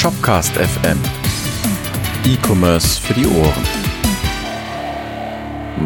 Shopcast 0.00 0.54
FM. 0.54 0.98
E-Commerce 2.24 2.98
für 2.98 3.12
die 3.12 3.26
Ohren. 3.26 3.64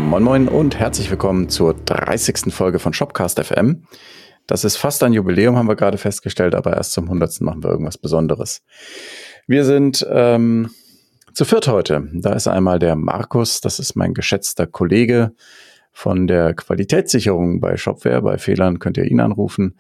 Moin 0.09 0.23
Moin 0.23 0.47
und 0.47 0.79
herzlich 0.79 1.11
willkommen 1.11 1.49
zur 1.49 1.75
30. 1.75 2.55
Folge 2.55 2.79
von 2.79 2.93
Shopcast 2.93 3.43
FM. 3.43 3.89
Das 4.47 4.65
ist 4.65 4.77
fast 4.77 5.03
ein 5.03 5.15
Jubiläum, 5.15 5.57
haben 5.57 5.67
wir 5.67 5.75
gerade 5.75 5.99
festgestellt, 5.99 6.55
aber 6.55 6.77
erst 6.77 6.93
zum 6.93 7.07
100. 7.07 7.41
machen 7.41 7.65
wir 7.65 7.71
irgendwas 7.71 7.99
Besonderes. 7.99 8.63
Wir 9.49 9.65
sind 9.65 10.07
ähm, 10.09 10.71
zu 11.33 11.45
viert 11.45 11.67
heute. 11.67 12.09
Da 12.13 12.35
ist 12.35 12.47
einmal 12.47 12.79
der 12.79 12.95
Markus, 12.95 13.61
das 13.61 13.81
ist 13.81 13.97
mein 13.97 14.15
geschätzter 14.15 14.69
Kollege 14.69 15.33
von 15.91 16.29
der 16.29 16.55
Qualitätssicherung 16.55 17.59
bei 17.59 17.77
Shopware. 17.77 18.23
Bei 18.23 18.39
Fehlern 18.39 18.79
könnt 18.79 18.97
ihr 18.97 19.11
ihn 19.11 19.19
anrufen. 19.19 19.77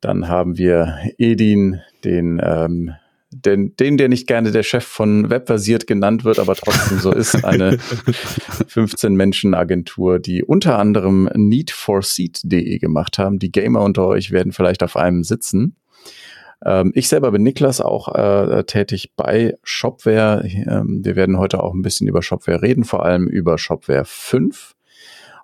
Dann 0.00 0.26
haben 0.26 0.58
wir 0.58 0.98
Edin, 1.18 1.82
den, 2.02 2.42
ähm, 2.42 2.96
den, 3.46 3.76
den, 3.76 3.96
der 3.96 4.08
nicht 4.08 4.26
gerne 4.26 4.50
der 4.50 4.62
Chef 4.62 4.84
von 4.84 5.30
Webbasiert 5.30 5.86
genannt 5.86 6.24
wird, 6.24 6.38
aber 6.38 6.54
trotzdem 6.54 6.98
so 6.98 7.12
ist, 7.12 7.44
eine 7.44 7.76
15-Menschen-Agentur, 8.68 10.18
die 10.18 10.44
unter 10.44 10.78
anderem 10.78 11.30
needforseat.de 11.34 12.78
gemacht 12.78 13.18
haben. 13.18 13.38
Die 13.38 13.52
Gamer 13.52 13.80
unter 13.82 14.06
euch 14.06 14.32
werden 14.32 14.52
vielleicht 14.52 14.82
auf 14.82 14.96
einem 14.96 15.24
sitzen. 15.24 15.76
Ähm, 16.64 16.92
ich 16.94 17.08
selber 17.08 17.30
bin 17.30 17.42
Niklas, 17.42 17.80
auch 17.80 18.14
äh, 18.14 18.64
tätig 18.64 19.12
bei 19.16 19.54
Shopware. 19.62 20.44
Ähm, 20.44 21.00
wir 21.04 21.16
werden 21.16 21.38
heute 21.38 21.62
auch 21.62 21.74
ein 21.74 21.82
bisschen 21.82 22.08
über 22.08 22.22
Shopware 22.22 22.62
reden, 22.62 22.84
vor 22.84 23.04
allem 23.04 23.26
über 23.26 23.58
Shopware 23.58 24.04
5. 24.04 24.75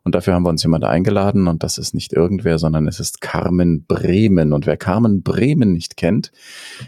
Und 0.05 0.17
dafür 0.17 0.35
haben 0.35 0.43
wir 0.43 0.51
uns 0.51 0.65
jemand 0.65 0.85
eingeladen 0.85 1.47
und 1.47 1.63
das 1.63 1.79
ist 1.79 1.95
nicht 1.95 2.13
irgendwer, 2.13 2.59
sondern 2.59 2.89
es 2.89 2.99
ist 2.99 3.21
Carmen 3.21 3.85
Bremen. 3.85 4.53
Und 4.53 4.67
wer 4.67 4.77
Carmen 4.77 5.23
Bremen 5.23 5.73
nicht 5.73 5.97
kennt, 5.97 6.33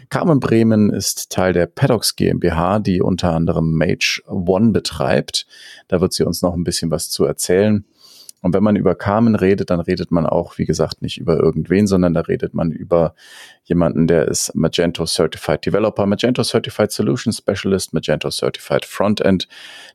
Carmen 0.09 0.41
Bremen 0.41 0.91
ist 0.91 1.29
Teil 1.29 1.53
der 1.53 1.65
Paddocks 1.65 2.17
GmbH, 2.17 2.79
die 2.79 3.01
unter 3.01 3.33
anderem 3.33 3.73
Mage 3.73 4.21
One 4.27 4.71
betreibt. 4.71 5.47
Da 5.87 6.01
wird 6.01 6.11
sie 6.11 6.25
uns 6.25 6.41
noch 6.41 6.53
ein 6.53 6.65
bisschen 6.65 6.91
was 6.91 7.09
zu 7.09 7.23
erzählen. 7.23 7.85
Und 8.45 8.53
wenn 8.53 8.61
man 8.61 8.75
über 8.75 8.93
Carmen 8.93 9.33
redet, 9.33 9.71
dann 9.71 9.79
redet 9.79 10.11
man 10.11 10.27
auch, 10.27 10.59
wie 10.59 10.65
gesagt, 10.65 11.01
nicht 11.01 11.17
über 11.17 11.35
irgendwen, 11.35 11.87
sondern 11.87 12.13
da 12.13 12.21
redet 12.21 12.53
man 12.53 12.69
über 12.69 13.15
jemanden, 13.63 14.05
der 14.05 14.27
ist 14.27 14.53
Magento 14.53 15.07
Certified 15.07 15.65
Developer, 15.65 16.05
Magento 16.05 16.43
Certified 16.43 16.91
Solution 16.91 17.33
Specialist, 17.33 17.95
Magento 17.95 18.29
Certified 18.29 18.85
Frontend 18.85 19.47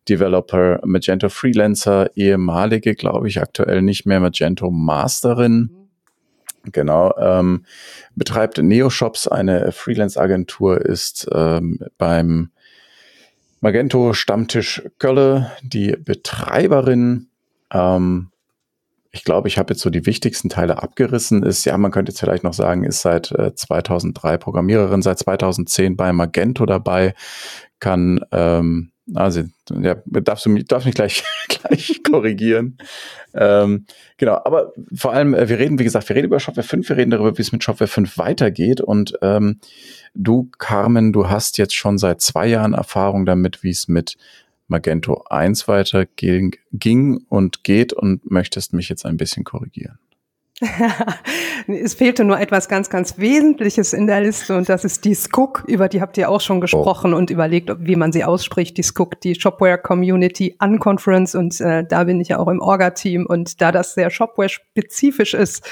Developer, 0.09 0.81
Magento 0.84 1.29
Freelancer, 1.29 2.11
ehemalige, 2.17 2.97
glaube 2.97 3.29
ich, 3.29 3.41
aktuell 3.41 3.83
nicht 3.83 4.05
mehr 4.05 4.19
Magento 4.19 4.69
Masterin. 4.73 5.70
Genau, 6.64 7.14
ähm, 7.20 7.64
betreibt 8.17 8.59
Neoshops, 8.59 9.29
eine 9.29 9.70
Freelance-Agentur, 9.70 10.81
ist 10.81 11.29
ähm, 11.33 11.79
beim 11.98 12.51
Magento 13.61 14.12
Stammtisch 14.12 14.83
Kölle 14.98 15.53
die 15.62 15.92
Betreiberin. 15.92 17.29
Ähm, 17.73 18.30
ich 19.12 19.25
glaube, 19.25 19.48
ich 19.48 19.58
habe 19.58 19.72
jetzt 19.72 19.83
so 19.83 19.91
die 19.91 20.06
wichtigsten 20.06 20.48
Teile 20.48 20.83
abgerissen. 20.83 21.42
Ist, 21.42 21.64
ja, 21.64 21.77
man 21.77 21.91
könnte 21.91 22.12
jetzt 22.12 22.20
vielleicht 22.20 22.44
noch 22.44 22.53
sagen, 22.53 22.84
ist 22.84 23.03
seit 23.03 23.33
äh, 23.33 23.55
2003 23.55 24.39
Programmiererin, 24.39 25.02
seit 25.02 25.19
2010 25.19 25.97
bei 25.97 26.12
Magento 26.12 26.64
dabei, 26.64 27.14
kann, 27.80 28.20
ähm, 28.30 28.92
also, 29.14 29.42
ja, 29.70 29.97
darfst 30.06 30.47
du 30.47 30.50
mich, 30.50 30.67
darfst 30.67 30.86
mich 30.86 30.94
gleich, 30.94 31.25
gleich 31.48 32.00
korrigieren. 32.08 32.78
Ähm, 33.34 33.86
genau, 34.17 34.41
aber 34.44 34.72
vor 34.94 35.12
allem, 35.12 35.34
äh, 35.34 35.48
wir 35.48 35.58
reden, 35.58 35.80
wie 35.80 35.84
gesagt, 35.84 36.08
wir 36.08 36.14
reden 36.14 36.27
über 36.27 36.39
Shopware 36.39 36.67
5, 36.67 36.89
wir 36.89 36.97
reden 36.97 37.11
darüber, 37.11 37.36
wie 37.36 37.42
es 37.42 37.50
mit 37.50 37.64
Shopware 37.64 37.89
5 37.89 38.17
weitergeht. 38.19 38.80
Und 38.80 39.14
ähm, 39.22 39.58
du, 40.14 40.48
Carmen, 40.58 41.12
du 41.12 41.28
hast 41.28 41.58
jetzt 41.58 41.74
schon 41.74 41.98
seit 41.98 42.20
zwei 42.20 42.47
Jahren 42.47 42.74
Erfahrung 42.74 43.27
damit, 43.27 43.64
wie 43.64 43.70
es 43.70 43.89
mit 43.89 44.17
Magento 44.71 45.25
1 45.29 45.69
weiter 45.69 46.07
ging, 46.07 46.57
ging 46.73 47.25
und 47.29 47.64
geht 47.64 47.92
und 47.92 48.31
möchtest 48.31 48.73
mich 48.73 48.89
jetzt 48.89 49.05
ein 49.05 49.17
bisschen 49.17 49.45
korrigieren. 49.45 49.98
es 51.69 51.95
fehlte 51.95 52.25
nur 52.25 52.39
etwas 52.39 52.69
ganz, 52.69 52.91
ganz 52.91 53.19
Wesentliches 53.19 53.93
in 53.93 54.07
der 54.07 54.21
Liste 54.21 54.57
und 54.57 54.69
das 54.69 54.85
ist 54.85 55.05
die 55.05 55.15
Skook, 55.15 55.65
über 55.67 55.89
die 55.89 56.01
habt 56.03 56.19
ihr 56.19 56.29
auch 56.29 56.41
schon 56.41 56.61
gesprochen 56.61 57.15
oh. 57.15 57.17
und 57.17 57.31
überlegt, 57.31 57.71
wie 57.79 57.97
man 57.97 58.13
sie 58.13 58.25
ausspricht, 58.25 58.77
die 58.77 58.83
Skook, 58.83 59.21
die 59.21 59.35
Shopware 59.35 59.79
Community 59.79 60.57
Unconference 60.61 61.35
und 61.35 61.61
äh, 61.61 61.85
da 61.85 62.05
bin 62.05 62.21
ich 62.21 62.29
ja 62.29 62.39
auch 62.39 62.48
im 62.48 62.61
Orga-Team 62.61 63.27
und 63.27 63.61
da 63.63 63.73
das 63.73 63.95
sehr 63.95 64.11
Shopware-spezifisch 64.11 65.33
ist, 65.33 65.67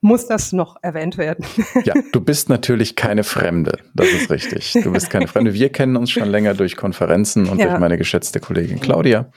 muss 0.00 0.26
das 0.26 0.52
noch 0.52 0.76
erwähnt 0.82 1.18
werden. 1.18 1.44
ja, 1.84 1.94
du 2.12 2.20
bist 2.20 2.48
natürlich 2.48 2.96
keine 2.96 3.22
Fremde, 3.22 3.78
das 3.94 4.08
ist 4.08 4.30
richtig. 4.30 4.72
Du 4.82 4.92
bist 4.92 5.08
keine 5.10 5.28
Fremde. 5.28 5.54
Wir 5.54 5.68
kennen 5.68 5.96
uns 5.96 6.10
schon 6.10 6.28
länger 6.28 6.54
durch 6.54 6.76
Konferenzen 6.76 7.48
und 7.48 7.58
ja. 7.58 7.68
durch 7.68 7.78
meine 7.78 7.96
geschätzte 7.96 8.40
Kollegin 8.40 8.80
Claudia, 8.80 9.30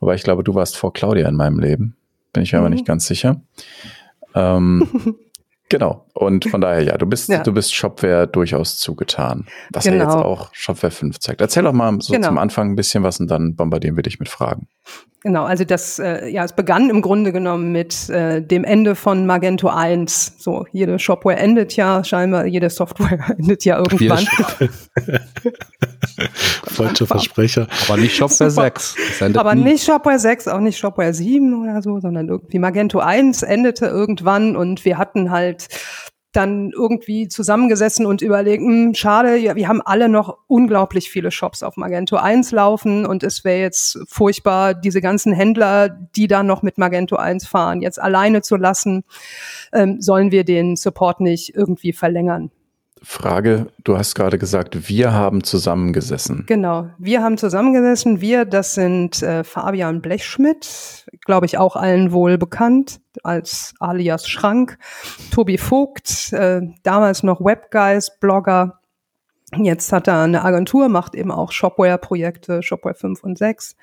wobei 0.00 0.14
ich 0.14 0.22
glaube, 0.22 0.44
du 0.44 0.54
warst 0.54 0.78
vor 0.78 0.94
Claudia 0.94 1.28
in 1.28 1.36
meinem 1.36 1.58
Leben, 1.58 1.96
bin 2.32 2.42
ich 2.42 2.52
mir 2.52 2.60
mhm. 2.60 2.64
aber 2.64 2.74
nicht 2.74 2.86
ganz 2.86 3.06
sicher. 3.06 3.42
Ähm, 4.34 5.16
genau. 5.68 6.06
Und 6.14 6.44
von 6.48 6.60
daher, 6.60 6.82
ja, 6.82 6.98
du 6.98 7.06
bist, 7.06 7.28
ja. 7.28 7.42
du 7.42 7.52
bist 7.52 7.74
Shopware 7.74 8.26
durchaus 8.26 8.78
zugetan. 8.78 9.46
Was 9.72 9.84
genau. 9.84 9.96
ja 9.96 10.04
jetzt 10.04 10.16
auch 10.16 10.50
Shopware 10.52 10.90
5 10.90 11.18
zeigt. 11.18 11.40
Erzähl 11.40 11.62
doch 11.62 11.72
mal 11.72 12.00
so 12.00 12.12
genau. 12.12 12.28
zum 12.28 12.38
Anfang 12.38 12.70
ein 12.70 12.76
bisschen 12.76 13.02
was 13.02 13.20
und 13.20 13.30
dann 13.30 13.56
bombardieren 13.56 13.96
wir 13.96 14.02
dich 14.02 14.18
mit 14.18 14.28
Fragen. 14.28 14.68
Genau, 15.22 15.44
also 15.44 15.64
das, 15.64 15.98
äh, 15.98 16.28
ja, 16.28 16.44
es 16.44 16.54
begann 16.54 16.88
im 16.88 17.02
Grunde 17.02 17.30
genommen 17.30 17.72
mit 17.72 18.08
äh, 18.08 18.40
dem 18.40 18.64
Ende 18.64 18.94
von 18.94 19.26
Magento 19.26 19.68
1. 19.68 20.36
So, 20.38 20.64
jede 20.72 20.98
Shopware 20.98 21.36
endet 21.36 21.76
ja, 21.76 22.02
scheinbar 22.02 22.46
jede 22.46 22.70
Software 22.70 23.34
endet 23.38 23.66
ja 23.66 23.76
irgendwann. 23.76 24.26
Falsche 26.84 27.06
Versprecher. 27.06 27.66
Aber 27.88 27.98
nicht 27.98 28.16
Shopware 28.16 28.50
Super. 28.50 28.72
6. 28.78 29.36
Aber 29.36 29.54
nicht 29.54 29.84
Shopware 29.84 30.18
6, 30.18 30.48
auch 30.48 30.60
nicht 30.60 30.78
Shopware 30.78 31.14
7 31.14 31.62
oder 31.62 31.82
so, 31.82 32.00
sondern 32.00 32.28
irgendwie 32.28 32.58
Magento 32.58 32.98
1 32.98 33.42
endete 33.42 33.86
irgendwann 33.86 34.56
und 34.56 34.84
wir 34.84 34.98
hatten 34.98 35.30
halt 35.30 35.68
dann 36.32 36.70
irgendwie 36.70 37.26
zusammengesessen 37.26 38.06
und 38.06 38.22
überlegt, 38.22 38.62
hm, 38.62 38.94
schade, 38.94 39.36
ja, 39.36 39.56
wir 39.56 39.66
haben 39.66 39.82
alle 39.82 40.08
noch 40.08 40.38
unglaublich 40.46 41.10
viele 41.10 41.32
Shops 41.32 41.62
auf 41.62 41.76
Magento 41.76 42.16
1 42.16 42.52
laufen 42.52 43.04
und 43.04 43.24
es 43.24 43.44
wäre 43.44 43.60
jetzt 43.60 43.98
furchtbar, 44.06 44.74
diese 44.74 45.00
ganzen 45.00 45.32
Händler, 45.32 45.88
die 45.88 46.28
da 46.28 46.42
noch 46.44 46.62
mit 46.62 46.78
Magento 46.78 47.16
1 47.16 47.48
fahren, 47.48 47.80
jetzt 47.80 48.00
alleine 48.00 48.42
zu 48.42 48.56
lassen. 48.56 49.02
Ähm, 49.72 50.00
sollen 50.00 50.30
wir 50.30 50.44
den 50.44 50.76
Support 50.76 51.20
nicht 51.20 51.54
irgendwie 51.54 51.92
verlängern? 51.92 52.52
Frage, 53.02 53.68
du 53.82 53.96
hast 53.96 54.14
gerade 54.14 54.36
gesagt, 54.36 54.88
wir 54.88 55.12
haben 55.12 55.42
zusammengesessen. 55.42 56.44
Genau, 56.46 56.90
wir 56.98 57.22
haben 57.22 57.38
zusammengesessen. 57.38 58.20
Wir, 58.20 58.44
das 58.44 58.74
sind 58.74 59.22
äh, 59.22 59.42
Fabian 59.42 60.02
Blechschmidt, 60.02 61.06
glaube 61.24 61.46
ich 61.46 61.56
auch 61.56 61.76
allen 61.76 62.12
wohl 62.12 62.36
bekannt 62.36 63.00
als 63.24 63.74
alias 63.80 64.28
Schrank, 64.28 64.78
Tobi 65.30 65.56
Vogt, 65.56 66.32
äh, 66.32 66.60
damals 66.82 67.22
noch 67.22 67.40
Webguys, 67.40 68.18
Blogger. 68.20 68.80
Jetzt 69.56 69.92
hat 69.92 70.06
er 70.06 70.22
eine 70.22 70.44
Agentur, 70.44 70.88
macht 70.88 71.14
eben 71.16 71.32
auch 71.32 71.50
Shopware-Projekte, 71.50 72.62
Shopware 72.62 72.94
5 72.94 73.24
und 73.24 73.38
6. 73.38 73.76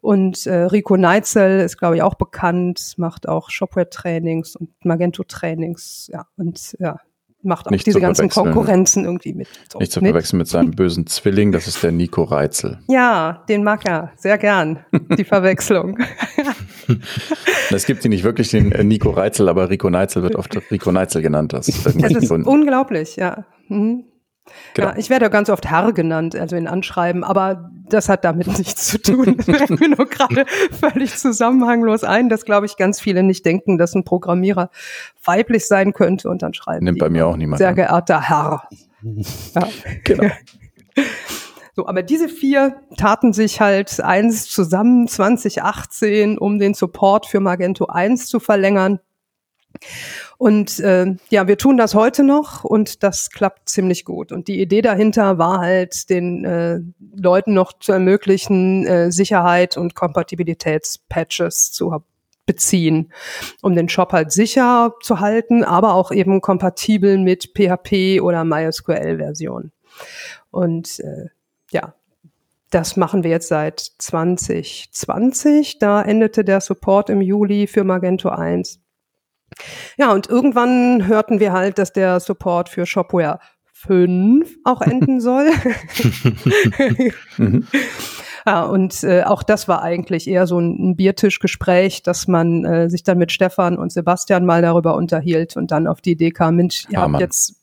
Und 0.00 0.46
äh, 0.46 0.62
Rico 0.64 0.96
Neitzel 0.96 1.60
ist, 1.60 1.76
glaube 1.76 1.96
ich, 1.96 2.02
auch 2.02 2.14
bekannt, 2.14 2.94
macht 2.96 3.28
auch 3.28 3.50
Shopware-Trainings 3.50 4.56
und 4.56 4.70
Magento-Trainings. 4.82 6.08
Ja, 6.10 6.26
und 6.36 6.74
ja, 6.78 7.00
macht 7.44 7.66
auch 7.66 7.70
nicht 7.70 7.86
diese 7.86 8.00
ganzen 8.00 8.28
Konkurrenzen 8.28 9.04
irgendwie 9.04 9.34
mit. 9.34 9.48
So, 9.72 9.78
nicht 9.78 9.92
zu 9.92 10.00
verwechseln 10.00 10.38
mit 10.38 10.48
seinem 10.48 10.70
bösen 10.72 11.06
Zwilling, 11.06 11.52
das 11.52 11.66
ist 11.66 11.82
der 11.82 11.92
Nico 11.92 12.24
Reitzel. 12.24 12.78
Ja, 12.88 13.44
den 13.48 13.64
mag 13.64 13.84
er 13.84 14.12
sehr 14.16 14.38
gern, 14.38 14.78
die 15.18 15.24
Verwechslung. 15.24 15.98
Es 17.70 17.86
gibt 17.86 18.04
ihn 18.04 18.10
nicht 18.10 18.24
wirklich, 18.24 18.50
den 18.50 18.72
äh, 18.72 18.84
Nico 18.84 19.10
Reitzel, 19.10 19.48
aber 19.48 19.70
Rico 19.70 19.90
Neitzel 19.90 20.22
wird 20.22 20.36
oft 20.36 20.56
Rico 20.70 20.92
Neitzel 20.92 21.22
genannt. 21.22 21.52
Das, 21.52 21.66
das 21.66 21.94
ist 21.94 22.30
unglaublich, 22.30 23.16
ja. 23.16 23.44
Mhm. 23.68 24.04
Genau. 24.74 24.88
Ja, 24.88 24.96
ich 24.96 25.08
werde 25.08 25.30
ganz 25.30 25.48
oft 25.48 25.70
Herr 25.70 25.92
genannt, 25.92 26.36
also 26.36 26.56
in 26.56 26.66
Anschreiben, 26.66 27.24
aber 27.24 27.70
das 27.88 28.08
hat 28.08 28.24
damit 28.24 28.46
nichts 28.58 28.88
zu 28.88 29.00
tun. 29.00 29.36
Das 29.46 29.46
fällt 29.46 29.80
mir 29.80 29.88
nur 29.88 30.06
gerade 30.06 30.46
völlig 30.70 31.16
zusammenhanglos 31.16 32.04
ein, 32.04 32.28
dass, 32.28 32.44
glaube 32.44 32.66
ich, 32.66 32.76
ganz 32.76 33.00
viele 33.00 33.22
nicht 33.22 33.44
denken, 33.46 33.78
dass 33.78 33.94
ein 33.94 34.04
Programmierer 34.04 34.70
weiblich 35.24 35.66
sein 35.66 35.92
könnte 35.92 36.28
und 36.28 36.42
dann 36.42 36.54
schreiben 36.54 36.84
Nimmt 36.84 36.98
bei 36.98 37.08
mir 37.08 37.26
auch 37.26 37.36
niemand. 37.36 37.58
Sehr 37.58 37.70
an. 37.70 37.76
geehrter 37.76 38.20
Herr. 38.28 38.68
Ja. 39.54 39.68
Genau. 40.04 40.30
So, 41.76 41.86
aber 41.86 42.02
diese 42.02 42.30
vier 42.30 42.76
taten 42.96 43.34
sich 43.34 43.60
halt 43.60 44.00
eins 44.00 44.48
zusammen 44.48 45.08
2018, 45.08 46.38
um 46.38 46.58
den 46.58 46.72
Support 46.72 47.26
für 47.26 47.40
Magento 47.40 47.86
1 47.86 48.28
zu 48.28 48.40
verlängern. 48.40 49.00
Und 50.38 50.80
äh, 50.80 51.14
ja, 51.30 51.46
wir 51.46 51.58
tun 51.58 51.76
das 51.76 51.94
heute 51.94 52.24
noch 52.24 52.64
und 52.64 53.02
das 53.02 53.30
klappt 53.30 53.68
ziemlich 53.68 54.04
gut. 54.04 54.32
Und 54.32 54.48
die 54.48 54.60
Idee 54.60 54.82
dahinter 54.82 55.38
war 55.38 55.60
halt, 55.60 56.10
den 56.10 56.44
äh, 56.44 56.80
Leuten 57.14 57.54
noch 57.54 57.72
zu 57.72 57.92
ermöglichen, 57.92 58.86
äh, 58.86 59.12
Sicherheit 59.12 59.76
und 59.76 59.94
Kompatibilitätspatches 59.94 61.72
zu 61.72 61.92
beziehen, 62.46 63.12
um 63.62 63.74
den 63.74 63.88
Shop 63.88 64.12
halt 64.12 64.32
sicher 64.32 64.94
zu 65.02 65.20
halten, 65.20 65.64
aber 65.64 65.94
auch 65.94 66.10
eben 66.10 66.40
kompatibel 66.40 67.18
mit 67.18 67.52
PHP 67.54 68.20
oder 68.20 68.44
MySQL-Version. 68.44 69.72
Und 70.50 71.00
äh, 71.00 71.28
ja, 71.70 71.94
das 72.70 72.96
machen 72.96 73.22
wir 73.22 73.30
jetzt 73.30 73.48
seit 73.48 73.80
2020. 73.80 75.78
Da 75.78 76.02
endete 76.02 76.44
der 76.44 76.60
Support 76.60 77.08
im 77.08 77.20
Juli 77.20 77.66
für 77.66 77.84
Magento 77.84 78.28
1. 78.28 78.80
Ja, 79.96 80.12
und 80.12 80.28
irgendwann 80.28 81.06
hörten 81.06 81.40
wir 81.40 81.52
halt, 81.52 81.78
dass 81.78 81.92
der 81.92 82.20
Support 82.20 82.68
für 82.68 82.86
Shopware 82.86 83.38
5 83.72 84.56
auch 84.64 84.80
enden 84.80 85.20
soll. 85.20 85.50
mhm. 87.36 87.66
Ja, 88.46 88.64
und 88.64 89.02
äh, 89.04 89.22
auch 89.22 89.42
das 89.42 89.68
war 89.68 89.82
eigentlich 89.82 90.28
eher 90.28 90.46
so 90.46 90.58
ein, 90.58 90.90
ein 90.90 90.96
Biertischgespräch, 90.96 92.02
dass 92.02 92.28
man 92.28 92.64
äh, 92.64 92.90
sich 92.90 93.02
dann 93.02 93.16
mit 93.16 93.32
Stefan 93.32 93.78
und 93.78 93.90
Sebastian 93.90 94.44
mal 94.44 94.60
darüber 94.60 94.96
unterhielt 94.96 95.56
und 95.56 95.70
dann 95.70 95.86
auf 95.86 96.02
die 96.02 96.12
Idee 96.12 96.30
kam, 96.30 96.56
Mensch, 96.56 96.86
ihr 96.90 96.98
ah, 96.98 97.10
habt 97.10 97.20
jetzt, 97.20 97.54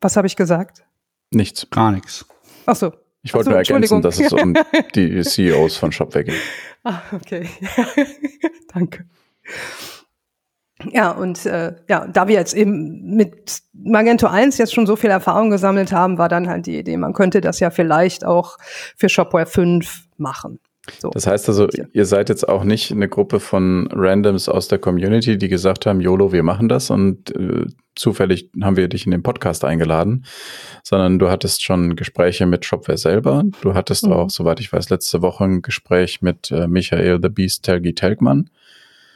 was 0.00 0.16
habe 0.16 0.26
ich 0.26 0.36
gesagt? 0.36 0.84
Nichts. 1.30 1.68
Gar 1.70 1.92
nichts. 1.92 2.24
Ach 2.66 2.76
so. 2.76 2.92
Ich 3.22 3.32
wollte 3.34 3.50
nur 3.50 3.58
ergänzen, 3.58 4.02
dass 4.02 4.20
es 4.20 4.32
um 4.32 4.54
die 4.94 5.22
CEOs 5.22 5.76
von 5.76 5.92
Shopware 5.92 6.24
geht. 6.24 6.40
Ah, 6.82 7.00
okay. 7.12 7.48
Danke. 8.74 9.06
Ja, 10.92 11.12
und 11.12 11.46
äh, 11.46 11.74
ja, 11.88 12.06
da 12.06 12.26
wir 12.26 12.34
jetzt 12.34 12.54
eben 12.54 13.14
mit 13.14 13.62
Magento 13.72 14.26
1 14.26 14.58
jetzt 14.58 14.74
schon 14.74 14.86
so 14.86 14.96
viel 14.96 15.10
Erfahrung 15.10 15.50
gesammelt 15.50 15.92
haben, 15.92 16.18
war 16.18 16.28
dann 16.28 16.48
halt 16.48 16.66
die 16.66 16.78
Idee, 16.78 16.96
man 16.96 17.12
könnte 17.12 17.40
das 17.40 17.60
ja 17.60 17.70
vielleicht 17.70 18.24
auch 18.24 18.58
für 18.96 19.08
Shopware 19.08 19.46
5 19.46 20.08
machen. 20.16 20.58
So. 20.98 21.08
Das 21.10 21.26
heißt 21.26 21.48
also, 21.48 21.68
ihr 21.92 22.04
seid 22.04 22.28
jetzt 22.28 22.46
auch 22.46 22.62
nicht 22.64 22.92
eine 22.92 23.08
Gruppe 23.08 23.40
von 23.40 23.88
Randoms 23.90 24.50
aus 24.50 24.68
der 24.68 24.78
Community, 24.78 25.38
die 25.38 25.48
gesagt 25.48 25.86
haben, 25.86 26.00
YOLO, 26.00 26.32
wir 26.32 26.42
machen 26.42 26.68
das 26.68 26.90
und 26.90 27.34
äh, 27.34 27.66
zufällig 27.94 28.50
haben 28.60 28.76
wir 28.76 28.88
dich 28.88 29.06
in 29.06 29.12
den 29.12 29.22
Podcast 29.22 29.64
eingeladen, 29.64 30.26
sondern 30.82 31.18
du 31.18 31.30
hattest 31.30 31.62
schon 31.62 31.96
Gespräche 31.96 32.44
mit 32.44 32.66
Shopware 32.66 32.98
selber. 32.98 33.44
Du 33.62 33.72
hattest 33.72 34.06
mhm. 34.06 34.12
auch, 34.12 34.30
soweit 34.30 34.60
ich 34.60 34.72
weiß, 34.72 34.90
letzte 34.90 35.22
Woche 35.22 35.44
ein 35.44 35.62
Gespräch 35.62 36.20
mit 36.20 36.50
äh, 36.50 36.66
Michael 36.66 37.18
the 37.22 37.30
Beast 37.30 37.64
Telgi 37.64 37.94
Telgmann 37.94 38.50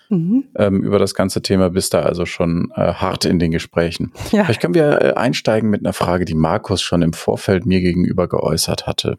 mhm. 0.09 0.45
ähm, 0.57 0.83
über 0.83 0.99
das 0.99 1.15
ganze 1.15 1.43
Thema, 1.43 1.71
bist 1.71 1.95
da 1.95 2.03
also 2.03 2.27
schon 2.27 2.73
äh, 2.75 2.95
hart 2.95 3.25
in 3.25 3.39
den 3.39 3.51
Gesprächen. 3.51 4.13
Ja. 4.31 4.45
Vielleicht 4.45 4.61
können 4.61 4.75
wir 4.75 5.03
äh, 5.03 5.15
einsteigen 5.15 5.71
mit 5.71 5.81
einer 5.81 5.93
Frage, 5.93 6.25
die 6.25 6.35
Markus 6.35 6.83
schon 6.83 7.03
im 7.03 7.13
Vorfeld 7.13 7.67
mir 7.67 7.81
gegenüber 7.81 8.29
geäußert 8.29 8.87
hatte. 8.87 9.19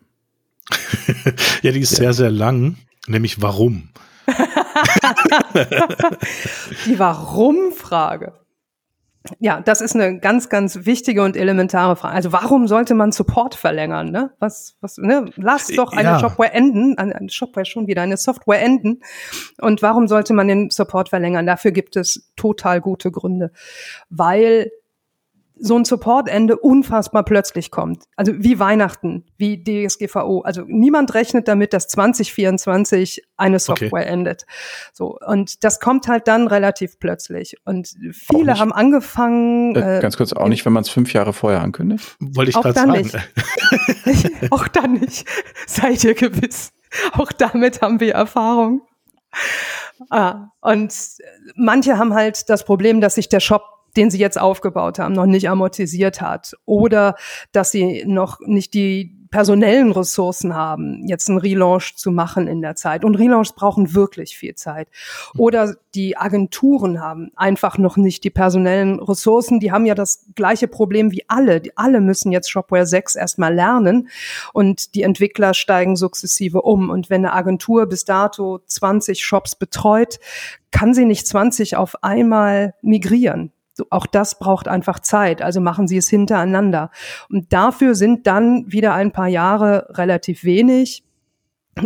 ja, 1.61 1.71
die 1.71 1.79
ist 1.79 1.91
ja. 1.93 1.97
sehr, 1.97 2.13
sehr 2.13 2.31
lang, 2.31 2.75
nämlich 3.07 3.41
warum? 3.41 3.89
die 6.85 6.99
Warum-Frage. 6.99 8.33
Ja, 9.39 9.59
das 9.59 9.81
ist 9.81 9.95
eine 9.95 10.17
ganz, 10.19 10.47
ganz 10.47 10.85
wichtige 10.85 11.23
und 11.23 11.35
elementare 11.35 11.97
Frage. 11.97 12.15
Also 12.15 12.31
warum 12.31 12.67
sollte 12.67 12.95
man 12.95 13.11
Support 13.11 13.53
verlängern? 13.53 14.11
Ne? 14.11 14.31
Was, 14.39 14.77
was, 14.79 14.97
ne? 14.97 15.25
Lass 15.35 15.67
doch 15.67 15.91
eine 15.91 16.09
ja. 16.09 16.19
Shopware 16.19 16.53
enden, 16.53 16.97
eine 16.97 17.29
Shopware 17.29 17.65
schon 17.65 17.87
wieder, 17.87 18.01
eine 18.01 18.15
Software 18.15 18.61
enden. 18.61 19.01
Und 19.59 19.81
warum 19.81 20.07
sollte 20.07 20.33
man 20.33 20.47
den 20.47 20.69
Support 20.69 21.09
verlängern? 21.09 21.45
Dafür 21.45 21.71
gibt 21.71 21.97
es 21.97 22.31
total 22.37 22.79
gute 22.79 23.11
Gründe. 23.11 23.51
Weil 24.09 24.71
so 25.59 25.77
ein 25.77 25.85
Supportende 25.85 26.57
unfassbar 26.57 27.23
plötzlich 27.23 27.71
kommt. 27.71 28.03
Also 28.15 28.33
wie 28.37 28.59
Weihnachten, 28.59 29.25
wie 29.37 29.63
DSGVO. 29.63 30.41
Also 30.41 30.63
niemand 30.67 31.13
rechnet 31.13 31.47
damit, 31.47 31.73
dass 31.73 31.87
2024 31.87 33.23
eine 33.37 33.59
Software 33.59 34.03
okay. 34.03 34.11
endet. 34.11 34.45
So. 34.93 35.17
Und 35.25 35.63
das 35.63 35.79
kommt 35.79 36.07
halt 36.07 36.27
dann 36.27 36.47
relativ 36.47 36.99
plötzlich. 36.99 37.57
Und 37.65 37.93
viele 38.11 38.57
haben 38.57 38.71
angefangen. 38.71 39.75
Äh, 39.75 39.97
äh, 39.97 40.01
ganz 40.01 40.17
kurz, 40.17 40.33
auch 40.33 40.47
nicht, 40.47 40.65
wenn 40.65 40.73
man 40.73 40.83
es 40.83 40.89
fünf 40.89 41.13
Jahre 41.13 41.33
vorher 41.33 41.61
ankündigt? 41.61 42.15
Wollte 42.19 42.49
ich 42.49 42.55
gerade 42.55 42.73
sagen. 42.73 42.91
Nicht. 42.91 43.17
auch 44.51 44.67
dann 44.67 44.93
nicht. 44.93 45.27
Seid 45.67 46.03
ihr 46.03 46.13
gewiss. 46.13 46.71
Auch 47.13 47.31
damit 47.31 47.81
haben 47.81 47.99
wir 47.99 48.13
Erfahrung. 48.13 48.81
Ah, 50.09 50.47
und 50.61 50.93
manche 51.55 51.97
haben 51.97 52.13
halt 52.13 52.49
das 52.49 52.65
Problem, 52.65 53.01
dass 53.01 53.15
sich 53.15 53.29
der 53.29 53.39
Shop 53.39 53.78
den 53.95 54.09
sie 54.09 54.19
jetzt 54.19 54.39
aufgebaut 54.39 54.99
haben, 54.99 55.13
noch 55.13 55.25
nicht 55.25 55.49
amortisiert 55.49 56.21
hat 56.21 56.55
oder 56.65 57.15
dass 57.51 57.71
sie 57.71 58.03
noch 58.05 58.39
nicht 58.41 58.73
die 58.73 59.19
personellen 59.31 59.91
Ressourcen 59.91 60.55
haben, 60.55 61.05
jetzt 61.07 61.29
einen 61.29 61.37
Relaunch 61.37 61.95
zu 61.95 62.11
machen 62.11 62.47
in 62.47 62.61
der 62.61 62.75
Zeit. 62.75 63.05
Und 63.05 63.15
Relaunchs 63.15 63.53
brauchen 63.53 63.93
wirklich 63.93 64.37
viel 64.37 64.55
Zeit. 64.55 64.87
Oder 65.37 65.75
die 65.93 66.17
Agenturen 66.17 66.99
haben 66.99 67.31
einfach 67.35 67.77
noch 67.77 67.97
nicht 67.97 68.23
die 68.23 68.29
personellen 68.29 68.99
Ressourcen. 68.99 69.59
Die 69.59 69.71
haben 69.71 69.85
ja 69.85 69.95
das 69.95 70.25
gleiche 70.35 70.67
Problem 70.67 71.11
wie 71.11 71.25
alle. 71.27 71.61
Die, 71.61 71.77
alle 71.77 72.01
müssen 72.01 72.31
jetzt 72.31 72.49
Shopware 72.49 72.85
6 72.87 73.15
erstmal 73.15 73.53
lernen 73.53 74.09
und 74.53 74.95
die 74.95 75.03
Entwickler 75.03 75.53
steigen 75.53 75.95
sukzessive 75.95 76.61
um. 76.63 76.89
Und 76.89 77.09
wenn 77.09 77.25
eine 77.25 77.33
Agentur 77.33 77.85
bis 77.85 78.05
dato 78.05 78.59
20 78.65 79.23
Shops 79.23 79.55
betreut, 79.55 80.19
kann 80.71 80.93
sie 80.93 81.05
nicht 81.05 81.27
20 81.27 81.75
auf 81.75 82.03
einmal 82.03 82.73
migrieren 82.81 83.51
auch 83.89 84.05
das 84.05 84.39
braucht 84.39 84.67
einfach 84.67 84.99
Zeit. 84.99 85.41
Also 85.41 85.61
machen 85.61 85.87
Sie 85.87 85.97
es 85.97 86.09
hintereinander. 86.09 86.91
Und 87.29 87.51
dafür 87.53 87.95
sind 87.95 88.27
dann 88.27 88.71
wieder 88.71 88.93
ein 88.93 89.11
paar 89.11 89.27
Jahre 89.27 89.87
relativ 89.91 90.43
wenig. 90.43 91.03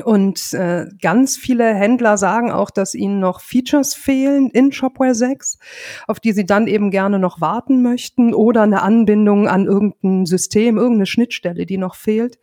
Und 0.03 0.53
äh, 0.53 0.87
ganz 1.01 1.37
viele 1.37 1.73
Händler 1.73 2.17
sagen 2.17 2.51
auch, 2.51 2.71
dass 2.71 2.95
ihnen 2.95 3.19
noch 3.19 3.41
Features 3.41 3.93
fehlen 3.93 4.49
in 4.49 4.71
Shopware 4.71 5.13
6, 5.13 5.59
auf 6.07 6.19
die 6.19 6.31
sie 6.31 6.45
dann 6.45 6.67
eben 6.67 6.89
gerne 6.89 7.19
noch 7.19 7.41
warten 7.41 7.81
möchten 7.83 8.33
oder 8.33 8.63
eine 8.63 8.81
Anbindung 8.81 9.47
an 9.47 9.65
irgendein 9.65 10.25
System, 10.25 10.77
irgendeine 10.77 11.05
Schnittstelle, 11.05 11.65
die 11.65 11.77
noch 11.77 11.95
fehlt. 11.95 12.39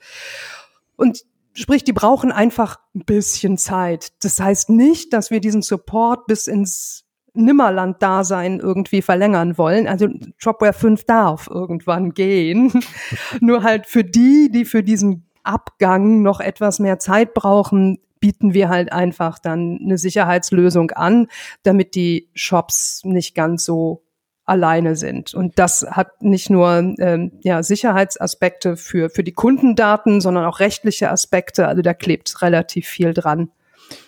Und 0.96 1.24
sprich, 1.52 1.82
die 1.82 1.92
brauchen 1.92 2.30
einfach 2.30 2.78
ein 2.94 3.04
bisschen 3.04 3.58
Zeit. 3.58 4.12
Das 4.22 4.38
heißt 4.38 4.70
nicht, 4.70 5.12
dass 5.12 5.30
wir 5.30 5.40
diesen 5.40 5.62
Support 5.62 6.26
bis 6.26 6.46
ins 6.46 7.04
Nimmerland-Dasein 7.34 8.60
irgendwie 8.60 9.02
verlängern 9.02 9.58
wollen. 9.58 9.86
Also 9.86 10.08
Dropware 10.42 10.72
5 10.72 11.04
darf 11.04 11.48
irgendwann 11.48 12.12
gehen. 12.12 12.72
Nur 13.40 13.62
halt 13.62 13.86
für 13.86 14.04
die, 14.04 14.50
die 14.52 14.64
für 14.64 14.82
diesen 14.82 15.26
Abgang 15.42 16.22
noch 16.22 16.40
etwas 16.40 16.78
mehr 16.78 16.98
Zeit 16.98 17.34
brauchen, 17.34 17.98
bieten 18.20 18.52
wir 18.52 18.68
halt 18.68 18.92
einfach 18.92 19.38
dann 19.38 19.80
eine 19.82 19.98
Sicherheitslösung 19.98 20.90
an, 20.90 21.26
damit 21.62 21.94
die 21.94 22.28
Shops 22.34 23.00
nicht 23.04 23.34
ganz 23.34 23.64
so 23.64 24.02
alleine 24.44 24.96
sind. 24.96 25.32
Und 25.32 25.58
das 25.58 25.86
hat 25.88 26.22
nicht 26.22 26.50
nur 26.50 26.94
ähm, 26.98 27.32
ja, 27.42 27.62
Sicherheitsaspekte 27.62 28.76
für, 28.76 29.08
für 29.08 29.22
die 29.22 29.32
Kundendaten, 29.32 30.20
sondern 30.20 30.44
auch 30.44 30.60
rechtliche 30.60 31.10
Aspekte. 31.10 31.68
Also 31.68 31.82
da 31.82 31.94
klebt 31.94 32.42
relativ 32.42 32.86
viel 32.86 33.14
dran. 33.14 33.50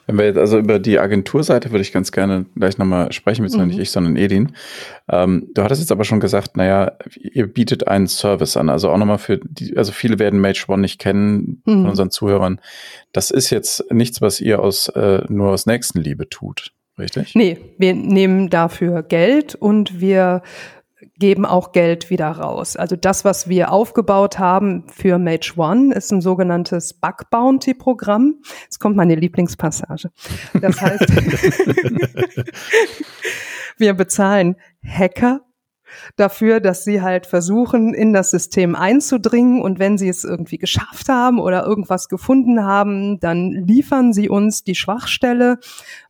Wenn 0.07 0.19
wir 0.19 0.25
jetzt 0.27 0.39
also 0.39 0.59
über 0.59 0.79
die 0.79 0.99
Agenturseite 0.99 1.71
würde 1.71 1.83
ich 1.83 1.93
ganz 1.93 2.13
gerne 2.13 2.47
gleich 2.57 2.79
nochmal 2.79 3.13
sprechen, 3.13 3.43
beziehungsweise 3.43 3.73
mhm. 3.73 3.77
nicht 3.77 3.83
ich, 3.83 3.91
sondern 3.91 4.17
Edin. 4.17 4.53
Ähm, 5.09 5.49
du 5.55 5.63
hattest 5.63 5.81
jetzt 5.81 5.93
aber 5.93 6.05
schon 6.05 6.21
gesagt, 6.21 6.57
naja, 6.57 6.93
ihr 7.15 7.47
bietet 7.47 7.87
einen 7.87 8.09
Service 8.09 8.57
an, 8.57 8.69
also 8.69 8.91
auch 8.91 8.99
nochmal 8.99 9.19
für 9.19 9.39
die, 9.43 9.77
also 9.77 9.93
viele 9.93 10.19
werden 10.19 10.41
Mage 10.41 10.65
One 10.69 10.83
nicht 10.83 10.99
kennen 10.99 11.63
mhm. 11.65 11.73
von 11.73 11.87
unseren 11.91 12.11
Zuhörern. 12.11 12.61
Das 13.13 13.31
ist 13.31 13.51
jetzt 13.51 13.93
nichts, 13.93 14.21
was 14.21 14.41
ihr 14.41 14.61
aus 14.61 14.89
äh, 14.89 15.23
nur 15.29 15.51
aus 15.51 15.67
Nächstenliebe 15.67 16.29
tut, 16.29 16.73
richtig? 16.99 17.35
Nee, 17.35 17.59
wir 17.79 17.95
nehmen 17.95 18.51
dafür 18.51 19.03
Geld 19.03 19.55
und 19.55 20.01
wir 20.01 20.43
geben 21.23 21.47
auch 21.47 21.71
Geld 21.71 22.11
wieder 22.11 22.33
raus. 22.33 22.75
Also 22.75 22.97
das, 22.97 23.25
was 23.25 23.49
wir 23.49 23.71
aufgebaut 23.71 24.41
haben 24.41 24.89
für 24.89 25.19
Mage 25.19 25.53
One, 25.55 25.95
ist 25.95 26.11
ein 26.11 26.21
sogenanntes 26.21 26.95
Bug 26.95 27.31
Bounty 27.31 27.75
Programm. 27.75 28.43
Jetzt 28.65 28.81
kommt 28.81 28.97
meine 28.97 29.15
Lieblingspassage. 29.15 30.11
Das 30.61 30.81
heißt, 30.81 31.07
wir 33.79 33.95
bezahlen 33.95 34.57
Hacker 34.85 35.43
dafür, 36.17 36.59
dass 36.59 36.83
sie 36.83 37.03
halt 37.03 37.27
versuchen, 37.27 37.95
in 37.95 38.13
das 38.13 38.33
System 38.33 38.75
einzudringen 38.75 39.63
und 39.63 39.79
wenn 39.79 39.99
sie 39.99 40.09
es 40.09 40.25
irgendwie 40.25 40.59
geschafft 40.59 41.09
haben 41.09 41.39
oder 41.39 41.65
irgendwas 41.65 42.09
gefunden 42.09 42.65
haben, 42.65 43.21
dann 43.21 43.53
liefern 43.53 44.13
sie 44.13 44.29
uns 44.29 44.65
die 44.65 44.75
Schwachstelle 44.75 45.61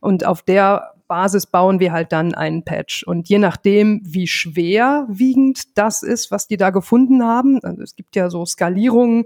und 0.01 0.25
auf 0.25 0.41
der 0.41 0.93
Basis 1.13 1.45
bauen 1.45 1.79
wir 1.79 1.91
halt 1.91 2.11
dann 2.11 2.33
einen 2.33 2.63
Patch. 2.63 3.03
Und 3.03 3.29
je 3.29 3.37
nachdem, 3.37 4.01
wie 4.03 4.25
schwerwiegend 4.25 5.77
das 5.77 6.01
ist, 6.01 6.31
was 6.31 6.47
die 6.47 6.57
da 6.57 6.71
gefunden 6.71 7.23
haben, 7.23 7.59
also 7.61 7.83
es 7.83 7.95
gibt 7.95 8.15
ja 8.15 8.31
so 8.31 8.47
Skalierungen, 8.47 9.25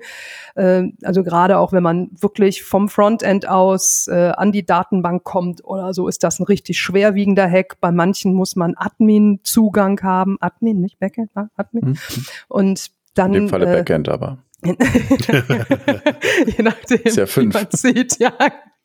äh, 0.56 0.84
also 1.04 1.24
gerade 1.24 1.58
auch 1.58 1.72
wenn 1.72 1.84
man 1.84 2.10
wirklich 2.20 2.64
vom 2.64 2.90
Frontend 2.90 3.48
aus 3.48 4.10
äh, 4.10 4.34
an 4.36 4.52
die 4.52 4.66
Datenbank 4.66 5.24
kommt 5.24 5.64
oder 5.64 5.94
so, 5.94 6.10
ist 6.10 6.26
das 6.26 6.42
ein 6.42 6.44
richtig 6.44 6.78
schwerwiegender 6.78 7.50
Hack. 7.50 7.80
Bei 7.80 7.94
manchen 7.94 8.34
muss 8.34 8.58
man 8.58 8.76
Admin-Zugang 8.76 10.02
haben. 10.04 10.36
Admin, 10.42 10.82
nicht 10.82 11.00
Backend, 11.00 11.32
ah, 11.36 11.48
Admin. 11.56 11.86
Mhm. 11.86 11.98
Und 12.50 12.92
dann. 13.14 13.34
In 13.34 13.44
dem 13.44 13.50
Falle 13.50 13.72
äh, 13.72 13.78
Backend 13.78 14.10
aber. 14.10 14.40
Je 14.66 14.74
nachdem, 16.64 17.02
ist 17.06 17.16
ja 17.16 17.28
fünf. 17.28 17.56
wie 17.56 17.60
man 17.60 17.68
sieht, 17.72 18.20
ja. 18.20 18.34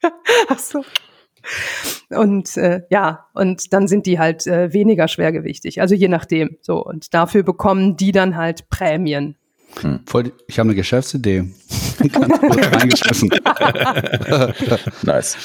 Ach 0.49 0.59
so. 0.61 0.85
Und 2.11 2.57
äh, 2.57 2.83
ja, 2.91 3.27
und 3.35 3.73
dann 3.73 3.89
sind 3.89 4.07
die 4.07 4.19
halt 4.19 4.47
äh, 4.47 4.73
weniger 4.73 5.09
schwergewichtig, 5.09 5.81
also 5.81 5.95
je 5.95 6.09
nachdem. 6.09 6.57
So 6.61 6.85
und 6.85 7.15
dafür 7.15 7.43
bekommen 7.43 7.97
die 7.97 8.13
dann 8.13 8.37
halt 8.37 8.69
Prämien. 8.69 9.37
Hm. 9.81 10.01
Voll, 10.07 10.33
ich 10.47 10.59
habe 10.59 10.69
eine 10.69 10.77
Geschäftsidee. 10.77 11.45
Ganz 11.99 12.41
kurz 12.41 12.67
reingeschmissen. 12.73 13.31
Nice. 15.03 15.37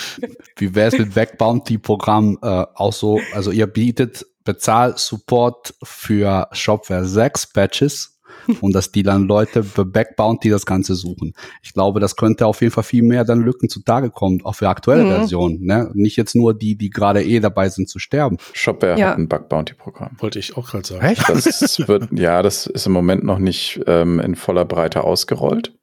Wie 0.56 0.76
wäre 0.76 0.88
es 0.88 0.98
mit 0.98 1.14
Backbounty-Programm 1.14 2.40
äh, 2.42 2.66
auch 2.74 2.94
so? 2.94 3.20
Also 3.34 3.52
ihr 3.52 3.68
bietet 3.68 4.26
Bezahl-Support 4.44 5.76
für 5.84 6.48
Shopware 6.52 7.06
6 7.06 7.54
Patches 7.54 8.17
und 8.62 8.74
dass 8.74 8.92
die 8.92 9.04
dann 9.04 9.24
Leute 9.28 9.64
für 9.64 9.86
Backbounty 9.86 10.50
das 10.50 10.66
Ganze 10.66 10.96
suchen. 10.96 11.34
Ich 11.62 11.74
glaube, 11.74 12.00
das 12.00 12.16
könnte 12.16 12.46
auf 12.48 12.62
jeden 12.62 12.74
Fall 12.74 12.84
viel 12.84 13.04
mehr 13.04 13.24
dann 13.24 13.42
Lücken 13.42 13.70
zutage 13.70 14.10
kommen, 14.10 14.42
auch 14.44 14.56
für 14.56 14.70
aktuelle 14.70 15.04
Mhm. 15.06 15.10
Versionen. 15.10 15.66
Ne? 15.66 15.90
Nicht 15.94 16.16
jetzt 16.18 16.36
nur 16.36 16.54
die, 16.54 16.76
die 16.78 16.90
gerade 16.90 17.24
eh 17.24 17.40
dabei 17.40 17.70
sind 17.70 17.90
zu 17.90 18.00
sterben. 18.00 18.38
Shopware 18.54 18.98
Ja. 19.00 19.10
hat 19.10 19.18
ein 19.18 19.28
Bug 19.28 19.50
Bounty 19.50 19.74
Programm. 19.74 20.12
Wollte 20.20 20.40
ich 20.40 20.58
auch 20.58 20.70
gerade 20.70 20.88
sagen. 20.88 21.06
Echt? 21.06 21.28
Das 21.30 21.88
wird, 21.88 22.10
ja, 22.12 22.42
das 22.42 22.68
ist 22.68 22.86
im 22.88 22.94
Moment 22.94 23.24
noch 23.24 23.40
nicht 23.40 23.80
ähm, 23.88 24.20
in 24.20 24.36
voller 24.36 24.66
Breite 24.66 25.04
ausgerollt, 25.04 25.74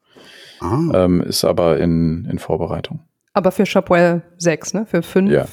Ah. 0.60 1.04
ähm, 1.04 1.20
ist 1.20 1.44
aber 1.44 1.78
in, 1.78 2.24
in 2.30 2.38
Vorbereitung. 2.38 3.00
Aber 3.32 3.50
für 3.50 3.66
Shopware 3.66 4.22
6, 4.38 4.74
ne? 4.74 4.86
Für 4.86 5.02
5 5.02 5.30
Ja. 5.30 5.46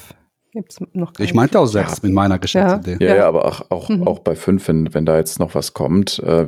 Gibt's 0.52 0.78
noch 0.92 1.12
Ich 1.18 1.34
meinte 1.34 1.58
auch 1.58 1.66
sechs 1.66 2.02
mit 2.02 2.12
meiner 2.12 2.38
Geschäftsidee. 2.38 3.04
Ja, 3.04 3.10
ja, 3.10 3.16
Ja. 3.16 3.28
aber 3.28 3.44
auch, 3.46 3.70
auch, 3.70 3.88
Mhm. 3.88 4.06
auch 4.06 4.18
bei 4.20 4.34
fünf, 4.36 4.68
wenn, 4.68 4.92
wenn 4.94 5.04
da 5.06 5.16
jetzt 5.16 5.38
noch 5.38 5.54
was 5.54 5.72
kommt, 5.72 6.18
äh, 6.20 6.46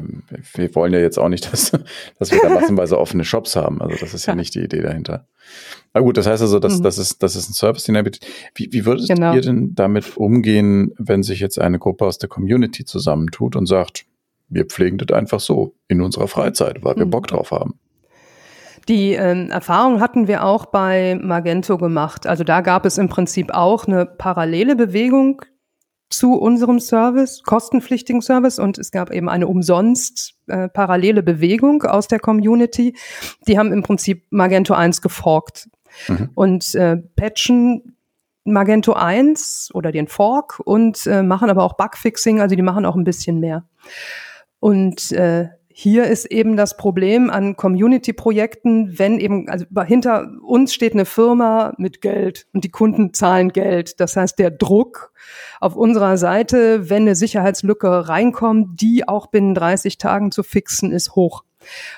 wir 0.54 0.74
wollen 0.74 0.92
ja 0.92 1.00
jetzt 1.00 1.18
auch 1.18 1.28
nicht, 1.28 1.44
dass, 1.52 1.72
dass 2.18 2.30
wir 2.30 2.40
da 2.42 2.50
massenweise 2.50 2.98
offene 2.98 3.24
Shops 3.24 3.56
haben. 3.56 3.80
Also 3.82 3.96
das 3.98 4.14
ist 4.14 4.26
ja, 4.26 4.32
Ja. 4.32 4.36
nicht 4.36 4.54
die 4.54 4.60
Idee 4.60 4.82
dahinter. 4.82 5.26
Na 5.94 6.00
gut, 6.00 6.16
das 6.16 6.26
heißt 6.26 6.42
also, 6.42 6.58
das, 6.58 6.78
Mhm. 6.78 6.82
das, 6.84 6.98
ist, 6.98 7.22
das 7.22 7.34
ist 7.36 7.48
ein 7.50 7.54
Service, 7.54 7.84
den 7.84 7.94
er 7.94 8.02
bietet. 8.02 8.26
Wie, 8.54 8.68
wie 8.72 8.84
würdest 8.86 9.08
Genau. 9.08 9.34
ihr 9.34 9.40
denn 9.40 9.74
damit 9.74 10.16
umgehen, 10.16 10.92
wenn 10.98 11.22
sich 11.22 11.40
jetzt 11.40 11.58
eine 11.60 11.78
Gruppe 11.78 12.04
aus 12.06 12.18
der 12.18 12.28
Community 12.28 12.84
zusammentut 12.84 13.56
und 13.56 13.66
sagt, 13.66 14.04
wir 14.48 14.66
pflegen 14.66 14.98
das 14.98 15.16
einfach 15.16 15.40
so 15.40 15.74
in 15.88 16.02
unserer 16.02 16.28
Freizeit, 16.28 16.84
weil 16.84 16.96
wir 16.96 17.06
Mhm. 17.06 17.10
Bock 17.10 17.26
drauf 17.28 17.50
haben? 17.50 17.78
Die 18.88 19.12
ähm, 19.12 19.50
Erfahrung 19.50 20.00
hatten 20.00 20.28
wir 20.28 20.44
auch 20.44 20.66
bei 20.66 21.18
Magento 21.20 21.78
gemacht. 21.78 22.26
Also 22.26 22.44
da 22.44 22.60
gab 22.60 22.84
es 22.84 22.98
im 22.98 23.08
Prinzip 23.08 23.52
auch 23.52 23.86
eine 23.86 24.04
parallele 24.06 24.76
Bewegung 24.76 25.42
zu 26.10 26.34
unserem 26.34 26.80
Service, 26.80 27.42
kostenpflichtigen 27.42 28.20
Service, 28.20 28.58
und 28.58 28.78
es 28.78 28.90
gab 28.90 29.10
eben 29.10 29.28
eine 29.28 29.48
umsonst 29.48 30.34
äh, 30.46 30.68
parallele 30.68 31.22
Bewegung 31.22 31.82
aus 31.82 32.08
der 32.08 32.20
Community. 32.20 32.94
Die 33.48 33.58
haben 33.58 33.72
im 33.72 33.82
Prinzip 33.82 34.24
Magento 34.30 34.74
1 34.74 35.02
geforkt 35.02 35.68
Mhm. 36.08 36.30
und 36.34 36.74
äh, 36.74 36.96
patchen 36.96 37.96
Magento 38.44 38.92
1 38.92 39.70
oder 39.74 39.92
den 39.92 40.06
Fork 40.08 40.60
und 40.64 41.06
äh, 41.06 41.22
machen 41.22 41.50
aber 41.50 41.62
auch 41.62 41.74
Bugfixing, 41.74 42.40
also 42.40 42.56
die 42.56 42.62
machen 42.62 42.84
auch 42.84 42.96
ein 42.96 43.04
bisschen 43.04 43.40
mehr. 43.40 43.64
Und 44.60 45.12
äh, 45.12 45.48
hier 45.76 46.04
ist 46.04 46.26
eben 46.26 46.56
das 46.56 46.76
Problem 46.76 47.30
an 47.30 47.56
Community-Projekten, 47.56 48.96
wenn 48.96 49.18
eben, 49.18 49.48
also 49.48 49.66
hinter 49.84 50.30
uns 50.40 50.72
steht 50.72 50.92
eine 50.92 51.04
Firma 51.04 51.74
mit 51.78 52.00
Geld 52.00 52.46
und 52.52 52.62
die 52.62 52.70
Kunden 52.70 53.12
zahlen 53.12 53.48
Geld. 53.48 53.98
Das 53.98 54.16
heißt, 54.16 54.38
der 54.38 54.52
Druck 54.52 55.12
auf 55.58 55.74
unserer 55.74 56.16
Seite, 56.16 56.88
wenn 56.90 57.02
eine 57.02 57.16
Sicherheitslücke 57.16 58.08
reinkommt, 58.08 58.80
die 58.80 59.08
auch 59.08 59.26
binnen 59.26 59.56
30 59.56 59.98
Tagen 59.98 60.30
zu 60.30 60.44
fixen, 60.44 60.92
ist 60.92 61.16
hoch. 61.16 61.42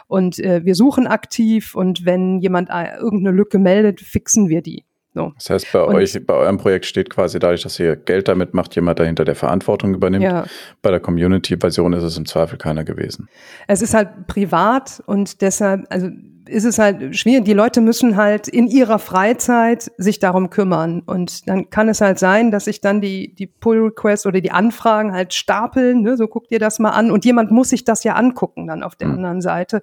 Und 0.07 0.39
äh, 0.39 0.65
wir 0.65 0.75
suchen 0.75 1.07
aktiv 1.07 1.75
und 1.75 2.07
wenn 2.07 2.41
jemand 2.41 2.71
äh, 2.71 2.97
irgendeine 2.97 3.37
Lücke 3.37 3.59
meldet, 3.59 4.01
fixen 4.01 4.49
wir 4.49 4.63
die. 4.63 4.86
So. 5.17 5.33
Das 5.35 5.49
heißt, 5.49 5.73
bei 5.73 5.81
Und- 5.83 5.95
euch, 5.95 6.27
bei 6.27 6.35
eurem 6.35 6.59
Projekt 6.59 6.85
steht 6.85 7.09
quasi 7.09 7.39
dadurch, 7.39 7.63
dass 7.63 7.81
ihr 7.81 7.97
Geld 7.97 8.29
damit 8.29 8.53
macht, 8.53 8.75
jemand 8.77 8.99
dahinter, 8.99 9.25
der 9.25 9.35
Verantwortung 9.35 9.95
übernimmt. 9.95 10.25
Ja. 10.25 10.45
Bei 10.83 10.91
der 10.91 11.01
Community-Version 11.01 11.95
ist 11.95 12.03
es 12.03 12.19
im 12.19 12.27
Zweifel 12.27 12.59
keiner 12.59 12.85
gewesen. 12.85 13.27
Es 13.67 13.81
ist 13.81 13.95
halt 13.95 14.27
privat 14.27 15.03
und 15.07 15.41
deshalb, 15.41 15.87
also 15.89 16.09
ist 16.49 16.65
es 16.65 16.79
halt 16.79 17.17
schwierig. 17.17 17.45
Die 17.45 17.55
Leute 17.55 17.81
müssen 17.81 18.15
halt 18.17 18.47
in 18.47 18.69
ihrer 18.69 19.01
Freizeit 19.01 19.91
sich 19.97 20.21
darum 20.21 20.49
kümmern. 20.49 21.01
Und 21.05 21.49
dann 21.49 21.71
kann 21.71 21.89
es 21.89 22.01
halt 22.01 22.21
sein, 22.21 22.53
dass 22.53 22.67
sich 22.67 22.81
dann 22.81 23.01
die, 23.01 23.35
die 23.35 23.47
Pull-Requests 23.49 24.27
oder 24.27 24.41
die 24.41 24.53
Anfragen 24.53 25.13
halt 25.13 25.35
stapeln. 25.35 26.03
Ne? 26.03 26.17
So 26.17 26.29
guckt 26.29 26.53
ihr 26.53 26.61
das 26.61 26.79
mal 26.79 26.91
an. 26.91 27.11
Und 27.11 27.25
jemand 27.25 27.51
muss 27.51 27.71
sich 27.71 27.83
das 27.85 28.05
ja 28.05 28.15
angucken 28.15 28.69
dann 28.69 28.85
auf 28.85 28.95
der 28.95 29.09
Mhm. 29.09 29.15
anderen 29.15 29.41
Seite. 29.41 29.83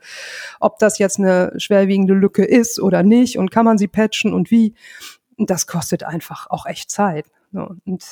Ob 0.62 0.80
das 0.80 1.00
jetzt 1.00 1.20
eine 1.20 1.52
schwerwiegende 1.58 2.14
Lücke 2.14 2.46
ist 2.46 2.80
oder 2.80 3.04
nicht 3.04 3.38
und 3.38 3.52
kann 3.52 3.66
man 3.66 3.78
sie 3.78 3.88
patchen 3.90 4.32
und 4.34 4.50
wie. 4.50 4.74
Das 5.38 5.68
kostet 5.68 6.04
einfach 6.04 6.48
auch 6.50 6.66
echt 6.66 6.90
Zeit. 6.90 7.26
Ne? 7.52 7.68
Und 7.86 8.04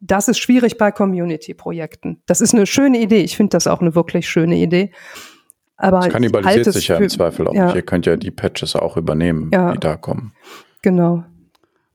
das 0.00 0.28
ist 0.28 0.38
schwierig 0.38 0.78
bei 0.78 0.90
Community-Projekten. 0.90 2.22
Das 2.26 2.40
ist 2.40 2.54
eine 2.54 2.66
schöne 2.66 2.98
Idee. 3.00 3.20
Ich 3.20 3.36
finde 3.36 3.50
das 3.50 3.66
auch 3.66 3.80
eine 3.80 3.94
wirklich 3.94 4.28
schöne 4.28 4.56
Idee. 4.56 4.92
Aber 5.76 5.98
Das 5.98 6.06
ich 6.06 6.12
kannibalisiert 6.12 6.72
sich 6.72 6.88
ja 6.88 6.96
im 6.96 7.08
Zweifel 7.08 7.48
auch 7.48 7.54
ja. 7.54 7.74
Ihr 7.74 7.82
könnt 7.82 8.06
ja 8.06 8.16
die 8.16 8.30
Patches 8.30 8.76
auch 8.76 8.96
übernehmen, 8.96 9.50
Ja. 9.52 9.72
die 9.72 9.78
da 9.78 9.96
kommen. 9.96 10.32
Genau. 10.82 11.24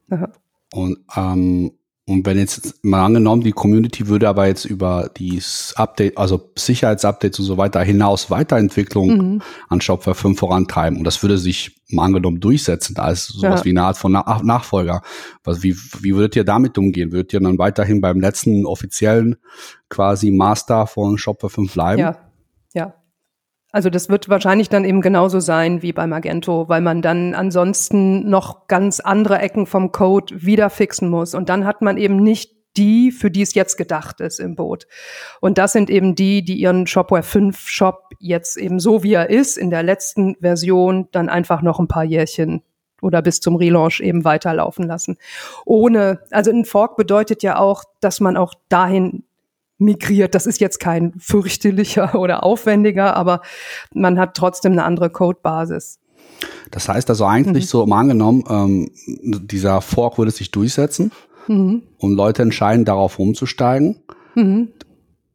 Ja. 0.10 0.30
Und, 0.74 1.00
ähm, 1.16 1.72
und 2.08 2.26
wenn 2.26 2.38
jetzt 2.38 2.84
mal 2.84 3.04
angenommen, 3.06 3.44
die 3.44 3.52
Community 3.52 4.08
würde 4.08 4.30
aber 4.30 4.48
jetzt 4.48 4.64
über 4.66 5.10
die 5.18 5.42
Update, 5.76 6.18
also 6.18 6.50
Sicherheitsupdates 6.58 7.40
und 7.40 7.46
so 7.46 7.58
weiter 7.58 7.84
hinaus 7.84 8.32
Weiterentwicklung 8.32 9.08
Mhm. 9.18 9.42
an 9.68 9.82
Shopware 9.82 10.16
5 10.16 10.40
vorantreiben 10.40 10.98
und 10.98 11.04
das 11.04 11.22
würde 11.22 11.38
sich 11.38 11.82
mal 11.90 12.06
angenommen 12.06 12.40
durchsetzen 12.40 12.98
als 12.98 13.28
sowas 13.28 13.60
Ja. 13.62 13.66
wie 13.66 13.70
eine 13.72 13.84
Art 13.84 13.98
von 13.98 14.14
Na 14.14 14.42
Nachfolger. 14.44 15.02
Was, 15.44 15.64
wie, 15.64 15.76
wie 16.02 16.16
würdet 16.16 16.36
ihr 16.38 16.44
damit 16.46 16.78
umgehen? 16.78 17.12
Würdet 17.12 17.34
ihr 17.34 17.40
dann 17.42 17.58
weiterhin 17.58 18.02
beim 18.02 18.20
letzten 18.22 18.66
offiziellen 18.66 19.36
quasi 19.90 20.32
Master 20.32 20.88
von 20.88 21.18
Shopware 21.18 21.50
5 21.50 21.74
bleiben? 21.74 22.00
Ja, 22.00 22.18
ja. 22.74 22.94
Also 23.72 23.90
das 23.90 24.10
wird 24.10 24.30
wahrscheinlich 24.30 24.70
dann 24.70 24.86
eben 24.86 25.02
genauso 25.02 25.40
sein 25.40 25.82
wie 25.82 25.92
bei 25.92 26.08
Magento, 26.08 26.70
weil 26.70 26.82
man 26.82 27.02
dann 27.02 27.34
ansonsten 27.34 28.30
noch 28.30 28.68
ganz 28.68 29.00
andere 29.00 29.40
Ecken 29.40 29.66
vom 29.66 29.92
Code 29.92 30.46
wieder 30.46 30.70
fixen 30.70 31.10
muss. 31.10 31.36
Und 31.36 31.50
dann 31.50 31.66
hat 31.66 31.82
man 31.82 31.98
eben 31.98 32.18
nicht 32.18 32.56
die, 32.78 33.12
für 33.12 33.32
die 33.32 33.42
es 33.42 33.56
jetzt 33.56 33.76
gedacht 33.76 34.22
ist 34.22 34.40
im 34.40 34.56
Boot. 34.56 34.88
Und 35.42 35.58
das 35.58 35.74
sind 35.74 35.90
eben 35.90 36.16
die, 36.16 36.44
die 36.44 36.56
ihren 36.56 36.88
Shopware 36.88 37.24
5 37.24 37.68
Shop 37.68 38.10
jetzt 38.20 38.58
eben 38.58 38.80
so 38.80 39.04
wie 39.04 39.14
er 39.14 39.30
ist, 39.30 39.58
in 39.58 39.70
der 39.70 39.84
letzten 39.84 40.36
Version 40.40 41.08
dann 41.12 41.28
einfach 41.28 41.62
noch 41.62 41.80
ein 41.80 41.88
paar 41.88 42.04
Jährchen 42.04 42.62
oder 43.02 43.22
bis 43.22 43.42
zum 43.42 43.56
Relaunch 43.56 44.00
eben 44.00 44.24
weiterlaufen 44.24 44.86
lassen. 44.86 45.18
Ohne, 45.66 46.22
also 46.32 46.52
ein 46.52 46.66
Fork 46.66 46.96
bedeutet 46.98 47.44
ja 47.44 47.58
auch, 47.58 47.84
dass 48.00 48.20
man 48.20 48.38
auch 48.38 48.54
dahin 48.70 49.24
migriert. 49.78 50.34
Das 50.36 50.46
ist 50.46 50.60
jetzt 50.60 50.80
kein 50.80 51.14
fürchterlicher 51.20 52.16
oder 52.20 52.44
aufwendiger, 52.44 53.16
aber 53.16 53.42
man 53.94 54.20
hat 54.20 54.36
trotzdem 54.36 54.74
eine 54.74 54.84
andere 54.84 55.10
Codebasis. 55.10 56.00
Das 56.72 56.88
heißt 56.90 57.10
also 57.10 57.26
eigentlich 57.26 57.66
Mhm. 57.66 57.68
so 57.68 57.86
mal 57.86 58.00
angenommen, 58.02 58.44
ähm, 58.50 58.92
dieser 59.24 59.82
Fork 59.82 60.18
würde 60.18 60.32
sich 60.32 60.52
durchsetzen 60.52 61.12
Mhm. 61.48 61.84
und 61.98 62.14
Leute 62.16 62.42
entscheiden, 62.44 62.86
darauf 62.86 63.20
umzusteigen. 63.20 64.02
Mhm. 64.36 64.70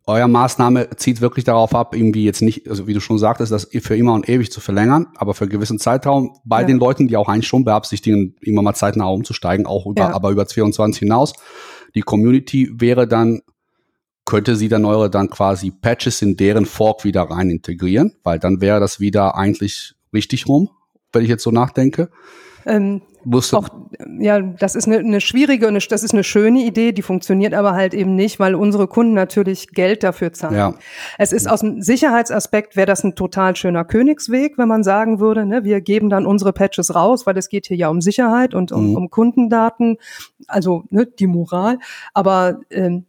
Euer 0.05 0.27
Maßnahme 0.27 0.91
zieht 0.97 1.21
wirklich 1.21 1.45
darauf 1.45 1.75
ab, 1.77 1.95
irgendwie 1.95 2.25
jetzt 2.25 2.43
nicht, 2.43 2.69
also 2.69 2.89
wie 2.89 2.93
du 2.93 3.01
schon 3.01 3.19
sagtest, 3.19 3.53
das 3.53 3.69
für 3.73 3.97
immer 3.97 4.13
und 4.15 4.29
ewig 4.29 4.51
zu 4.51 4.61
verlängern, 4.61 5.07
aber 5.17 5.33
für 5.33 5.45
einen 5.45 5.53
gewissen 5.53 5.79
Zeitraum 5.79 6.37
bei 6.45 6.61
Ja. 6.63 6.67
den 6.67 6.79
Leuten, 6.79 7.07
die 7.07 7.17
auch 7.17 7.29
eigentlich 7.29 7.47
schon 7.47 7.65
beabsichtigen, 7.65 8.35
immer 8.41 8.63
mal 8.63 8.75
zeitnah 8.75 9.07
umzusteigen, 9.07 9.65
auch 9.65 9.87
über, 9.87 10.03
Ja. 10.03 10.13
aber 10.15 10.31
über 10.31 10.47
22 10.47 10.99
hinaus. 11.01 11.33
Die 11.95 12.01
Community 12.03 12.69
wäre 12.75 13.07
dann, 13.07 13.43
könnte 14.25 14.57
sie 14.57 14.69
dann 14.69 14.85
eure 14.85 15.11
dann 15.11 15.31
quasi 15.31 15.71
Patches 15.71 16.23
in 16.23 16.37
deren 16.37 16.67
Fork 16.67 17.05
wieder 17.05 17.23
rein 17.23 17.51
integrieren, 17.51 18.13
weil 18.23 18.39
dann 18.39 18.61
wäre 18.61 18.81
das 18.81 19.01
wieder 19.01 19.37
eigentlich 19.37 19.95
richtig 20.15 20.47
rum, 20.49 20.71
wenn 21.13 21.23
ich 21.23 21.29
jetzt 21.29 21.43
so 21.43 21.51
nachdenke. 21.51 22.09
Ähm, 22.65 23.03
auch, 23.53 23.69
ja, 24.19 24.41
das 24.41 24.75
ist 24.75 24.87
eine, 24.87 24.99
eine 24.99 25.21
schwierige 25.21 25.69
und 25.69 25.93
das 25.93 26.03
ist 26.03 26.13
eine 26.13 26.25
schöne 26.25 26.65
Idee, 26.65 26.93
die 26.93 27.03
funktioniert 27.03 27.55
aber 27.55 27.73
halt 27.73 27.95
eben 27.95 28.15
nicht, 28.15 28.41
weil 28.41 28.55
unsere 28.55 28.89
Kunden 28.89 29.15
natürlich 29.15 29.69
Geld 29.69 30.03
dafür 30.03 30.33
zahlen. 30.33 30.57
Ja. 30.57 30.75
Es 31.19 31.33
ist 31.33 31.49
aus 31.49 31.61
dem 31.61 31.83
Sicherheitsaspekt 31.83 32.77
wäre 32.77 32.87
das 32.87 33.05
ein 33.05 33.15
total 33.15 33.55
schöner 33.55 33.85
Königsweg, 33.85 34.59
wenn 34.59 34.69
man 34.69 34.83
sagen 34.83 35.21
würde, 35.21 35.47
ne, 35.47 35.65
wir 35.65 35.81
geben 35.81 36.11
dann 36.11 36.27
unsere 36.27 36.53
Patches 36.53 36.95
raus, 36.95 37.27
weil 37.27 37.37
es 37.37 37.49
geht 37.49 37.67
hier 37.67 37.77
ja 37.77 37.89
um 37.89 38.01
Sicherheit 38.01 38.55
und 38.55 38.73
um, 38.73 38.91
Mhm. 38.91 38.97
um 38.97 39.11
Kundendaten, 39.11 39.99
also 40.49 40.85
ne, 40.91 41.07
die 41.07 41.27
Moral. 41.29 41.79
Aber 42.15 42.61
ähm, 42.71 43.07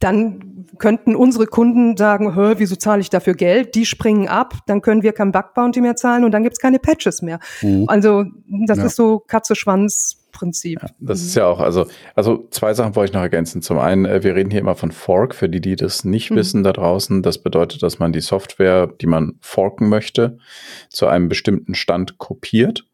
dann 0.00 0.66
könnten 0.78 1.14
unsere 1.14 1.46
Kunden 1.46 1.96
sagen, 1.96 2.34
Hör, 2.34 2.58
wieso 2.58 2.76
zahle 2.76 3.00
ich 3.00 3.10
dafür 3.10 3.34
Geld? 3.34 3.74
Die 3.74 3.86
springen 3.86 4.28
ab, 4.28 4.54
dann 4.66 4.82
können 4.82 5.02
wir 5.02 5.12
kein 5.12 5.30
Bug 5.32 5.54
Bounty 5.54 5.80
mehr 5.80 5.96
zahlen 5.96 6.24
und 6.24 6.32
dann 6.32 6.42
gibt's 6.42 6.58
keine 6.58 6.78
Patches 6.78 7.22
mehr. 7.22 7.38
Mhm. 7.62 7.84
Also 7.88 8.24
das 8.66 8.78
Ja. 8.78 8.84
ist 8.86 8.96
so 8.96 9.20
Katze-Schwanz-Prinzip. 9.20 10.80
Das 11.00 11.22
ist 11.22 11.34
ja 11.34 11.46
auch, 11.46 11.60
also, 11.60 11.86
also 12.14 12.48
zwei 12.50 12.74
Sachen 12.74 12.96
wollte 12.96 13.10
ich 13.10 13.14
noch 13.14 13.22
ergänzen. 13.22 13.62
Zum 13.62 13.78
einen, 13.78 14.04
äh, 14.04 14.22
wir 14.22 14.34
reden 14.34 14.50
hier 14.50 14.60
immer 14.60 14.74
von 14.74 14.90
Fork, 14.90 15.34
für 15.34 15.48
die, 15.48 15.60
die 15.60 15.76
das 15.76 16.04
nicht 16.04 16.30
Mhm. 16.30 16.36
wissen 16.36 16.62
da 16.64 16.72
draußen. 16.72 17.22
Das 17.22 17.38
bedeutet, 17.38 17.82
dass 17.82 17.98
man 17.98 18.12
die 18.12 18.20
Software, 18.20 18.88
die 19.00 19.06
man 19.06 19.34
forken 19.40 19.88
möchte, 19.88 20.38
zu 20.88 21.06
einem 21.06 21.28
bestimmten 21.28 21.74
Stand 21.74 22.18
kopiert 22.18 22.84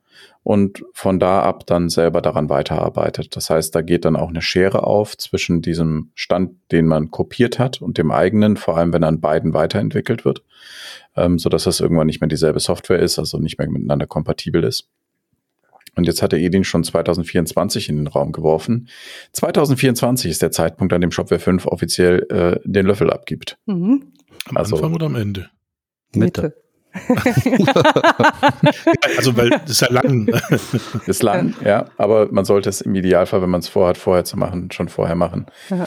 und 0.42 0.84
von 0.92 1.18
da 1.18 1.42
ab 1.42 1.66
dann 1.66 1.88
selber 1.90 2.22
daran 2.22 2.48
weiterarbeitet. 2.48 3.36
Das 3.36 3.50
heißt, 3.50 3.74
da 3.74 3.82
geht 3.82 4.04
dann 4.04 4.16
auch 4.16 4.30
eine 4.30 4.42
Schere 4.42 4.84
auf 4.84 5.16
zwischen 5.16 5.60
diesem 5.60 6.10
Stand, 6.14 6.52
den 6.72 6.86
man 6.86 7.10
kopiert 7.10 7.58
hat 7.58 7.82
und 7.82 7.98
dem 7.98 8.10
eigenen, 8.10 8.56
vor 8.56 8.76
allem 8.76 8.92
wenn 8.92 9.04
an 9.04 9.20
beiden 9.20 9.52
weiterentwickelt 9.52 10.24
wird, 10.24 10.42
ähm, 11.16 11.38
so 11.38 11.48
dass 11.48 11.64
das 11.64 11.80
irgendwann 11.80 12.06
nicht 12.06 12.20
mehr 12.20 12.28
dieselbe 12.28 12.60
Software 12.60 13.00
ist, 13.00 13.18
also 13.18 13.38
nicht 13.38 13.58
mehr 13.58 13.68
miteinander 13.68 14.06
kompatibel 14.06 14.64
ist. 14.64 14.88
Und 15.96 16.04
jetzt 16.04 16.22
hat 16.22 16.32
der 16.32 16.38
Edin 16.38 16.64
schon 16.64 16.84
2024 16.84 17.88
in 17.88 17.96
den 17.96 18.06
Raum 18.06 18.32
geworfen. 18.32 18.88
2024 19.32 20.30
ist 20.30 20.40
der 20.40 20.52
Zeitpunkt, 20.52 20.92
an 20.92 21.00
dem 21.00 21.10
Shopware 21.10 21.40
5 21.40 21.66
offiziell 21.66 22.26
äh, 22.30 22.60
den 22.64 22.86
Löffel 22.86 23.10
abgibt. 23.10 23.58
Mhm. 23.66 24.12
Am 24.46 24.56
also, 24.56 24.76
Anfang 24.76 24.94
oder 24.94 25.06
am 25.06 25.16
Ende? 25.16 25.50
Mitte. 26.14 26.42
Mitte. 26.42 26.69
Also, 29.16 29.36
weil 29.36 29.50
das 29.50 29.70
ist 29.70 29.80
ja 29.82 29.90
lang. 29.90 30.28
ist 31.06 31.22
lang, 31.22 31.54
ja. 31.64 31.86
Aber 31.96 32.28
man 32.32 32.44
sollte 32.44 32.68
es 32.68 32.80
im 32.80 32.94
Idealfall, 32.94 33.42
wenn 33.42 33.50
man 33.50 33.60
es 33.60 33.68
vorhat, 33.68 33.96
vorher 33.96 34.24
zu 34.24 34.36
machen, 34.36 34.70
schon 34.72 34.88
vorher 34.88 35.14
machen. 35.14 35.46
Ja. 35.68 35.84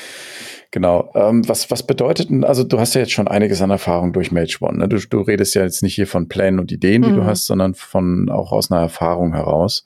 Genau. 0.72 1.12
Ähm, 1.14 1.48
was, 1.48 1.70
was 1.70 1.86
bedeutet 1.86 2.32
denn, 2.32 2.44
also 2.44 2.64
du 2.64 2.80
hast 2.80 2.96
ja 2.96 3.02
jetzt 3.02 3.12
schon 3.12 3.28
einiges 3.28 3.62
an 3.62 3.70
Erfahrung 3.70 4.12
durch 4.12 4.32
Mage 4.32 4.58
One. 4.62 4.80
Ne? 4.80 4.88
Du, 4.88 4.98
du 4.98 5.22
redest 5.22 5.54
ja 5.54 5.62
jetzt 5.62 5.84
nicht 5.84 5.94
hier 5.94 6.08
von 6.08 6.28
Plänen 6.28 6.60
und 6.60 6.72
Ideen, 6.72 7.04
die 7.04 7.12
mhm. 7.12 7.18
du 7.18 7.26
hast, 7.26 7.46
sondern 7.46 7.76
von 7.76 8.28
auch 8.30 8.52
aus 8.52 8.72
einer 8.72 8.82
Erfahrung 8.82 9.34
heraus. 9.34 9.86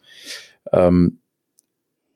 Ähm, 0.71 1.19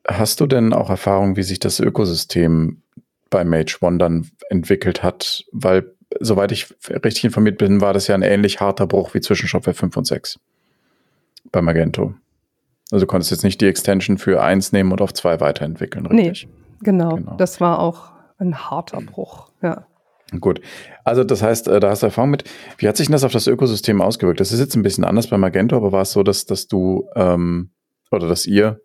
hast 0.08 0.40
du 0.40 0.46
denn 0.46 0.72
auch 0.72 0.88
Erfahrung, 0.88 1.36
wie 1.36 1.42
sich 1.42 1.58
das 1.58 1.80
Ökosystem 1.80 2.80
bei 3.28 3.44
Mage 3.44 3.76
One 3.82 3.98
dann 3.98 4.30
entwickelt 4.48 5.02
hat? 5.02 5.44
Weil 5.52 5.92
soweit 6.20 6.52
ich 6.52 6.74
richtig 6.88 7.24
informiert 7.24 7.58
bin, 7.58 7.80
war 7.80 7.92
das 7.92 8.06
ja 8.06 8.14
ein 8.14 8.22
ähnlich 8.22 8.60
harter 8.60 8.86
Bruch 8.86 9.14
wie 9.14 9.20
zwischen 9.20 9.48
Shopware 9.48 9.74
5 9.74 9.96
und 9.96 10.06
6 10.06 10.38
bei 11.50 11.62
Magento. 11.62 12.14
Also 12.90 13.06
du 13.06 13.10
konntest 13.10 13.30
jetzt 13.30 13.44
nicht 13.44 13.60
die 13.60 13.66
Extension 13.66 14.18
für 14.18 14.42
1 14.42 14.72
nehmen 14.72 14.92
und 14.92 15.00
auf 15.00 15.14
2 15.14 15.40
weiterentwickeln, 15.40 16.06
richtig? 16.06 16.46
Nee, 16.46 16.52
genau. 16.82 17.16
genau. 17.16 17.36
Das 17.36 17.60
war 17.60 17.78
auch 17.78 18.12
ein 18.38 18.70
harter 18.70 19.00
Bruch, 19.00 19.50
ja. 19.62 19.86
Gut. 20.40 20.60
Also 21.04 21.24
das 21.24 21.42
heißt, 21.42 21.68
äh, 21.68 21.80
da 21.80 21.90
hast 21.90 22.02
du 22.02 22.06
Erfahrung 22.06 22.30
mit. 22.30 22.44
Wie 22.78 22.88
hat 22.88 22.96
sich 22.96 23.06
denn 23.06 23.12
das 23.12 23.24
auf 23.24 23.32
das 23.32 23.46
Ökosystem 23.46 24.00
ausgewirkt? 24.00 24.40
Das 24.40 24.52
ist 24.52 24.60
jetzt 24.60 24.74
ein 24.76 24.82
bisschen 24.82 25.04
anders 25.04 25.26
bei 25.26 25.36
Magento, 25.36 25.76
aber 25.76 25.92
war 25.92 26.02
es 26.02 26.12
so, 26.12 26.22
dass, 26.22 26.46
dass 26.46 26.68
du 26.68 27.08
ähm, 27.14 27.70
oder 28.10 28.28
dass 28.28 28.46
ihr 28.46 28.80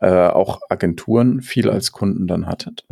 äh, 0.00 0.28
auch 0.28 0.60
Agenturen 0.68 1.40
viel 1.40 1.70
als 1.70 1.92
Kunden 1.92 2.26
dann 2.26 2.46
hattet? 2.46 2.84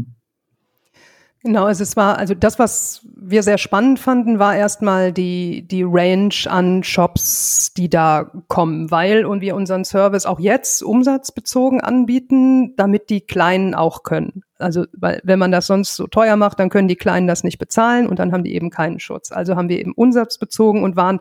Genau, 1.44 1.64
also 1.64 1.82
es 1.82 1.96
war, 1.96 2.18
also 2.18 2.34
das, 2.34 2.60
was 2.60 3.04
wir 3.16 3.42
sehr 3.42 3.58
spannend 3.58 3.98
fanden, 3.98 4.38
war 4.38 4.54
erstmal 4.54 5.12
die, 5.12 5.66
die 5.66 5.82
Range 5.82 6.34
an 6.46 6.84
Shops, 6.84 7.74
die 7.74 7.90
da 7.90 8.30
kommen, 8.46 8.92
weil 8.92 9.24
und 9.24 9.40
wir 9.40 9.56
unseren 9.56 9.84
Service 9.84 10.24
auch 10.24 10.38
jetzt 10.38 10.84
umsatzbezogen 10.84 11.80
anbieten, 11.80 12.76
damit 12.76 13.10
die 13.10 13.22
Kleinen 13.22 13.74
auch 13.74 14.04
können. 14.04 14.44
Also, 14.58 14.84
weil, 14.92 15.20
wenn 15.24 15.40
man 15.40 15.50
das 15.50 15.66
sonst 15.66 15.96
so 15.96 16.06
teuer 16.06 16.36
macht, 16.36 16.60
dann 16.60 16.70
können 16.70 16.86
die 16.86 16.94
Kleinen 16.94 17.26
das 17.26 17.42
nicht 17.42 17.58
bezahlen 17.58 18.06
und 18.06 18.20
dann 18.20 18.30
haben 18.30 18.44
die 18.44 18.54
eben 18.54 18.70
keinen 18.70 19.00
Schutz. 19.00 19.32
Also 19.32 19.56
haben 19.56 19.68
wir 19.68 19.80
eben 19.80 19.94
umsatzbezogen 19.94 20.84
und 20.84 20.94
waren 20.94 21.18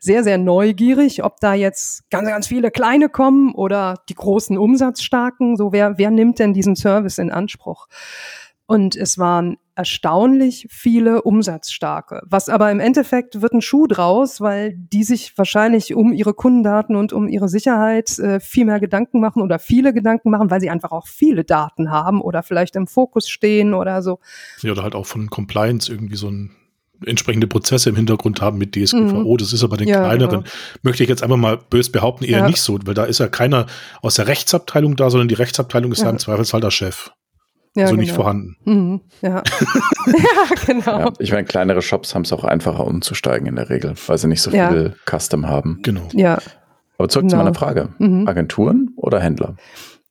sehr, 0.00 0.24
sehr 0.24 0.38
neugierig, 0.38 1.22
ob 1.24 1.40
da 1.40 1.52
jetzt 1.52 2.08
ganz, 2.08 2.26
ganz 2.28 2.46
viele 2.46 2.70
Kleine 2.70 3.10
kommen 3.10 3.52
oder 3.54 3.96
die 4.08 4.14
großen 4.14 4.56
Umsatzstarken. 4.56 5.58
So, 5.58 5.72
wer, 5.72 5.98
wer 5.98 6.10
nimmt 6.10 6.38
denn 6.38 6.54
diesen 6.54 6.74
Service 6.74 7.18
in 7.18 7.30
Anspruch? 7.30 7.86
Und 8.70 8.96
es 8.96 9.16
waren 9.16 9.56
erstaunlich 9.76 10.66
viele 10.68 11.22
Umsatzstarke. 11.22 12.20
Was 12.26 12.50
aber 12.50 12.70
im 12.70 12.80
Endeffekt 12.80 13.40
wird 13.40 13.54
ein 13.54 13.62
Schuh 13.62 13.86
draus, 13.86 14.42
weil 14.42 14.74
die 14.76 15.04
sich 15.04 15.32
wahrscheinlich 15.38 15.94
um 15.94 16.12
ihre 16.12 16.34
Kundendaten 16.34 16.94
und 16.94 17.14
um 17.14 17.28
ihre 17.28 17.48
Sicherheit 17.48 18.18
äh, 18.18 18.40
viel 18.40 18.66
mehr 18.66 18.78
Gedanken 18.78 19.20
machen 19.20 19.40
oder 19.40 19.58
viele 19.58 19.94
Gedanken 19.94 20.30
machen, 20.30 20.50
weil 20.50 20.60
sie 20.60 20.68
einfach 20.68 20.92
auch 20.92 21.06
viele 21.06 21.44
Daten 21.44 21.90
haben 21.90 22.20
oder 22.20 22.42
vielleicht 22.42 22.76
im 22.76 22.86
Fokus 22.86 23.30
stehen 23.30 23.72
oder 23.72 24.02
so. 24.02 24.18
Ja, 24.60 24.72
oder 24.72 24.82
halt 24.82 24.94
auch 24.94 25.06
von 25.06 25.30
Compliance 25.30 25.90
irgendwie 25.90 26.16
so 26.16 26.28
ein 26.28 26.50
entsprechende 27.06 27.46
Prozesse 27.46 27.88
im 27.88 27.96
Hintergrund 27.96 28.42
haben 28.42 28.58
mit 28.58 28.74
DSGVO. 28.74 29.32
Mhm. 29.32 29.38
Das 29.38 29.54
ist 29.54 29.64
aber 29.64 29.78
den 29.78 29.88
ja, 29.88 30.00
kleineren, 30.00 30.40
genau. 30.40 30.52
möchte 30.82 31.04
ich 31.04 31.08
jetzt 31.08 31.22
einfach 31.22 31.38
mal 31.38 31.56
bös 31.56 31.90
behaupten, 31.90 32.24
eher 32.24 32.40
ja. 32.40 32.46
nicht 32.46 32.60
so, 32.60 32.78
weil 32.84 32.94
da 32.94 33.04
ist 33.04 33.18
ja 33.18 33.28
keiner 33.28 33.64
aus 34.02 34.16
der 34.16 34.26
Rechtsabteilung 34.26 34.96
da, 34.96 35.08
sondern 35.08 35.28
die 35.28 35.36
Rechtsabteilung 35.36 35.92
ist 35.92 36.00
ja, 36.00 36.06
ja 36.06 36.10
im 36.10 36.18
Zweifelsfall 36.18 36.60
der 36.60 36.70
Chef. 36.70 37.12
Ja, 37.78 37.86
so 37.86 37.92
genau. 37.92 38.00
nicht 38.00 38.12
vorhanden. 38.12 38.56
Mhm, 38.64 39.00
ja. 39.22 39.42
ja, 40.06 40.64
genau. 40.66 40.98
Ja, 41.00 41.12
ich 41.18 41.32
meine, 41.32 41.44
kleinere 41.44 41.82
Shops 41.82 42.14
haben 42.14 42.22
es 42.22 42.32
auch 42.32 42.44
einfacher 42.44 42.86
umzusteigen 42.86 43.46
in 43.46 43.56
der 43.56 43.70
Regel, 43.70 43.94
weil 44.06 44.18
sie 44.18 44.28
nicht 44.28 44.42
so 44.42 44.50
ja. 44.50 44.70
viel 44.70 44.94
Custom 45.08 45.46
haben. 45.46 45.80
Genau. 45.82 46.08
Ja. 46.12 46.38
Aber 46.98 47.08
zurück 47.08 47.24
genau. 47.24 47.30
zu 47.30 47.36
meiner 47.36 47.54
Frage. 47.54 47.90
Mhm. 47.98 48.26
Agenturen 48.26 48.90
oder 48.96 49.20
Händler? 49.20 49.54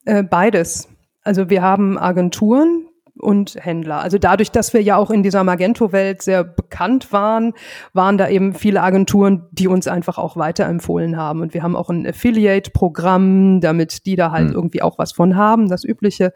Äh, 0.06 0.24
beides. 0.24 0.88
Also 1.24 1.50
wir 1.50 1.62
haben 1.62 1.98
Agenturen, 1.98 2.88
und 3.20 3.56
Händler. 3.60 4.02
Also 4.02 4.18
dadurch, 4.18 4.52
dass 4.52 4.74
wir 4.74 4.82
ja 4.82 4.98
auch 4.98 5.10
in 5.10 5.24
dieser 5.24 5.44
Magento-Welt 5.44 6.22
sehr 6.22 6.44
bekannt 6.44 7.12
waren, 7.12 7.54
waren 7.94 8.18
da 8.18 8.30
eben 8.30 8.54
viele 8.54 8.82
Agenturen, 8.82 9.44
die 9.52 9.68
uns 9.68 9.88
einfach 9.88 10.18
auch 10.18 10.38
weiterempfohlen 10.38 11.18
haben. 11.18 11.42
Und 11.42 11.54
wir 11.54 11.64
haben 11.64 11.76
auch 11.76 11.90
ein 11.90 12.08
Affiliate-Programm, 12.08 13.62
damit 13.62 14.06
die 14.06 14.16
da 14.16 14.32
halt 14.32 14.50
mhm. 14.50 14.54
irgendwie 14.54 14.82
auch 14.82 14.98
was 14.98 15.12
von 15.12 15.36
haben, 15.36 15.70
das 15.70 15.84
Übliche. 15.84 16.34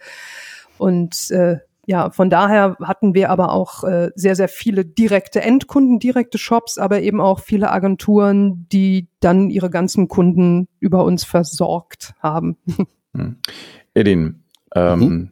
Und 0.82 1.30
äh, 1.30 1.58
ja, 1.86 2.10
von 2.10 2.32
daher 2.32 2.76
hatten 2.82 3.13
wir 3.13 3.30
aber 3.30 3.52
auch 3.52 3.84
äh, 3.84 4.10
sehr, 4.15 4.36
sehr 4.36 4.48
viele 4.48 4.84
direkte 4.84 5.41
Endkunden, 5.41 6.00
direkte 6.00 6.39
Shops, 6.39 6.80
aber 6.80 7.02
eben 7.02 7.22
auch 7.22 7.39
viele 7.39 7.70
Agenturen, 7.70 8.65
die 8.72 9.08
dann 9.20 9.52
ihre 9.52 9.70
ganzen 9.70 10.08
Kunden 10.08 10.67
über 10.80 11.04
uns 11.04 11.24
versorgt 11.24 12.15
haben. 12.20 12.58
Hm. 13.13 13.36
Edin, 13.94 14.41
ähm, 14.74 15.00
mhm. 15.00 15.32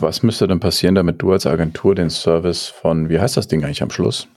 was 0.00 0.22
müsste 0.22 0.48
denn 0.48 0.60
passieren, 0.60 0.94
damit 0.94 1.20
du 1.20 1.30
als 1.30 1.46
Agentur 1.46 1.94
den 1.94 2.08
Service 2.08 2.68
von, 2.68 3.10
wie 3.10 3.20
heißt 3.20 3.36
das 3.36 3.48
Ding 3.48 3.62
eigentlich 3.62 3.82
am 3.82 3.90
Schluss? 3.90 4.28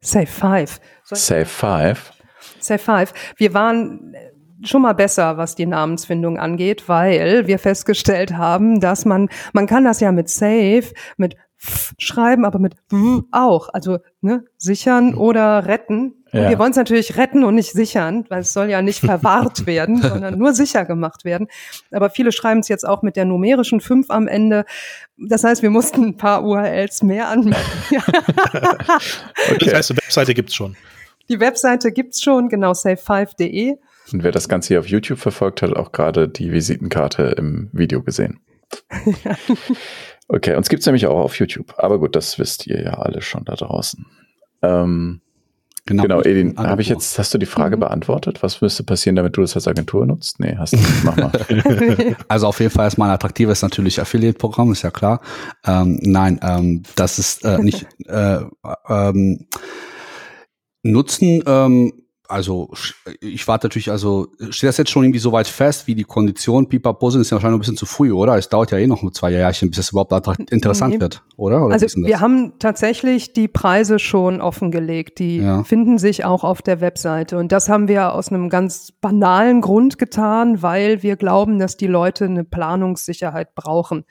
Safe 0.00 0.26
Five. 0.26 0.80
Safe 1.04 1.44
Five. 1.44 2.12
Safe 2.58 2.78
Five. 2.78 3.12
Wir 3.36 3.52
waren 3.52 4.14
schon 4.64 4.82
mal 4.82 4.94
besser, 4.94 5.36
was 5.36 5.54
die 5.54 5.66
Namensfindung 5.66 6.38
angeht, 6.38 6.88
weil 6.88 7.46
wir 7.46 7.58
festgestellt 7.58 8.36
haben, 8.36 8.80
dass 8.80 9.04
man, 9.04 9.28
man 9.52 9.66
kann 9.66 9.84
das 9.84 10.00
ja 10.00 10.12
mit 10.12 10.28
Safe, 10.28 10.84
mit 11.16 11.36
F 11.60 11.92
schreiben, 11.98 12.44
aber 12.44 12.58
mit 12.58 12.76
W 12.88 13.22
auch. 13.32 13.68
Also 13.72 13.98
ne, 14.20 14.44
sichern 14.56 15.14
oder 15.14 15.66
retten. 15.66 16.14
Ja. 16.30 16.50
wir 16.50 16.58
wollen 16.58 16.72
es 16.72 16.76
natürlich 16.76 17.16
retten 17.16 17.42
und 17.42 17.54
nicht 17.54 17.72
sichern, 17.72 18.26
weil 18.28 18.40
es 18.40 18.52
soll 18.52 18.68
ja 18.68 18.82
nicht 18.82 19.00
verwahrt 19.04 19.66
werden, 19.66 20.02
sondern 20.02 20.38
nur 20.38 20.52
sicher 20.52 20.84
gemacht 20.84 21.24
werden. 21.24 21.48
Aber 21.90 22.10
viele 22.10 22.32
schreiben 22.32 22.60
es 22.60 22.68
jetzt 22.68 22.86
auch 22.86 23.02
mit 23.02 23.16
der 23.16 23.24
numerischen 23.24 23.80
5 23.80 24.10
am 24.10 24.28
Ende. 24.28 24.66
Das 25.16 25.42
heißt, 25.42 25.62
wir 25.62 25.70
mussten 25.70 26.04
ein 26.04 26.16
paar 26.16 26.44
URLs 26.44 27.02
mehr 27.02 27.28
anmelden. 27.28 27.62
okay. 29.50 29.58
Das 29.58 29.74
heißt, 29.74 29.90
die 29.90 29.96
Webseite 29.96 30.34
gibt's 30.34 30.54
schon. 30.54 30.76
Die 31.28 31.40
Webseite 31.40 31.92
gibt's 31.92 32.22
schon, 32.22 32.48
genau, 32.48 32.72
safe5.de. 32.72 33.76
Und 34.12 34.22
wer 34.22 34.32
das 34.32 34.48
Ganze 34.48 34.68
hier 34.68 34.80
auf 34.80 34.88
YouTube 34.88 35.18
verfolgt, 35.18 35.62
hat 35.62 35.74
auch 35.74 35.92
gerade 35.92 36.28
die 36.28 36.52
Visitenkarte 36.52 37.34
im 37.36 37.68
Video 37.72 38.02
gesehen. 38.02 38.40
okay, 40.28 40.54
uns 40.54 40.68
gibt 40.68 40.80
es 40.80 40.86
nämlich 40.86 41.06
auch 41.06 41.18
auf 41.18 41.38
YouTube. 41.38 41.74
Aber 41.78 41.98
gut, 41.98 42.16
das 42.16 42.38
wisst 42.38 42.66
ihr 42.66 42.82
ja 42.82 42.94
alle 42.94 43.22
schon 43.22 43.44
da 43.44 43.54
draußen. 43.54 44.06
Ähm, 44.62 45.20
genau, 45.86 46.02
genau 46.02 46.20
Edin, 46.22 46.58
habe 46.58 46.82
ich 46.82 46.88
jetzt, 46.88 47.18
hast 47.18 47.32
du 47.32 47.38
die 47.38 47.46
Frage 47.46 47.76
mhm. 47.76 47.80
beantwortet? 47.80 48.42
Was 48.42 48.60
müsste 48.60 48.84
passieren, 48.84 49.16
damit 49.16 49.36
du 49.36 49.40
das 49.40 49.54
als 49.54 49.68
Agentur 49.68 50.06
nutzt? 50.06 50.40
Nee, 50.40 50.56
hast 50.58 50.72
du 50.72 50.78
nicht. 50.78 51.04
Mach 51.04 51.16
mal. 51.16 51.32
also 52.28 52.46
auf 52.46 52.60
jeden 52.60 52.72
Fall 52.72 52.88
ist 52.88 52.98
mein 52.98 53.10
attraktives 53.10 53.62
natürlich 53.62 54.00
Affiliate-Programm, 54.00 54.72
ist 54.72 54.82
ja 54.82 54.90
klar. 54.90 55.20
Ähm, 55.66 55.98
nein, 56.02 56.40
ähm, 56.42 56.82
das 56.96 57.18
ist 57.18 57.44
äh, 57.44 57.58
nicht 57.58 57.86
äh, 58.06 58.40
ähm, 58.88 59.46
Nutzen 60.82 61.42
ähm, 61.46 61.92
also 62.28 62.70
ich 63.20 63.48
warte 63.48 63.66
natürlich, 63.66 63.90
also 63.90 64.28
steht 64.50 64.68
das 64.68 64.76
jetzt 64.76 64.90
schon 64.90 65.02
irgendwie 65.02 65.18
so 65.18 65.32
weit 65.32 65.46
fest, 65.46 65.86
wie 65.86 65.94
die 65.94 66.04
Kondition 66.04 66.68
Pipapo 66.68 67.10
sind, 67.10 67.22
ist 67.22 67.30
ja 67.30 67.36
wahrscheinlich 67.36 67.56
ein 67.56 67.60
bisschen 67.60 67.76
zu 67.76 67.86
früh, 67.86 68.12
oder? 68.12 68.36
Es 68.36 68.48
dauert 68.48 68.70
ja 68.70 68.78
eh 68.78 68.86
noch 68.86 69.10
zwei 69.12 69.30
Jährchen, 69.30 69.70
bis 69.70 69.78
es 69.78 69.90
überhaupt 69.90 70.12
interessant 70.50 70.94
nee. 70.94 71.00
wird, 71.00 71.22
oder? 71.36 71.64
oder 71.64 71.72
also 71.72 71.86
wir 72.02 72.20
haben 72.20 72.58
tatsächlich 72.58 73.32
die 73.32 73.48
Preise 73.48 73.98
schon 73.98 74.42
offengelegt, 74.42 75.18
die 75.18 75.38
ja. 75.38 75.64
finden 75.64 75.96
sich 75.96 76.26
auch 76.26 76.44
auf 76.44 76.60
der 76.60 76.80
Webseite 76.82 77.38
und 77.38 77.50
das 77.50 77.68
haben 77.70 77.88
wir 77.88 78.14
aus 78.14 78.28
einem 78.28 78.50
ganz 78.50 78.92
banalen 78.92 79.62
Grund 79.62 79.98
getan, 79.98 80.62
weil 80.62 81.02
wir 81.02 81.16
glauben, 81.16 81.58
dass 81.58 81.78
die 81.78 81.86
Leute 81.86 82.26
eine 82.26 82.44
Planungssicherheit 82.44 83.54
brauchen. 83.54 84.04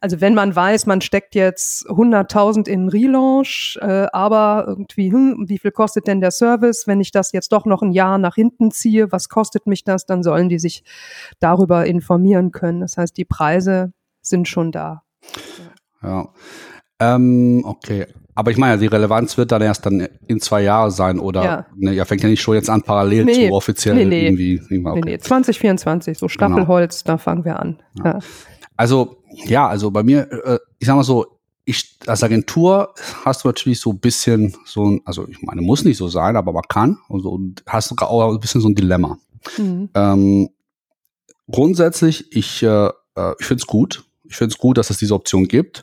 Also 0.00 0.20
wenn 0.20 0.34
man 0.34 0.54
weiß, 0.54 0.86
man 0.86 1.00
steckt 1.00 1.34
jetzt 1.34 1.88
100.000 1.88 2.68
in 2.68 2.88
Relaunch, 2.88 3.78
äh, 3.80 4.06
aber 4.12 4.64
irgendwie, 4.68 5.10
hm, 5.10 5.44
wie 5.48 5.58
viel 5.58 5.72
kostet 5.72 6.06
denn 6.06 6.20
der 6.20 6.30
Service, 6.30 6.86
wenn 6.86 7.00
ich 7.00 7.10
das 7.10 7.32
jetzt 7.32 7.50
doch 7.52 7.63
noch 7.66 7.82
ein 7.82 7.92
Jahr 7.92 8.18
nach 8.18 8.34
hinten 8.34 8.70
ziehe, 8.70 9.12
was 9.12 9.28
kostet 9.28 9.66
mich 9.66 9.84
das, 9.84 10.06
dann 10.06 10.22
sollen 10.22 10.48
die 10.48 10.58
sich 10.58 10.84
darüber 11.40 11.86
informieren 11.86 12.52
können. 12.52 12.80
Das 12.80 12.96
heißt, 12.96 13.16
die 13.16 13.24
Preise 13.24 13.92
sind 14.20 14.48
schon 14.48 14.72
da. 14.72 15.02
Ja. 16.02 16.28
Ähm, 17.00 17.62
okay. 17.64 18.06
Aber 18.34 18.50
ich 18.50 18.56
meine, 18.56 18.78
die 18.78 18.86
Relevanz 18.86 19.38
wird 19.38 19.52
dann 19.52 19.62
erst 19.62 19.86
dann 19.86 20.08
in 20.26 20.40
zwei 20.40 20.62
Jahren 20.62 20.90
sein 20.90 21.20
oder 21.20 21.44
ja. 21.44 21.66
ne, 21.76 21.92
ja, 21.92 22.04
fängt 22.04 22.22
ja 22.22 22.28
nicht 22.28 22.42
schon 22.42 22.56
jetzt 22.56 22.68
an, 22.68 22.82
parallel 22.82 23.24
nee, 23.24 23.48
zu 23.48 23.54
offiziell 23.54 23.94
nee, 23.94 24.04
nee. 24.04 24.26
irgendwie. 24.26 24.60
Okay. 24.60 25.00
Nee, 25.04 25.10
nee, 25.12 25.18
2024, 25.18 26.18
so 26.18 26.28
Staffelholz, 26.28 27.04
genau. 27.04 27.14
da 27.14 27.18
fangen 27.18 27.44
wir 27.44 27.60
an. 27.60 27.80
Ja. 27.98 28.04
Ja. 28.04 28.18
Also, 28.76 29.18
ja, 29.46 29.68
also 29.68 29.92
bei 29.92 30.02
mir, 30.02 30.28
äh, 30.32 30.58
ich 30.80 30.88
sag 30.88 30.96
mal 30.96 31.04
so, 31.04 31.33
ich, 31.64 31.98
als 32.06 32.22
Agentur 32.22 32.94
hast 33.24 33.44
du 33.44 33.48
natürlich 33.48 33.80
so 33.80 33.90
ein 33.90 33.98
bisschen 33.98 34.54
so 34.66 34.84
ein, 34.84 35.00
also 35.04 35.26
ich 35.28 35.40
meine, 35.42 35.62
muss 35.62 35.84
nicht 35.84 35.96
so 35.96 36.08
sein, 36.08 36.36
aber 36.36 36.52
man 36.52 36.64
kann. 36.68 36.98
Also, 37.08 37.30
und 37.30 37.62
hast 37.66 37.90
du 37.90 37.96
auch 37.96 38.32
ein 38.32 38.40
bisschen 38.40 38.60
so 38.60 38.68
ein 38.68 38.74
Dilemma. 38.74 39.18
Mhm. 39.56 39.88
Ähm, 39.94 40.50
grundsätzlich, 41.50 42.34
ich, 42.36 42.62
äh, 42.62 42.88
äh 43.16 43.34
ich 43.38 43.46
finde 43.46 43.62
es 43.62 43.66
gut. 43.66 44.04
Ich 44.24 44.36
finde 44.36 44.52
es 44.52 44.58
gut, 44.58 44.78
dass 44.78 44.90
es 44.90 44.98
diese 44.98 45.14
Option 45.14 45.48
gibt 45.48 45.82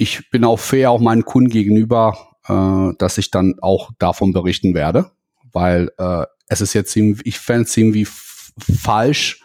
ich 0.00 0.30
bin 0.30 0.44
auch 0.44 0.58
fair 0.58 0.90
auch 0.90 1.00
meinen 1.00 1.26
Kunden 1.26 1.50
gegenüber, 1.50 2.16
äh, 2.48 2.96
dass 2.96 3.18
ich 3.18 3.30
dann 3.30 3.56
auch 3.60 3.90
davon 3.98 4.32
berichten 4.32 4.72
werde, 4.72 5.10
weil 5.52 5.90
äh, 5.98 6.24
es 6.46 6.62
ist 6.62 6.72
jetzt 6.72 6.96
irgendwie, 6.96 7.28
ich 7.28 7.38
fände 7.38 7.64
es 7.64 7.76
irgendwie 7.76 8.06
falsch, 8.06 9.42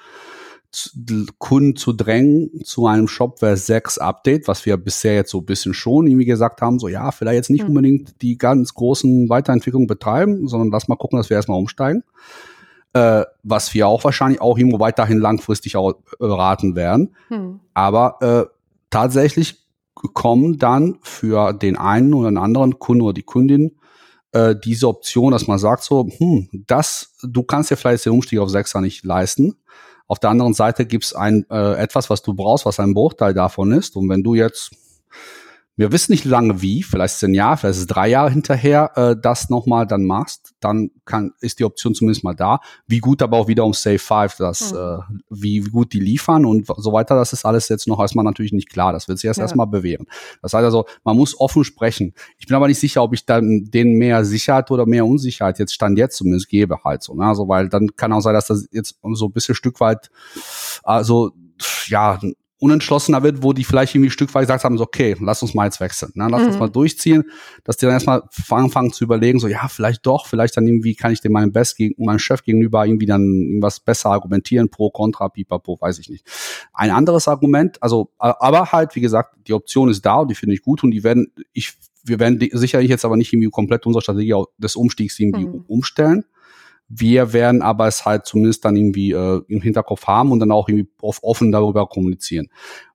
Kunden 1.37 1.75
zu 1.75 1.93
drängen 1.93 2.49
zu 2.63 2.87
einem 2.87 3.07
Shopware 3.07 3.57
6 3.57 3.97
Update, 3.97 4.47
was 4.47 4.65
wir 4.65 4.77
bisher 4.77 5.15
jetzt 5.15 5.31
so 5.31 5.39
ein 5.39 5.45
bisschen 5.45 5.73
schon 5.73 6.07
irgendwie 6.07 6.25
gesagt 6.25 6.61
haben, 6.61 6.79
so 6.79 6.87
ja, 6.87 7.11
vielleicht 7.11 7.35
jetzt 7.35 7.49
nicht 7.49 7.63
mhm. 7.63 7.69
unbedingt 7.69 8.21
die 8.21 8.37
ganz 8.37 8.73
großen 8.73 9.29
Weiterentwicklungen 9.29 9.87
betreiben, 9.87 10.47
sondern 10.47 10.71
lass 10.71 10.87
mal 10.87 10.95
gucken, 10.95 11.17
dass 11.17 11.29
wir 11.29 11.37
erstmal 11.37 11.59
umsteigen. 11.59 12.03
Äh, 12.93 13.25
was 13.43 13.73
wir 13.73 13.87
auch 13.87 14.03
wahrscheinlich 14.03 14.39
auch 14.39 14.57
irgendwo 14.57 14.79
weiterhin 14.79 15.19
langfristig 15.19 15.75
auch 15.75 15.95
äh, 16.19 16.25
raten 16.25 16.75
werden. 16.75 17.15
Mhm. 17.29 17.59
Aber 17.73 18.17
äh, 18.21 18.45
tatsächlich 18.89 19.65
kommen 20.13 20.57
dann 20.57 20.97
für 21.01 21.53
den 21.53 21.77
einen 21.77 22.13
oder 22.13 22.29
den 22.29 22.37
anderen 22.37 22.79
Kunden 22.79 23.01
oder 23.01 23.13
die 23.13 23.23
Kundin 23.23 23.75
äh, 24.35 24.55
diese 24.55 24.87
Option, 24.89 25.31
dass 25.31 25.47
man 25.47 25.57
sagt 25.57 25.83
so, 25.83 26.09
hm, 26.17 26.49
das, 26.67 27.15
du 27.23 27.43
kannst 27.43 27.71
dir 27.71 27.77
vielleicht 27.77 28.05
den 28.05 28.11
Umstieg 28.11 28.39
auf 28.39 28.49
Sechser 28.49 28.81
nicht 28.81 29.05
leisten. 29.05 29.55
Auf 30.07 30.19
der 30.19 30.29
anderen 30.29 30.53
Seite 30.53 30.85
gibt's 30.85 31.13
ein 31.13 31.45
äh, 31.49 31.75
etwas, 31.75 32.09
was 32.09 32.21
du 32.21 32.33
brauchst, 32.33 32.65
was 32.65 32.79
ein 32.79 32.93
Bruchteil 32.93 33.33
davon 33.33 33.71
ist. 33.71 33.95
Und 33.95 34.09
wenn 34.09 34.23
du 34.23 34.35
jetzt 34.35 34.71
wir 35.77 35.91
wissen 35.91 36.13
nicht 36.13 36.23
lange 36.23 36.61
wie, 36.61 36.83
vielleicht 36.83 37.15
ist 37.15 37.23
ein 37.23 37.33
Jahr, 37.33 37.57
vielleicht 37.57 37.75
ist 37.75 37.81
es 37.81 37.87
drei 37.87 38.07
Jahre 38.07 38.29
hinterher, 38.29 38.91
äh, 38.95 39.15
das 39.19 39.49
nochmal 39.49 39.85
dann 39.85 40.05
machst, 40.05 40.53
dann 40.61 40.91
kann, 41.03 41.33
ist 41.41 41.59
die 41.59 41.65
Option 41.65 41.93
zumindest 41.93 42.23
mal 42.23 42.33
da. 42.33 42.59
Wie 42.87 42.99
gut 42.99 43.21
aber 43.21 43.37
auch 43.37 43.47
wieder 43.49 43.65
um 43.65 43.73
Save 43.73 43.99
5, 43.99 44.37
das, 44.37 44.71
mhm. 44.71 44.77
äh, 44.77 44.97
wie, 45.29 45.65
wie 45.65 45.69
gut 45.69 45.91
die 45.91 45.99
liefern 45.99 46.45
und 46.45 46.65
so 46.77 46.93
weiter, 46.93 47.15
das 47.15 47.33
ist 47.33 47.45
alles 47.45 47.67
jetzt 47.67 47.87
noch 47.87 47.99
erstmal 47.99 48.23
natürlich 48.23 48.53
nicht 48.53 48.69
klar. 48.69 48.93
Das 48.93 49.09
wird 49.09 49.19
sich 49.19 49.27
erst 49.27 49.39
ja. 49.39 49.43
erstmal 49.43 49.67
bewähren. 49.67 50.07
Das 50.41 50.53
heißt 50.53 50.63
also, 50.63 50.85
man 51.03 51.17
muss 51.17 51.37
offen 51.39 51.65
sprechen. 51.65 52.13
Ich 52.37 52.47
bin 52.47 52.55
aber 52.55 52.67
nicht 52.67 52.79
sicher, 52.79 53.03
ob 53.03 53.13
ich 53.13 53.25
dann 53.25 53.65
denen 53.65 53.97
mehr 53.97 54.23
Sicherheit 54.23 54.71
oder 54.71 54.85
mehr 54.85 55.05
Unsicherheit 55.05 55.59
jetzt 55.59 55.73
Stand 55.73 55.97
jetzt 55.97 56.15
zumindest 56.15 56.47
gebe 56.47 56.83
halt 56.85 57.03
so. 57.03 57.15
Ne? 57.15 57.25
Also, 57.25 57.49
weil 57.49 57.67
dann 57.67 57.95
kann 57.97 58.13
auch 58.13 58.21
sein, 58.21 58.33
dass 58.33 58.47
das 58.47 58.67
jetzt 58.71 58.97
so 59.01 59.25
ein 59.25 59.33
bisschen 59.33 59.55
Stück 59.55 59.81
weit, 59.81 60.09
also 60.83 61.31
ja, 61.87 62.19
unentschlossener 62.65 63.23
wird, 63.23 63.43
wo 63.43 63.53
die 63.53 63.63
vielleicht 63.63 63.95
irgendwie 63.95 64.09
stückweise 64.09 64.47
gesagt 64.47 64.63
haben, 64.63 64.77
so, 64.77 64.83
okay, 64.83 65.15
lass 65.19 65.41
uns 65.41 65.53
mal 65.53 65.65
jetzt 65.65 65.79
wechseln, 65.79 66.11
ne? 66.15 66.27
lass 66.29 66.41
mhm. 66.41 66.47
uns 66.47 66.59
mal 66.59 66.69
durchziehen, 66.69 67.23
dass 67.63 67.77
die 67.77 67.85
dann 67.85 67.93
erstmal 67.93 68.23
anfangen 68.49 68.91
zu 68.91 69.03
überlegen, 69.03 69.39
so, 69.39 69.47
ja, 69.47 69.67
vielleicht 69.67 70.05
doch, 70.05 70.25
vielleicht 70.27 70.57
dann 70.57 70.67
irgendwie 70.67 70.95
kann 70.95 71.11
ich 71.11 71.21
dem 71.21 71.31
meinem 71.31 71.51
Best 71.51 71.77
gegen, 71.77 72.03
meinem 72.03 72.19
Chef 72.19 72.43
gegenüber 72.43 72.85
irgendwie 72.85 73.05
dann 73.05 73.23
irgendwas 73.23 73.79
besser 73.79 74.09
argumentieren, 74.09 74.69
pro, 74.69 74.89
contra, 74.89 75.29
pipapo, 75.29 75.77
weiß 75.79 75.99
ich 75.99 76.09
nicht. 76.09 76.25
Ein 76.73 76.91
anderes 76.91 77.27
Argument, 77.27 77.81
also, 77.81 78.11
aber 78.17 78.71
halt, 78.71 78.95
wie 78.95 79.01
gesagt, 79.01 79.35
die 79.47 79.53
Option 79.53 79.89
ist 79.89 80.05
da 80.05 80.17
und 80.17 80.29
die 80.29 80.35
finde 80.35 80.55
ich 80.55 80.61
gut 80.61 80.83
und 80.83 80.91
die 80.91 81.03
werden, 81.03 81.31
ich, 81.53 81.73
wir 82.03 82.19
werden 82.19 82.39
sicherlich 82.51 82.89
jetzt 82.89 83.05
aber 83.05 83.17
nicht 83.17 83.31
irgendwie 83.31 83.49
komplett 83.49 83.85
unsere 83.85 84.01
Strategie 84.01 84.35
des 84.57 84.75
Umstiegs 84.75 85.19
irgendwie 85.19 85.45
mhm. 85.45 85.65
umstellen. 85.67 86.25
Wir 86.87 87.33
werden 87.33 87.61
aber 87.61 87.87
es 87.87 88.05
halt 88.05 88.25
zumindest 88.25 88.63
dann 88.65 88.75
irgendwie 88.75 89.11
äh, 89.11 89.41
im 89.47 89.61
Hinterkopf 89.61 90.05
haben 90.05 90.31
und 90.31 90.39
dann 90.39 90.51
auch 90.51 90.69
irgendwie 90.69 90.89
offen 91.01 91.51
darüber 91.51 91.87
kommunizieren. 91.87 92.47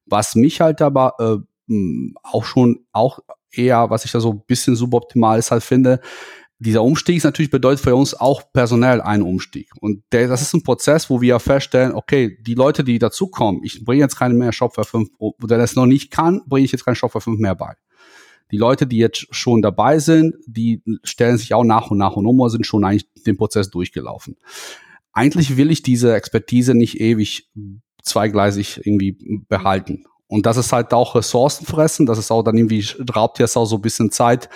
Was 0.06 0.34
mich 0.34 0.60
halt 0.60 0.80
aber 0.82 1.14
äh, 1.18 1.70
hm, 1.70 2.16
auch 2.22 2.44
schon 2.44 2.80
auch 2.92 3.20
eher, 3.52 3.90
was 3.90 4.04
ich 4.04 4.12
da 4.12 4.20
so 4.20 4.32
ein 4.32 4.42
bisschen 4.46 4.76
suboptimal 4.76 5.38
ist 5.38 5.50
halt 5.50 5.62
finde, 5.62 6.00
dieser 6.60 6.82
Umstieg 6.82 7.16
ist 7.16 7.24
natürlich 7.24 7.50
bedeutet 7.50 7.82
für 7.82 7.96
uns 7.96 8.12
auch 8.12 8.42
personell 8.52 9.00
ein 9.00 9.22
Umstieg. 9.22 9.70
Und 9.80 10.02
der, 10.12 10.28
das 10.28 10.42
ist 10.42 10.52
ein 10.52 10.62
Prozess, 10.62 11.08
wo 11.08 11.22
wir 11.22 11.40
feststellen, 11.40 11.92
okay, 11.92 12.36
die 12.42 12.54
Leute, 12.54 12.84
die 12.84 12.98
dazukommen, 12.98 13.62
ich 13.64 13.82
bringe 13.82 14.02
jetzt 14.02 14.16
keine 14.16 14.34
mehr 14.34 14.52
Shopware 14.52 14.84
5, 14.84 15.08
oder 15.18 15.56
das 15.56 15.74
noch 15.74 15.86
nicht 15.86 16.10
kann, 16.10 16.42
bringe 16.46 16.66
ich 16.66 16.72
jetzt 16.72 16.84
keinen 16.84 16.96
Shopware 16.96 17.22
5 17.22 17.40
mehr 17.40 17.54
bei. 17.54 17.74
Die 18.50 18.56
Leute, 18.56 18.86
die 18.86 18.98
jetzt 18.98 19.26
schon 19.30 19.62
dabei 19.62 19.98
sind, 19.98 20.36
die 20.46 20.82
stellen 21.04 21.38
sich 21.38 21.54
auch 21.54 21.64
nach 21.64 21.90
und 21.90 21.98
nach 21.98 22.16
und 22.16 22.26
um 22.26 22.40
und 22.40 22.50
sind 22.50 22.66
schon 22.66 22.84
eigentlich 22.84 23.06
den 23.26 23.36
Prozess 23.36 23.70
durchgelaufen. 23.70 24.36
Eigentlich 25.12 25.56
will 25.56 25.70
ich 25.70 25.82
diese 25.82 26.14
Expertise 26.14 26.74
nicht 26.74 27.00
ewig 27.00 27.50
zweigleisig 28.02 28.80
irgendwie 28.84 29.44
behalten. 29.48 30.04
Und 30.26 30.46
das 30.46 30.56
ist 30.56 30.72
halt 30.72 30.92
auch 30.94 31.16
Ressourcen 31.16 31.66
fressen, 31.66 32.06
das 32.06 32.18
ist 32.18 32.30
auch 32.30 32.42
dann 32.42 32.56
irgendwie, 32.56 32.86
raubt 33.14 33.38
dir 33.38 33.44
auch 33.44 33.64
so 33.64 33.76
ein 33.76 33.82
bisschen 33.82 34.12
Zeit, 34.12 34.48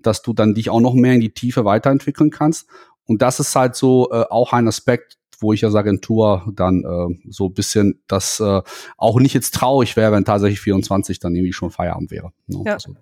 dass 0.00 0.22
du 0.22 0.32
dann 0.32 0.54
dich 0.54 0.70
auch 0.70 0.80
noch 0.80 0.94
mehr 0.94 1.14
in 1.14 1.20
die 1.20 1.34
Tiefe 1.34 1.64
weiterentwickeln 1.64 2.30
kannst. 2.30 2.66
Und 3.04 3.20
das 3.22 3.40
ist 3.40 3.54
halt 3.54 3.76
so 3.76 4.10
äh, 4.10 4.24
auch 4.30 4.52
ein 4.52 4.68
Aspekt, 4.68 5.18
wo 5.40 5.52
ich 5.52 5.64
als 5.64 5.74
Agentur 5.74 6.50
dann 6.54 6.82
äh, 6.82 7.30
so 7.30 7.46
ein 7.46 7.54
bisschen 7.54 8.02
das 8.06 8.40
äh, 8.40 8.62
auch 8.96 9.20
nicht 9.20 9.34
jetzt 9.34 9.54
traurig 9.54 9.96
wäre, 9.96 10.12
wenn 10.12 10.24
tatsächlich 10.24 10.60
24 10.60 11.18
dann 11.18 11.34
irgendwie 11.34 11.52
schon 11.52 11.70
Feierabend 11.70 12.10
wäre. 12.10 12.32
Ne? 12.46 12.62
Ja. 12.64 12.74
Also, 12.74 12.94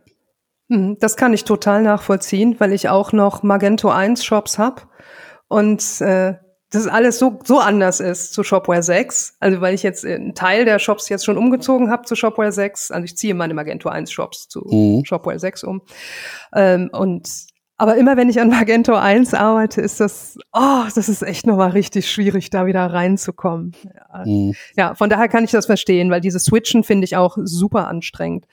das 0.68 1.16
kann 1.16 1.33
ich 1.33 1.44
total 1.44 1.83
nachvollziehen, 1.83 2.57
weil 2.59 2.72
ich 2.72 2.88
auch 2.88 3.12
noch 3.12 3.42
Magento 3.42 3.88
1 3.88 4.24
Shops 4.24 4.59
hab 4.59 4.88
und 5.48 6.00
äh, 6.00 6.35
das 6.70 6.88
alles 6.88 7.18
so, 7.18 7.38
so 7.44 7.61
anders 7.61 8.00
ist 8.00 8.33
zu 8.35 8.42
Shopware 8.42 8.83
6. 8.83 9.37
Also 9.38 9.61
weil 9.61 9.74
ich 9.74 9.83
jetzt 9.83 10.05
einen 10.05 10.35
Teil 10.35 10.64
der 10.64 10.79
Shops 10.79 11.09
jetzt 11.09 11.24
schon 11.24 11.38
umgezogen 11.38 11.90
habe 11.90 12.05
zu 12.05 12.16
Shopware 12.16 12.52
6. 12.52 12.90
Also 12.90 13.05
ich 13.05 13.16
ziehe 13.16 13.35
meine 13.35 13.55
Magento 13.55 13.88
1 13.88 14.11
Shops 14.11 14.48
zu 14.48 14.64
mhm. 14.68 15.05
Shopware 15.05 15.38
6 15.38 15.64
um. 15.64 15.83
Ähm, 16.55 16.90
und 16.92 17.29
aber 17.78 17.96
immer 17.96 18.16
wenn 18.16 18.30
ich 18.30 18.40
an 18.40 18.48
Magento 18.48 18.94
1 18.94 19.34
arbeite, 19.34 19.82
ist 19.82 20.00
das, 20.00 20.38
oh, 20.52 20.84
das 20.94 21.08
ist 21.08 21.22
echt 21.22 21.46
nochmal 21.46 21.70
richtig 21.70 22.10
schwierig, 22.10 22.48
da 22.48 22.64
wieder 22.64 22.86
reinzukommen. 22.86 23.72
Ja. 23.84 24.24
Mhm. 24.24 24.54
ja, 24.76 24.94
von 24.94 25.10
daher 25.10 25.28
kann 25.28 25.44
ich 25.44 25.50
das 25.50 25.66
verstehen, 25.66 26.10
weil 26.10 26.22
dieses 26.22 26.44
Switchen 26.44 26.84
finde 26.84 27.04
ich 27.04 27.16
auch 27.16 27.36
super 27.42 27.88
anstrengend. 27.88 28.46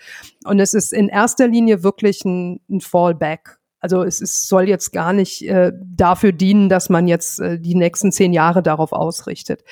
Und 0.44 0.60
es 0.60 0.74
ist 0.74 0.92
in 0.92 1.08
erster 1.08 1.48
Linie 1.48 1.84
wirklich 1.84 2.26
ein, 2.26 2.60
ein 2.70 2.82
Fallback. 2.82 3.60
Also 3.80 4.04
es 4.04 4.20
ist, 4.20 4.48
soll 4.48 4.68
jetzt 4.68 4.92
gar 4.92 5.14
nicht 5.14 5.48
äh, 5.48 5.72
dafür 5.82 6.34
dienen, 6.34 6.68
dass 6.68 6.90
man 6.90 7.08
jetzt 7.08 7.40
äh, 7.40 7.60
die 7.60 7.76
nächsten 7.76 8.12
zehn 8.12 8.34
Jahre 8.34 8.62
darauf 8.62 8.92
ausrichtet. 8.92 9.64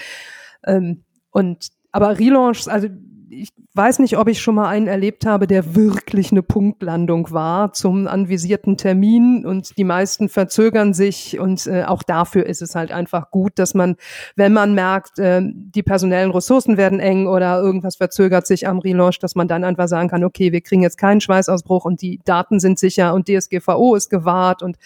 Ähm, 0.66 1.04
und 1.30 1.70
aber 1.92 2.20
Relaunch, 2.20 2.68
also 2.68 2.88
ich 3.32 3.54
weiß 3.74 4.00
nicht, 4.00 4.18
ob 4.18 4.28
ich 4.28 4.42
schon 4.42 4.56
mal 4.56 4.68
einen 4.68 4.88
erlebt 4.88 5.26
habe, 5.26 5.48
der 5.48 5.76
wirklich 5.76 6.32
eine 6.32 6.44
Punktlandung 6.44 7.32
war 7.32 7.72
zum 7.72 8.08
anvisierten 8.08 8.76
Termin 8.78 9.46
und 9.46 9.78
die 9.78 9.84
meisten 9.84 10.28
verzögern 10.28 10.94
sich 10.94 11.40
und 11.40 11.66
äh, 11.68 11.84
auch 11.84 12.04
dafür 12.04 12.46
ist 12.46 12.62
es 12.62 12.76
halt 12.76 12.92
einfach 12.92 13.32
gut, 13.32 13.54
dass 13.56 13.74
man, 13.74 13.96
wenn 14.36 14.52
man 14.52 14.74
merkt, 14.74 15.18
äh, 15.20 15.42
die 15.44 15.84
personellen 15.84 16.32
Ressourcen 16.32 16.76
werden 16.76 17.00
eng 17.00 17.28
oder 17.28 17.62
irgendwas 17.62 17.96
verzögert 17.96 18.46
sich 18.48 18.68
am 18.68 18.80
Relaunch, 18.80 19.20
dass 19.20 19.36
man 19.36 19.48
dann 19.48 19.64
einfach 19.64 19.88
sagen 19.88 20.10
kann, 20.10 20.24
okay, 20.24 20.52
wir 20.52 20.62
kriegen 20.62 20.84
jetzt 20.84 20.98
keinen 20.98 21.22
Schweißausbruch 21.22 21.86
und 21.86 22.02
die 22.02 22.20
Daten 22.26 22.60
sind 22.60 22.80
sicher 22.80 23.14
und 23.14 23.30
DSGVO 23.30 23.96
ist 23.96 24.10
gewahrt 24.10 24.62
und 24.62 24.78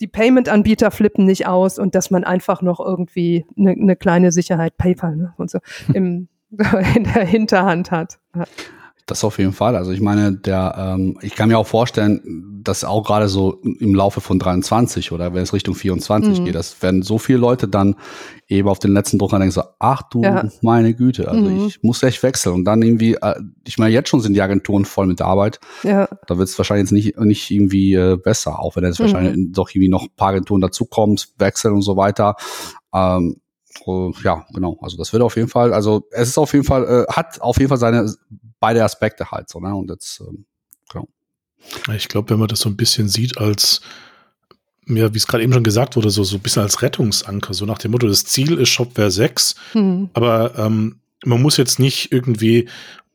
die 0.00 0.06
Payment-Anbieter 0.06 0.90
flippen 0.90 1.24
nicht 1.24 1.46
aus 1.46 1.78
und 1.78 1.94
dass 1.94 2.10
man 2.10 2.22
einfach 2.22 2.60
noch 2.60 2.80
irgendwie 2.80 3.46
eine, 3.56 3.70
eine 3.70 3.96
kleine 3.96 4.30
Sicherheit, 4.30 4.76
PayPal 4.76 5.16
ne, 5.16 5.32
und 5.38 5.50
so, 5.50 5.58
im, 5.94 6.28
in 6.94 7.04
der 7.04 7.24
Hinterhand 7.24 7.90
hat. 7.90 8.18
Das 9.06 9.22
auf 9.22 9.38
jeden 9.38 9.52
Fall. 9.52 9.76
Also 9.76 9.92
ich 9.92 10.00
meine, 10.00 10.32
der, 10.32 10.74
ähm, 10.76 11.16
ich 11.22 11.36
kann 11.36 11.48
mir 11.48 11.58
auch 11.58 11.66
vorstellen, 11.66 12.60
dass 12.64 12.82
auch 12.82 13.04
gerade 13.04 13.28
so 13.28 13.60
im 13.62 13.94
Laufe 13.94 14.20
von 14.20 14.40
23 14.40 15.12
oder 15.12 15.32
wenn 15.32 15.44
es 15.44 15.52
Richtung 15.52 15.76
24 15.76 16.40
mhm. 16.40 16.44
geht, 16.44 16.56
dass 16.56 16.82
wenn 16.82 17.02
so 17.02 17.18
viele 17.18 17.38
Leute 17.38 17.68
dann 17.68 17.94
eben 18.48 18.68
auf 18.68 18.80
den 18.80 18.92
letzten 18.92 19.18
Drucker 19.18 19.38
denken 19.38 19.52
so, 19.52 19.62
ach 19.78 20.02
du 20.10 20.22
ja. 20.22 20.48
meine 20.60 20.92
Güte, 20.92 21.28
also 21.28 21.40
mhm. 21.40 21.66
ich 21.68 21.84
muss 21.84 22.02
echt 22.02 22.20
wechseln 22.24 22.56
und 22.56 22.64
dann 22.64 22.82
irgendwie, 22.82 23.14
äh, 23.14 23.40
ich 23.64 23.78
meine, 23.78 23.94
jetzt 23.94 24.08
schon 24.08 24.20
sind 24.20 24.34
die 24.34 24.42
Agenturen 24.42 24.84
voll 24.84 25.06
mit 25.06 25.22
Arbeit. 25.22 25.60
Ja. 25.84 26.08
Da 26.26 26.36
wird 26.36 26.48
es 26.48 26.58
wahrscheinlich 26.58 26.90
jetzt 26.90 26.92
nicht, 26.92 27.16
nicht 27.20 27.48
irgendwie 27.52 27.94
äh, 27.94 28.16
besser, 28.16 28.58
auch 28.58 28.74
wenn 28.74 28.82
jetzt 28.82 28.98
mhm. 28.98 29.04
wahrscheinlich 29.04 29.52
doch 29.52 29.70
irgendwie 29.70 29.88
noch 29.88 30.02
ein 30.02 30.16
paar 30.16 30.30
Agenturen 30.30 30.60
dazukommen, 30.60 31.16
wechseln 31.38 31.74
und 31.74 31.82
so 31.82 31.96
weiter. 31.96 32.34
Ähm, 32.92 33.36
äh, 33.86 34.12
ja, 34.22 34.46
genau. 34.52 34.78
Also 34.80 34.96
das 34.96 35.12
wird 35.12 35.22
auf 35.22 35.36
jeden 35.36 35.48
Fall, 35.48 35.72
also 35.72 36.06
es 36.10 36.28
ist 36.28 36.38
auf 36.38 36.52
jeden 36.52 36.64
Fall, 36.64 36.84
äh, 36.84 37.12
hat 37.12 37.40
auf 37.40 37.58
jeden 37.58 37.68
Fall 37.68 37.78
seine 37.78 38.12
beide 38.60 38.84
Aspekte 38.84 39.30
halt 39.30 39.48
so, 39.48 39.60
ne? 39.60 39.74
Und 39.74 39.90
jetzt, 39.90 40.20
ähm, 40.20 40.46
genau. 40.90 41.08
Ich 41.94 42.08
glaube, 42.08 42.30
wenn 42.30 42.38
man 42.38 42.48
das 42.48 42.60
so 42.60 42.68
ein 42.68 42.76
bisschen 42.76 43.08
sieht 43.08 43.38
als 43.38 43.80
ja, 44.88 45.12
wie 45.12 45.18
es 45.18 45.26
gerade 45.26 45.42
eben 45.42 45.52
schon 45.52 45.64
gesagt 45.64 45.96
wurde, 45.96 46.10
so, 46.10 46.22
so 46.22 46.36
ein 46.36 46.42
bisschen 46.42 46.62
als 46.62 46.80
Rettungsanker, 46.80 47.54
so 47.54 47.66
nach 47.66 47.78
dem 47.78 47.90
Motto, 47.90 48.06
das 48.06 48.24
Ziel 48.24 48.58
ist 48.58 48.68
Shopware 48.68 49.10
6, 49.10 49.56
mhm. 49.74 50.10
aber 50.12 50.56
ähm, 50.58 51.00
man 51.24 51.42
muss 51.42 51.56
jetzt 51.56 51.78
nicht 51.80 52.12
irgendwie 52.12 52.68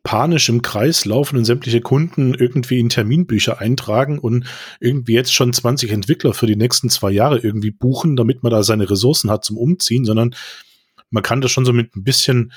panisch 0.04 0.50
im 0.50 0.62
Kreis 0.62 1.06
laufen 1.06 1.38
und 1.38 1.46
sämtliche 1.46 1.82
Kunden 1.82 2.34
irgendwie 2.34 2.80
in 2.80 2.90
Terminbücher 2.90 3.60
eintragen 3.60 4.18
und 4.18 4.46
irgendwie 4.80 5.14
jetzt 5.14 5.34
schon 5.34 5.54
20 5.54 5.92
Entwickler 5.92 6.34
für 6.34 6.48
die 6.48 6.56
nächsten 6.56 6.90
zwei 6.90 7.12
Jahre 7.12 7.40
irgendwie 7.40 7.72
buchen, 7.72 8.16
damit 8.16 8.42
man 8.42 8.52
da 8.52 8.64
seine 8.64 8.90
Ressourcen 8.90 9.30
hat 9.30 9.46
zum 9.46 9.58
Umziehen, 9.58 10.06
sondern 10.06 10.36
man 11.12 11.24
kann 11.24 11.42
das 11.42 11.52
schon 11.52 11.66
so 11.66 11.74
mit 11.74 11.96
ein 11.96 12.04
bisschen 12.04 12.52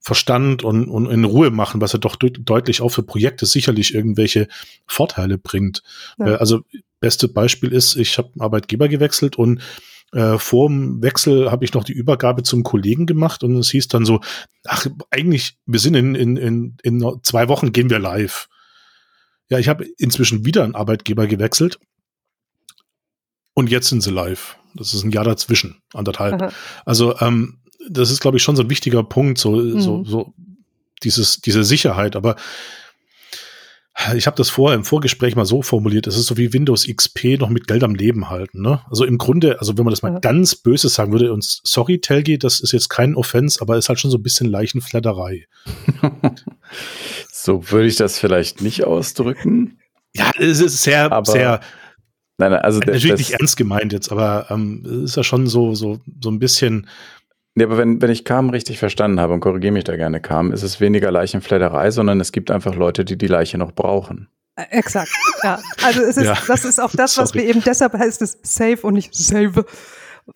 Verstand 0.00 0.62
und, 0.62 0.88
und 0.88 1.10
in 1.10 1.24
Ruhe 1.24 1.50
machen, 1.50 1.80
was 1.80 1.92
ja 1.92 1.98
doch 1.98 2.14
de 2.14 2.30
deutlich 2.30 2.80
auch 2.80 2.90
für 2.90 3.02
Projekte 3.02 3.44
sicherlich 3.44 3.92
irgendwelche 3.92 4.46
Vorteile 4.86 5.36
bringt. 5.36 5.82
Ja. 6.18 6.26
Äh, 6.26 6.34
also 6.36 6.60
beste 7.00 7.28
Beispiel 7.28 7.72
ist, 7.72 7.96
ich 7.96 8.16
habe 8.16 8.30
Arbeitgeber 8.38 8.88
gewechselt 8.88 9.36
und 9.36 9.60
äh, 10.12 10.38
vor 10.38 10.68
dem 10.68 11.02
Wechsel 11.02 11.50
habe 11.50 11.64
ich 11.64 11.74
noch 11.74 11.84
die 11.84 11.92
Übergabe 11.92 12.42
zum 12.42 12.62
Kollegen 12.62 13.06
gemacht 13.06 13.42
und 13.42 13.56
es 13.56 13.70
hieß 13.70 13.88
dann 13.88 14.04
so, 14.04 14.20
ach, 14.64 14.86
eigentlich, 15.10 15.58
wir 15.66 15.80
sind 15.80 15.94
in, 15.94 16.14
in, 16.14 16.36
in, 16.36 16.76
in 16.82 17.04
zwei 17.22 17.48
Wochen 17.48 17.72
gehen 17.72 17.90
wir 17.90 17.98
live. 17.98 18.48
Ja, 19.48 19.58
ich 19.58 19.68
habe 19.68 19.84
inzwischen 19.98 20.44
wieder 20.44 20.64
einen 20.64 20.74
Arbeitgeber 20.74 21.26
gewechselt 21.26 21.78
und 23.54 23.70
jetzt 23.70 23.88
sind 23.88 24.02
sie 24.02 24.10
live. 24.10 24.56
Das 24.74 24.92
ist 24.94 25.04
ein 25.04 25.10
Jahr 25.10 25.24
dazwischen, 25.24 25.80
anderthalb. 25.94 26.40
Aha. 26.40 26.52
Also 26.84 27.18
ähm, 27.20 27.58
das 27.88 28.10
ist, 28.10 28.20
glaube 28.20 28.36
ich, 28.36 28.42
schon 28.42 28.56
so 28.56 28.62
ein 28.62 28.70
wichtiger 28.70 29.02
Punkt, 29.02 29.38
so, 29.38 29.52
mhm. 29.52 29.80
so, 29.80 30.04
so 30.04 30.34
dieses, 31.02 31.40
diese 31.40 31.64
Sicherheit. 31.64 32.16
Aber 32.16 32.36
ich 34.14 34.26
habe 34.26 34.36
das 34.36 34.50
vorher 34.50 34.76
im 34.76 34.84
Vorgespräch 34.84 35.36
mal 35.36 35.46
so 35.46 35.62
formuliert, 35.62 36.06
es 36.06 36.16
ist 36.16 36.26
so 36.26 36.36
wie 36.36 36.52
Windows 36.52 36.86
XP 36.86 37.38
noch 37.38 37.48
mit 37.48 37.66
Geld 37.66 37.82
am 37.82 37.94
Leben 37.94 38.28
halten. 38.28 38.60
Ne? 38.60 38.80
Also 38.90 39.04
im 39.04 39.16
Grunde, 39.16 39.58
also 39.58 39.78
wenn 39.78 39.84
man 39.84 39.92
das 39.92 40.02
mal 40.02 40.12
ja. 40.12 40.18
ganz 40.18 40.54
böse 40.54 40.88
sagen 40.88 41.12
würde, 41.12 41.32
und 41.32 41.44
sorry, 41.64 41.98
Telgi, 42.00 42.38
das 42.38 42.60
ist 42.60 42.72
jetzt 42.72 42.88
kein 42.88 43.14
Offense, 43.14 43.60
aber 43.60 43.76
ist 43.78 43.88
halt 43.88 43.98
schon 43.98 44.10
so 44.10 44.18
ein 44.18 44.22
bisschen 44.22 44.50
Leichenflatterei. 44.50 45.46
so 47.32 47.70
würde 47.70 47.86
ich 47.86 47.96
das 47.96 48.18
vielleicht 48.18 48.60
nicht 48.60 48.84
ausdrücken. 48.84 49.78
Ja, 50.14 50.30
es 50.38 50.60
ist 50.60 50.82
sehr, 50.82 51.10
aber 51.10 51.30
sehr. 51.30 51.60
Nein, 52.38 52.50
nein, 52.52 52.60
also 52.60 52.80
natürlich 52.80 53.08
das, 53.08 53.18
nicht 53.18 53.32
ernst 53.32 53.56
gemeint 53.56 53.94
jetzt, 53.94 54.12
aber 54.12 54.46
ähm, 54.50 54.84
es 54.84 55.10
ist 55.10 55.16
ja 55.16 55.24
schon 55.24 55.46
so, 55.46 55.74
so, 55.74 56.00
so 56.22 56.30
ein 56.30 56.38
bisschen 56.38 56.86
Nee, 57.58 57.64
aber 57.64 57.78
wenn, 57.78 58.02
wenn 58.02 58.10
ich 58.10 58.26
Kam 58.26 58.50
richtig 58.50 58.78
verstanden 58.78 59.18
habe 59.18 59.32
und 59.32 59.40
korrigiere 59.40 59.72
mich 59.72 59.84
da 59.84 59.96
gerne, 59.96 60.20
Kam, 60.20 60.52
ist 60.52 60.62
es 60.62 60.78
weniger 60.78 61.10
Leichenfledderei, 61.10 61.90
sondern 61.90 62.20
es 62.20 62.30
gibt 62.30 62.50
einfach 62.50 62.74
Leute, 62.74 63.06
die 63.06 63.16
die 63.16 63.28
Leiche 63.28 63.56
noch 63.56 63.72
brauchen. 63.72 64.28
Exakt, 64.70 65.10
ja. 65.42 65.58
Also 65.82 66.02
es 66.02 66.18
ist, 66.18 66.26
ja. 66.26 66.36
das 66.46 66.66
ist 66.66 66.78
auch 66.78 66.92
das, 66.92 67.16
was 67.16 67.32
wir 67.32 67.44
eben, 67.44 67.62
deshalb 67.64 67.94
heißt 67.94 68.20
es 68.20 68.38
safe 68.42 68.86
und 68.86 68.92
nicht 68.92 69.14
save, 69.14 69.64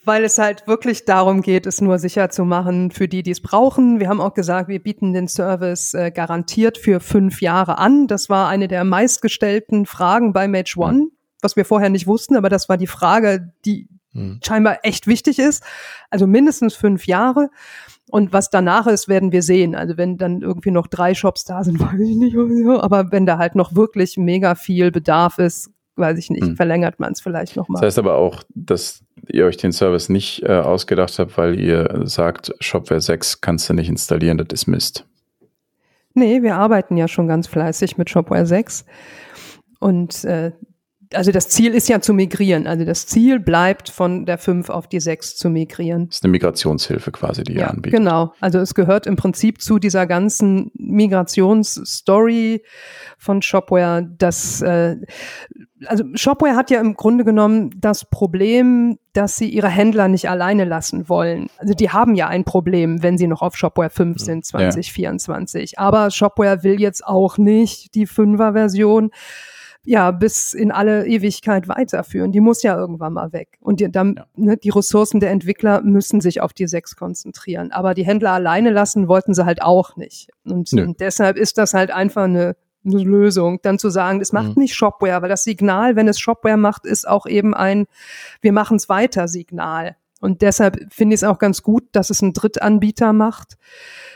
weil 0.02 0.24
es 0.24 0.38
halt 0.38 0.66
wirklich 0.66 1.04
darum 1.04 1.42
geht, 1.42 1.66
es 1.66 1.82
nur 1.82 1.98
sicher 1.98 2.30
zu 2.30 2.46
machen 2.46 2.90
für 2.90 3.06
die, 3.06 3.22
die 3.22 3.32
es 3.32 3.42
brauchen. 3.42 4.00
Wir 4.00 4.08
haben 4.08 4.22
auch 4.22 4.32
gesagt, 4.32 4.68
wir 4.68 4.82
bieten 4.82 5.12
den 5.12 5.28
Service 5.28 5.92
äh, 5.92 6.10
garantiert 6.10 6.78
für 6.78 7.00
fünf 7.00 7.42
Jahre 7.42 7.76
an. 7.76 8.06
Das 8.06 8.30
war 8.30 8.48
eine 8.48 8.66
der 8.66 8.84
meistgestellten 8.84 9.84
Fragen 9.84 10.32
bei 10.32 10.48
Mage 10.48 10.74
One, 10.78 11.08
was 11.42 11.54
wir 11.56 11.66
vorher 11.66 11.90
nicht 11.90 12.06
wussten, 12.06 12.36
aber 12.36 12.48
das 12.48 12.70
war 12.70 12.78
die 12.78 12.86
Frage, 12.86 13.52
die 13.66 13.89
mhm. 14.12 14.40
scheinbar 14.44 14.78
echt 14.82 15.06
wichtig 15.06 15.38
ist. 15.38 15.62
Also 16.10 16.26
mindestens 16.26 16.74
fünf 16.74 17.06
Jahre. 17.06 17.50
Und 18.10 18.32
was 18.32 18.50
danach 18.50 18.86
ist, 18.86 19.08
werden 19.08 19.30
wir 19.32 19.42
sehen. 19.42 19.74
Also 19.74 19.96
wenn 19.96 20.18
dann 20.18 20.42
irgendwie 20.42 20.72
noch 20.72 20.88
drei 20.88 21.14
Shops 21.14 21.44
da 21.44 21.62
sind, 21.62 21.80
weiß 21.80 22.00
ich 22.00 22.16
nicht. 22.16 22.36
Aber 22.36 23.12
wenn 23.12 23.26
da 23.26 23.38
halt 23.38 23.54
noch 23.54 23.74
wirklich 23.74 24.16
mega 24.16 24.54
viel 24.54 24.90
Bedarf 24.90 25.38
ist, 25.38 25.70
weiß 25.96 26.18
ich 26.18 26.30
nicht, 26.30 26.42
mhm. 26.42 26.56
verlängert 26.56 26.98
man 26.98 27.12
es 27.12 27.20
vielleicht 27.20 27.56
nochmal. 27.56 27.80
Das 27.80 27.86
heißt 27.88 27.98
aber 27.98 28.16
auch, 28.16 28.42
dass 28.54 29.04
ihr 29.28 29.46
euch 29.46 29.56
den 29.56 29.72
Service 29.72 30.08
nicht 30.08 30.42
äh, 30.42 30.52
ausgedacht 30.52 31.18
habt, 31.18 31.36
weil 31.36 31.60
ihr 31.60 32.02
sagt, 32.04 32.52
Shopware 32.60 33.00
6 33.00 33.40
kannst 33.40 33.68
du 33.68 33.74
nicht 33.74 33.88
installieren, 33.88 34.38
das 34.38 34.46
ist 34.50 34.66
Mist. 34.66 35.06
Nee, 36.14 36.42
wir 36.42 36.56
arbeiten 36.56 36.96
ja 36.96 37.06
schon 37.06 37.28
ganz 37.28 37.46
fleißig 37.46 37.96
mit 37.96 38.10
Shopware 38.10 38.46
6. 38.46 38.84
Und 39.78 40.24
äh, 40.24 40.52
also 41.14 41.32
das 41.32 41.48
Ziel 41.48 41.74
ist 41.74 41.88
ja 41.88 42.00
zu 42.00 42.14
migrieren. 42.14 42.66
Also 42.66 42.84
das 42.84 43.06
Ziel 43.06 43.40
bleibt 43.40 43.90
von 43.90 44.26
der 44.26 44.38
5 44.38 44.70
auf 44.70 44.86
die 44.86 45.00
6 45.00 45.36
zu 45.36 45.50
migrieren. 45.50 46.06
Das 46.06 46.16
ist 46.16 46.24
eine 46.24 46.30
Migrationshilfe 46.30 47.10
quasi, 47.10 47.42
die 47.42 47.54
ja, 47.54 47.60
ihr 47.60 47.70
anbietet. 47.70 47.98
Genau. 47.98 48.32
Also 48.40 48.58
es 48.58 48.74
gehört 48.74 49.06
im 49.06 49.16
Prinzip 49.16 49.60
zu 49.60 49.78
dieser 49.78 50.06
ganzen 50.06 50.70
Migrationsstory 50.74 52.62
von 53.18 53.42
Shopware, 53.42 54.08
dass 54.18 54.62
äh, 54.62 54.96
also 55.86 56.04
Shopware 56.14 56.56
hat 56.56 56.70
ja 56.70 56.80
im 56.80 56.94
Grunde 56.94 57.24
genommen 57.24 57.70
das 57.76 58.04
Problem, 58.04 58.98
dass 59.12 59.36
sie 59.36 59.48
ihre 59.48 59.68
Händler 59.68 60.08
nicht 60.08 60.28
alleine 60.28 60.64
lassen 60.64 61.08
wollen. 61.08 61.48
Also 61.58 61.74
die 61.74 61.90
haben 61.90 62.14
ja 62.14 62.28
ein 62.28 62.44
Problem, 62.44 63.02
wenn 63.02 63.18
sie 63.18 63.26
noch 63.26 63.42
auf 63.42 63.56
Shopware 63.56 63.90
5 63.90 64.20
sind, 64.20 64.44
2024. 64.44 65.72
Ja. 65.72 65.78
Aber 65.78 66.10
Shopware 66.10 66.62
will 66.62 66.80
jetzt 66.80 67.04
auch 67.04 67.38
nicht 67.38 67.94
die 67.94 68.06
5er 68.06 68.52
Version 68.52 69.10
ja 69.84 70.10
bis 70.10 70.54
in 70.54 70.70
alle 70.70 71.06
Ewigkeit 71.06 71.68
weiterführen. 71.68 72.32
Die 72.32 72.40
muss 72.40 72.62
ja 72.62 72.76
irgendwann 72.76 73.12
mal 73.12 73.32
weg. 73.32 73.58
Und 73.60 73.80
die, 73.80 73.90
dann, 73.90 74.16
ja. 74.16 74.26
ne, 74.36 74.56
die 74.56 74.70
Ressourcen 74.70 75.20
der 75.20 75.30
Entwickler 75.30 75.80
müssen 75.82 76.20
sich 76.20 76.40
auf 76.40 76.52
die 76.52 76.66
sechs 76.66 76.96
konzentrieren. 76.96 77.72
Aber 77.72 77.94
die 77.94 78.04
Händler 78.04 78.32
alleine 78.32 78.70
lassen 78.70 79.08
wollten 79.08 79.34
sie 79.34 79.44
halt 79.44 79.62
auch 79.62 79.96
nicht. 79.96 80.30
Und, 80.44 80.72
und 80.72 81.00
deshalb 81.00 81.36
ist 81.36 81.58
das 81.58 81.74
halt 81.74 81.90
einfach 81.90 82.24
eine, 82.24 82.56
eine 82.84 83.02
Lösung, 83.02 83.60
dann 83.62 83.78
zu 83.78 83.90
sagen, 83.90 84.20
es 84.20 84.32
macht 84.32 84.56
mhm. 84.56 84.62
nicht 84.62 84.74
Shopware, 84.74 85.22
weil 85.22 85.28
das 85.28 85.44
Signal, 85.44 85.96
wenn 85.96 86.08
es 86.08 86.18
Shopware 86.18 86.56
macht, 86.56 86.86
ist 86.86 87.06
auch 87.08 87.26
eben 87.26 87.54
ein 87.54 87.86
Wir 88.40 88.52
machen 88.52 88.76
es 88.76 88.88
weiter 88.88 89.28
Signal. 89.28 89.96
Und 90.20 90.42
deshalb 90.42 90.78
finde 90.92 91.14
ich 91.14 91.20
es 91.20 91.24
auch 91.24 91.38
ganz 91.38 91.62
gut, 91.62 91.84
dass 91.92 92.10
es 92.10 92.20
ein 92.20 92.34
Drittanbieter 92.34 93.12
macht. 93.14 93.56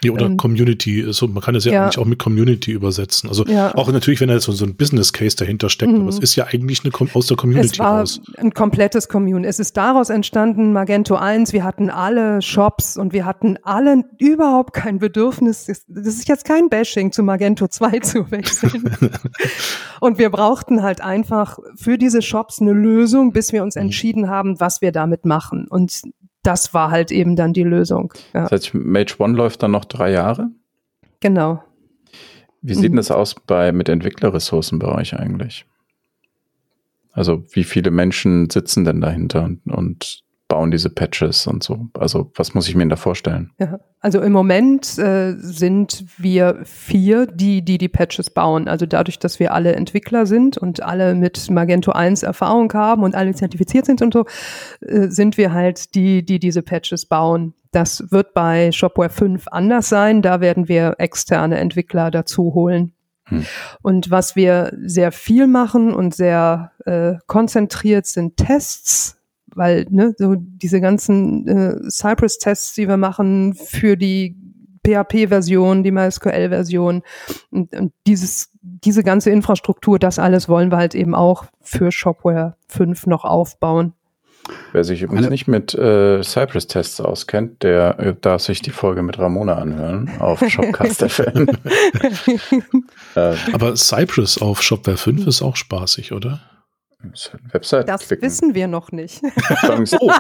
Ja, 0.04 0.12
oder 0.12 0.26
ähm, 0.26 0.36
Community, 0.36 1.04
so, 1.10 1.26
man 1.26 1.42
kann 1.42 1.54
es 1.54 1.64
ja, 1.64 1.72
ja, 1.72 1.82
eigentlich 1.84 1.98
auch 1.98 2.04
mit 2.04 2.18
Community 2.18 2.72
übersetzen. 2.72 3.30
Also 3.30 3.46
ja. 3.46 3.74
auch 3.74 3.90
natürlich, 3.90 4.20
wenn 4.20 4.28
da 4.28 4.34
jetzt 4.34 4.44
so, 4.44 4.64
ein 4.64 4.76
Business 4.76 5.14
Case 5.14 5.34
dahinter 5.34 5.70
steckt, 5.70 5.92
mhm. 5.92 6.02
aber 6.02 6.10
es 6.10 6.18
ist 6.18 6.36
ja 6.36 6.44
eigentlich 6.44 6.82
eine, 6.84 6.92
aus 7.14 7.26
der 7.26 7.38
Community 7.38 7.68
es 7.72 7.78
war 7.78 8.00
raus. 8.00 8.20
Ein 8.36 8.52
komplettes 8.52 9.08
Community. 9.08 9.48
Es 9.48 9.58
ist 9.58 9.78
daraus 9.78 10.10
entstanden, 10.10 10.72
Magento 10.72 11.14
1, 11.14 11.54
wir 11.54 11.64
hatten 11.64 11.88
alle 11.88 12.42
Shops 12.42 12.98
und 12.98 13.14
wir 13.14 13.24
hatten 13.24 13.56
alle 13.62 14.04
überhaupt 14.18 14.74
kein 14.74 14.98
Bedürfnis. 14.98 15.66
Das 15.66 16.06
ist 16.06 16.28
jetzt 16.28 16.44
kein 16.44 16.68
Bashing 16.68 17.12
zu 17.12 17.22
Magento 17.22 17.66
2 17.66 17.98
zu 18.00 18.30
wechseln. 18.30 18.90
und 20.00 20.18
wir 20.18 20.28
brauchten 20.28 20.82
halt 20.82 21.00
einfach 21.00 21.58
für 21.76 21.96
diese 21.96 22.20
Shops 22.20 22.60
eine 22.60 22.72
Lösung, 22.72 23.32
bis 23.32 23.52
wir 23.52 23.62
uns 23.62 23.76
mhm. 23.76 23.82
entschieden 23.82 24.28
haben, 24.28 24.60
was 24.60 24.82
wir 24.82 24.92
damit 24.92 25.24
machen. 25.24 25.66
Und 25.66 25.93
das 26.44 26.74
war 26.74 26.90
halt 26.90 27.10
eben 27.10 27.34
dann 27.34 27.52
die 27.52 27.64
Lösung. 27.64 28.12
Ja. 28.32 28.42
Das 28.42 28.52
heißt, 28.52 28.74
Mage 28.74 29.16
One 29.18 29.34
läuft 29.34 29.62
dann 29.62 29.72
noch 29.72 29.84
drei 29.84 30.12
Jahre? 30.12 30.50
Genau. 31.20 31.64
Wie 32.62 32.74
sieht 32.74 32.92
mhm. 32.92 32.96
das 32.96 33.10
aus 33.10 33.34
bei, 33.34 33.72
mit 33.72 33.88
Entwicklerressourcen 33.88 34.78
bei 34.78 34.88
euch 34.88 35.18
eigentlich? 35.18 35.66
Also 37.12 37.44
wie 37.52 37.64
viele 37.64 37.90
Menschen 37.90 38.50
sitzen 38.50 38.84
denn 38.84 39.00
dahinter 39.00 39.44
und, 39.44 39.66
und 39.66 40.23
bauen 40.54 40.70
diese 40.70 40.88
Patches 40.88 41.48
und 41.48 41.64
so? 41.64 41.88
Also 41.98 42.30
was 42.36 42.54
muss 42.54 42.68
ich 42.68 42.76
mir 42.76 42.86
da 42.86 42.94
vorstellen? 42.94 43.50
Ja, 43.58 43.80
also 43.98 44.20
im 44.20 44.30
Moment 44.30 44.96
äh, 44.98 45.34
sind 45.36 46.04
wir 46.16 46.60
vier, 46.62 47.26
die, 47.26 47.64
die 47.64 47.76
die 47.76 47.88
Patches 47.88 48.30
bauen. 48.30 48.68
Also 48.68 48.86
dadurch, 48.86 49.18
dass 49.18 49.40
wir 49.40 49.52
alle 49.52 49.74
Entwickler 49.74 50.26
sind 50.26 50.56
und 50.56 50.80
alle 50.80 51.16
mit 51.16 51.50
Magento 51.50 51.90
1 51.90 52.22
Erfahrung 52.22 52.72
haben 52.72 53.02
und 53.02 53.16
alle 53.16 53.34
zertifiziert 53.34 53.84
sind 53.84 54.00
und 54.00 54.14
so, 54.14 54.26
äh, 54.80 55.08
sind 55.08 55.38
wir 55.38 55.52
halt 55.52 55.96
die, 55.96 56.24
die 56.24 56.38
diese 56.38 56.62
Patches 56.62 57.06
bauen. 57.06 57.54
Das 57.72 58.12
wird 58.12 58.32
bei 58.32 58.70
Shopware 58.70 59.10
5 59.10 59.48
anders 59.48 59.88
sein. 59.88 60.22
Da 60.22 60.40
werden 60.40 60.68
wir 60.68 60.94
externe 60.98 61.58
Entwickler 61.58 62.12
dazu 62.12 62.54
holen. 62.54 62.92
Hm. 63.24 63.44
Und 63.82 64.12
was 64.12 64.36
wir 64.36 64.72
sehr 64.84 65.10
viel 65.10 65.48
machen 65.48 65.92
und 65.92 66.14
sehr 66.14 66.70
äh, 66.86 67.14
konzentriert 67.26 68.06
sind 68.06 68.36
Tests 68.36 69.18
weil 69.54 69.86
ne, 69.90 70.14
so 70.18 70.34
diese 70.36 70.80
ganzen 70.80 71.46
äh, 71.48 71.90
Cypress-Tests, 71.90 72.74
die 72.74 72.88
wir 72.88 72.96
machen 72.96 73.54
für 73.54 73.96
die 73.96 74.36
PHP-Version, 74.86 75.82
die 75.82 75.90
MySQL-Version 75.90 77.02
und, 77.50 77.74
und 77.74 77.92
dieses, 78.06 78.50
diese 78.60 79.02
ganze 79.02 79.30
Infrastruktur, 79.30 79.98
das 79.98 80.18
alles 80.18 80.48
wollen 80.48 80.70
wir 80.70 80.76
halt 80.76 80.94
eben 80.94 81.14
auch 81.14 81.46
für 81.60 81.90
Shopware 81.90 82.56
5 82.68 83.06
noch 83.06 83.24
aufbauen. 83.24 83.94
Wer 84.72 84.84
sich 84.84 85.00
übrigens 85.00 85.30
nicht 85.30 85.48
mit 85.48 85.74
äh, 85.74 86.22
Cypress-Tests 86.22 87.00
auskennt, 87.00 87.62
der 87.62 87.98
äh, 87.98 88.14
darf 88.20 88.42
sich 88.42 88.60
die 88.60 88.70
Folge 88.70 89.02
mit 89.02 89.18
Ramona 89.18 89.54
anhören 89.54 90.10
auf 90.18 90.40
Shopcast.fm. 90.48 91.48
äh, 93.14 93.34
Aber 93.52 93.74
Cypress 93.76 94.36
auf 94.36 94.62
Shopware 94.62 94.98
5 94.98 95.26
ist 95.26 95.40
auch 95.40 95.56
spaßig, 95.56 96.12
oder? 96.12 96.40
Website 97.52 97.88
das 97.88 98.06
klicken. 98.06 98.26
wissen 98.26 98.54
wir 98.54 98.68
noch 98.68 98.92
nicht. 98.92 99.22
oh. 100.00 100.12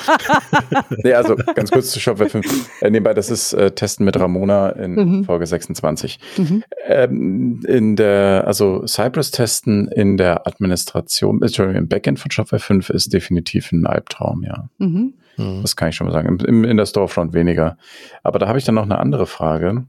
nee, 1.02 1.12
also 1.12 1.36
ganz 1.54 1.70
kurz 1.70 1.90
zu 1.90 2.00
Shopware 2.00 2.28
5. 2.28 2.82
Äh, 2.82 2.90
nebenbei, 2.90 3.14
das 3.14 3.30
ist 3.30 3.52
äh, 3.52 3.70
Testen 3.70 4.04
mit 4.04 4.18
Ramona 4.18 4.70
in 4.70 4.94
mhm. 4.94 5.24
Folge 5.24 5.46
26. 5.46 6.18
Mhm. 6.36 6.64
Ähm, 6.86 7.60
in 7.66 7.96
der, 7.96 8.44
also 8.46 8.86
Cypress-Testen 8.86 9.88
in 9.88 10.16
der 10.16 10.46
Administration, 10.46 11.42
Entschuldigung, 11.42 11.82
im 11.82 11.88
Backend 11.88 12.18
von 12.18 12.30
Shopware 12.30 12.60
5 12.60 12.90
ist 12.90 13.12
definitiv 13.12 13.72
ein 13.72 13.86
Albtraum, 13.86 14.42
ja. 14.42 14.68
Mhm. 14.78 15.14
mhm. 15.36 15.62
Das 15.62 15.76
kann 15.76 15.88
ich 15.88 15.96
schon 15.96 16.06
mal 16.06 16.12
sagen. 16.12 16.28
Im, 16.28 16.38
im, 16.44 16.64
in 16.64 16.76
der 16.76 16.86
Storefront 16.86 17.32
weniger. 17.32 17.76
Aber 18.22 18.38
da 18.38 18.48
habe 18.48 18.58
ich 18.58 18.64
dann 18.64 18.74
noch 18.74 18.84
eine 18.84 18.98
andere 18.98 19.26
Frage. 19.26 19.86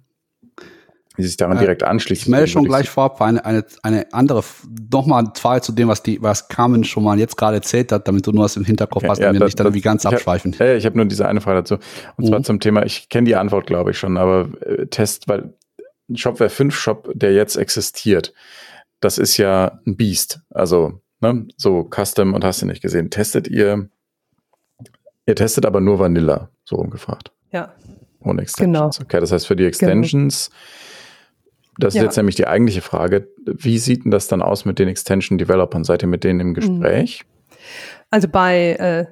Wie 1.18 1.24
sich 1.24 1.38
daran 1.38 1.58
äh, 1.58 1.62
direkt 1.62 1.84
anschließt. 1.84 2.24
Ich 2.24 2.28
melde 2.28 2.48
schon 2.48 2.66
gleich 2.66 2.90
vorab 2.90 3.22
eine, 3.22 3.44
eine, 3.46 3.66
eine 3.84 4.14
andere, 4.14 4.44
nochmal 4.92 5.34
Zahl 5.34 5.64
zu 5.64 5.72
dem, 5.72 5.88
was 5.88 6.04
die, 6.04 6.22
was 6.22 6.48
Carmen 6.48 6.84
schon 6.84 7.04
mal 7.04 7.20
jetzt 7.20 7.38
gerade 7.38 7.58
erzählt 7.58 7.92
hat, 7.92 8.08
damit 8.08 8.28
du 8.28 8.32
nur 8.32 8.46
was 8.46 8.56
im 8.58 8.66
Hinterkopf 8.66 9.04
okay, 9.04 9.10
hast 9.10 9.20
ja, 9.20 9.30
und 9.30 9.36
wir 9.36 9.40
das, 9.40 9.48
nicht 9.48 9.60
dann 9.60 9.68
das, 9.68 9.74
wie 9.76 9.82
ganz 9.82 10.06
abschweifen. 10.06 10.54
Hab, 10.54 10.60
ja, 10.60 10.76
ich 10.76 10.86
habe 10.86 10.98
nur 10.98 11.06
diese 11.06 11.28
eine 11.28 11.42
Frage 11.42 11.60
dazu. 11.60 11.76
Und 12.18 12.26
mhm. 12.26 12.28
zwar 12.28 12.44
zum 12.44 12.60
Thema, 12.60 12.86
ich 12.86 13.10
kenne 13.10 13.26
die 13.26 13.36
Antwort, 13.36 13.68
glaube 13.68 13.92
ich, 13.92 13.98
schon, 13.98 14.18
aber 14.18 14.50
äh, 14.62 14.88
Test, 14.88 15.28
weil 15.28 15.54
Shopware 16.14 16.50
5 16.50 16.76
Shop, 16.76 17.12
der 17.14 17.34
jetzt 17.34 17.56
existiert, 17.56 18.34
das 19.00 19.18
ist 19.18 19.38
ja 19.38 19.80
ein 19.86 19.96
Beast. 19.98 20.42
Also, 20.50 21.02
ne, 21.22 21.48
so 21.58 21.90
Custom 21.90 22.34
und 22.34 22.44
hast 22.44 22.62
du 22.62 22.66
nicht 22.66 22.82
gesehen. 22.82 23.10
Testet 23.10 23.48
ihr, 23.48 23.90
ihr 25.26 25.36
testet 25.36 25.66
aber 25.66 25.82
nur 25.82 26.00
Vanilla, 26.00 26.50
so 26.64 26.76
umgefragt. 26.78 27.32
Ja. 27.52 27.74
Ohne 28.22 28.42
Extensions. 28.42 28.98
Genau. 28.98 29.06
Okay, 29.06 29.20
das 29.20 29.32
heißt 29.32 29.48
für 29.48 29.56
die 29.56 29.66
Extensions, 29.66 30.50
genau 30.50 30.60
das 31.78 31.94
ist 31.94 31.98
ja. 31.98 32.04
jetzt 32.04 32.18
nämlich 32.18 32.36
die 32.36 32.48
eigentliche 32.48 32.82
Frage. 32.82 33.28
Wie 33.46 33.78
sieht 33.78 34.06
denn 34.06 34.12
das 34.12 34.28
dann 34.28 34.42
aus 34.42 34.66
mit 34.66 34.80
den 34.80 34.88
Extension-Developern? 34.88 35.84
Seid 35.84 36.04
ihr 36.04 36.08
mit 36.08 36.24
denen 36.24 36.40
im 36.40 36.48
mhm. 36.50 36.54
Gespräch? 36.54 37.24
Also 38.12 38.28
bei 38.28 38.74
äh, 38.74 39.06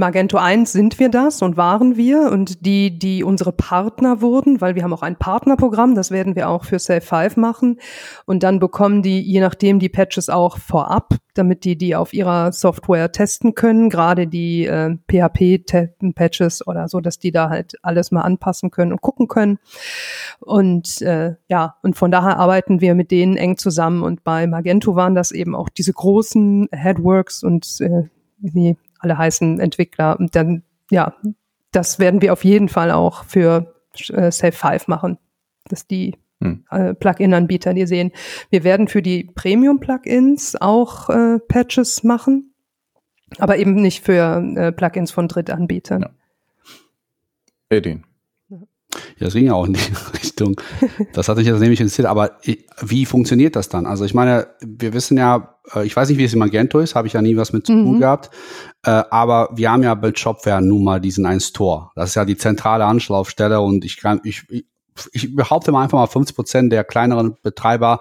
Magento 0.00 0.38
1 0.38 0.72
sind 0.72 0.98
wir 0.98 1.10
das 1.10 1.42
und 1.42 1.56
waren 1.56 1.96
wir 1.96 2.32
und 2.32 2.66
die, 2.66 2.98
die 2.98 3.22
unsere 3.22 3.52
Partner 3.52 4.20
wurden, 4.20 4.60
weil 4.60 4.74
wir 4.74 4.82
haben 4.82 4.92
auch 4.92 5.02
ein 5.02 5.16
Partnerprogramm, 5.16 5.94
das 5.94 6.10
werden 6.10 6.34
wir 6.34 6.48
auch 6.48 6.64
für 6.64 6.78
Safe 6.78 7.00
5 7.02 7.36
machen. 7.36 7.78
Und 8.24 8.42
dann 8.42 8.58
bekommen 8.58 9.02
die, 9.02 9.20
je 9.20 9.40
nachdem, 9.40 9.78
die 9.78 9.88
Patches 9.90 10.28
auch 10.28 10.58
vorab, 10.58 11.14
damit 11.34 11.64
die 11.64 11.76
die 11.76 11.94
auf 11.94 12.12
ihrer 12.12 12.50
Software 12.50 13.12
testen 13.12 13.54
können, 13.54 13.90
gerade 13.90 14.26
die 14.26 14.64
äh, 14.64 14.96
PHP-Patches 15.08 16.66
oder 16.66 16.88
so, 16.88 17.00
dass 17.00 17.18
die 17.18 17.30
da 17.30 17.50
halt 17.50 17.74
alles 17.82 18.10
mal 18.10 18.22
anpassen 18.22 18.70
können 18.70 18.92
und 18.92 19.02
gucken 19.02 19.28
können. 19.28 19.58
Und 20.40 21.02
äh, 21.02 21.34
ja, 21.48 21.76
und 21.82 21.96
von 21.96 22.10
daher 22.10 22.38
arbeiten 22.38 22.80
wir 22.80 22.94
mit 22.94 23.10
denen 23.10 23.36
eng 23.36 23.58
zusammen 23.58 24.02
und 24.02 24.24
bei 24.24 24.46
Magento 24.46 24.96
waren 24.96 25.14
das 25.14 25.30
eben 25.30 25.54
auch 25.54 25.68
diese 25.68 25.92
großen 25.92 26.68
Headworks 26.72 27.44
und 27.44 27.80
äh, 27.80 28.08
die 28.38 28.76
alle 29.00 29.18
heißen 29.18 29.60
Entwickler. 29.60 30.18
Und 30.18 30.36
dann, 30.36 30.62
ja, 30.90 31.14
das 31.72 31.98
werden 31.98 32.22
wir 32.22 32.32
auf 32.32 32.44
jeden 32.44 32.68
Fall 32.68 32.90
auch 32.90 33.24
für 33.24 33.74
äh, 34.10 34.30
Safe 34.30 34.52
5 34.52 34.88
machen, 34.88 35.18
dass 35.68 35.86
die 35.86 36.16
hm. 36.40 36.64
äh, 36.70 36.94
Plugin-Anbieter 36.94 37.74
die 37.74 37.86
sehen. 37.86 38.12
Wir 38.50 38.64
werden 38.64 38.88
für 38.88 39.02
die 39.02 39.24
Premium-Plugins 39.24 40.56
auch 40.60 41.10
äh, 41.10 41.38
Patches 41.40 42.02
machen, 42.04 42.54
aber 43.38 43.58
eben 43.58 43.74
nicht 43.74 44.04
für 44.04 44.42
äh, 44.56 44.72
Plugins 44.72 45.10
von 45.10 45.28
Drittanbietern. 45.28 46.02
Ja. 46.02 46.10
Edin. 47.70 48.04
Ja, 49.20 49.26
das 49.26 49.34
ging 49.34 49.46
ja 49.46 49.54
auch 49.54 49.66
in 49.66 49.74
die 49.74 49.80
Richtung. 50.14 50.60
Das 51.12 51.28
hatte 51.28 51.40
ich 51.40 51.46
jetzt 51.46 51.60
nämlich 51.60 51.80
interessiert. 51.80 52.08
Aber 52.08 52.38
wie 52.80 53.06
funktioniert 53.06 53.54
das 53.54 53.68
dann? 53.68 53.86
Also 53.86 54.04
ich 54.04 54.14
meine, 54.14 54.48
wir 54.60 54.92
wissen 54.94 55.16
ja, 55.16 55.56
äh, 55.74 55.86
ich 55.86 55.94
weiß 55.94 56.08
nicht, 56.08 56.18
wie 56.18 56.24
es 56.24 56.32
in 56.32 56.38
Magento 56.38 56.80
ist, 56.80 56.94
habe 56.94 57.06
ich 57.06 57.12
ja 57.12 57.22
nie 57.22 57.36
was 57.36 57.52
mit 57.52 57.66
zu 57.66 57.72
tun 57.72 57.96
mhm. 57.96 58.00
gehabt. 58.00 58.30
Äh, 58.84 59.02
aber 59.10 59.50
wir 59.54 59.70
haben 59.70 59.82
ja 59.82 59.94
bei 59.94 60.12
Shopware 60.14 60.62
nun 60.62 60.84
mal 60.84 61.00
diesen 61.00 61.26
einen 61.26 61.40
Store. 61.40 61.90
Das 61.94 62.10
ist 62.10 62.14
ja 62.14 62.24
die 62.24 62.36
zentrale 62.36 62.84
Anschlaufstelle 62.84 63.60
und 63.60 63.84
ich 63.84 63.98
kann, 63.98 64.20
ich, 64.24 64.46
ich 65.12 65.34
behaupte 65.34 65.72
mal 65.72 65.82
einfach 65.82 65.98
mal 65.98 66.06
50 66.06 66.36
Prozent 66.36 66.72
der 66.72 66.84
kleineren 66.84 67.36
Betreiber 67.42 68.00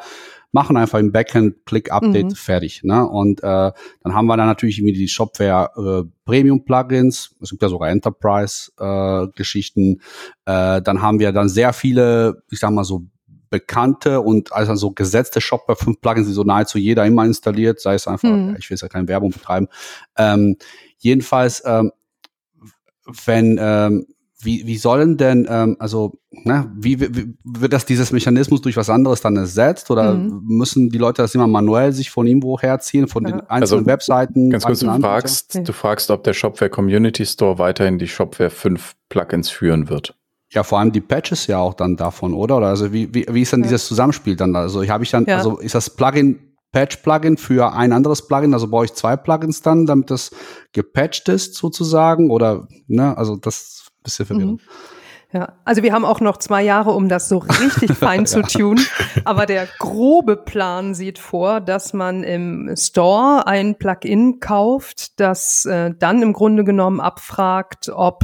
machen 0.52 0.78
einfach 0.78 0.98
im 1.00 1.12
Backend 1.12 1.66
Click-Update 1.66 2.26
mhm. 2.26 2.36
fertig. 2.36 2.84
Ne? 2.84 3.08
Und 3.08 3.42
äh, 3.44 3.44
dann 3.44 4.14
haben 4.14 4.26
wir 4.26 4.36
dann 4.38 4.48
natürlich 4.48 4.80
irgendwie 4.80 4.98
die 4.98 5.08
Shopware 5.08 5.70
äh, 5.76 6.02
Premium-Plugins, 6.26 7.36
es 7.42 7.52
gibt 7.52 7.62
ja 7.62 7.70
sogar 7.70 7.90
Enterprise-Geschichten. 7.90 10.02
Äh, 10.48 10.78
äh, 10.78 10.82
dann 10.82 11.04
haben 11.04 11.20
wir 11.20 11.32
dann 11.32 11.50
sehr 11.50 11.72
viele, 11.74 12.42
ich 12.50 12.60
sag 12.60 12.72
mal 12.72 12.84
so, 12.84 13.04
bekannte 13.50 14.22
und 14.22 14.54
also 14.54 14.76
so 14.76 14.92
gesetzte 14.92 15.42
Shopware 15.42 15.76
5 15.76 16.02
Plugins, 16.02 16.28
die 16.28 16.34
so 16.34 16.44
nahezu 16.44 16.78
jeder 16.78 17.06
immer 17.06 17.26
installiert, 17.26 17.80
sei 17.80 17.96
es 17.96 18.08
einfach, 18.08 18.30
mhm. 18.30 18.56
ich 18.60 18.70
will 18.70 18.76
jetzt 18.76 18.82
ja 18.82 18.88
keine 18.90 19.08
Werbung 19.08 19.32
betreiben. 19.32 19.68
Ähm, 20.18 20.58
jedenfalls, 20.98 21.64
ähm, 21.66 21.92
wenn 23.26 23.58
ähm, 23.60 24.06
wie, 24.42 24.66
wie 24.66 24.78
sollen 24.78 25.18
denn, 25.18 25.46
ähm, 25.50 25.76
also, 25.80 26.14
ne, 26.32 26.72
wie, 26.74 27.00
wie 27.00 27.34
wird 27.44 27.74
das 27.74 27.86
dieses 27.86 28.12
Mechanismus 28.12 28.62
durch 28.62 28.78
was 28.78 28.90
anderes 28.90 29.20
dann 29.20 29.36
ersetzt 29.36 29.92
oder 29.92 30.14
mhm. 30.14 30.44
müssen 30.46 30.90
die 30.90 30.98
Leute 30.98 31.22
das 31.22 31.36
immer 31.36 31.48
manuell 31.48 31.92
sich 31.92 32.10
von 32.10 32.26
ihm 32.26 32.42
herziehen, 32.60 33.08
von 33.10 33.26
ja. 33.26 33.32
den 33.32 33.40
einzelnen 33.42 33.80
also, 33.80 33.86
Webseiten? 33.86 34.50
Ganz 34.50 34.64
kurz, 34.64 34.80
du 34.80 34.94
fragst, 34.94 35.56
ja. 35.56 35.62
du 35.62 35.74
fragst, 35.74 36.10
ob 36.10 36.24
der 36.24 36.34
Shopware 36.34 36.70
Community 36.70 37.26
Store 37.26 37.60
weiterhin 37.60 38.00
die 38.00 38.08
Shopware 38.08 38.50
5 38.50 38.96
Plugins 39.10 39.50
führen 39.50 39.90
wird. 39.90 40.16
Ja, 40.52 40.64
vor 40.64 40.80
allem 40.80 40.92
die 40.92 41.02
Patches 41.02 41.48
ja 41.48 41.60
auch 41.60 41.76
dann 41.76 41.96
davon, 41.96 42.34
oder? 42.34 42.58
Oder 42.58 42.68
also 42.68 42.92
wie, 42.92 43.14
wie, 43.14 43.26
wie 43.30 43.42
ist 43.42 43.54
dann 43.54 43.62
ja. 43.62 43.68
dieses 43.68 43.88
Zusammenspiel 43.88 44.36
dann? 44.36 44.56
Also 44.56 44.88
habe 44.88 45.04
ich 45.04 45.12
dann, 45.12 45.28
also 45.28 45.60
ist 45.60 45.76
das 45.76 45.90
Plugin 45.92 46.40
Patch-Plugin 46.72 47.38
für 47.38 47.74
ein 47.74 47.94
anderes 47.94 48.28
Plugin? 48.28 48.54
Also 48.54 48.68
brauche 48.68 48.86
ich 48.86 48.94
zwei 48.94 49.16
Plugins 49.16 49.62
dann, 49.62 49.86
damit 49.86 50.12
das 50.12 50.32
gepatcht 50.72 51.30
ist 51.30 51.56
sozusagen? 51.56 52.32
Oder, 52.32 52.68
ne, 52.88 53.18
also 53.18 53.36
das 53.36 53.90
bisschen 54.04 54.26
verwirrend. 54.26 54.62
Mhm. 54.62 54.70
Ja, 55.32 55.54
also 55.64 55.84
wir 55.84 55.94
haben 55.94 56.06
auch 56.06 56.22
noch 56.22 56.38
zwei 56.38 56.64
Jahre, 56.64 56.90
um 56.90 57.08
das 57.08 57.30
so 57.30 57.38
richtig 57.38 57.92
fein 57.98 58.26
zu 58.26 58.42
tun. 58.42 58.80
Aber 59.26 59.46
der 59.46 59.68
grobe 59.78 60.36
Plan 60.36 60.96
sieht 60.96 61.20
vor, 61.20 61.62
dass 61.62 61.94
man 61.94 62.24
im 62.24 62.74
Store 62.76 63.46
ein 63.46 63.78
Plugin 63.78 64.40
kauft, 64.40 65.20
das 65.20 65.66
äh, 65.66 65.92
dann 66.00 66.24
im 66.24 66.34
Grunde 66.34 66.64
genommen 66.64 67.00
abfragt, 67.00 67.92
ob 67.94 68.24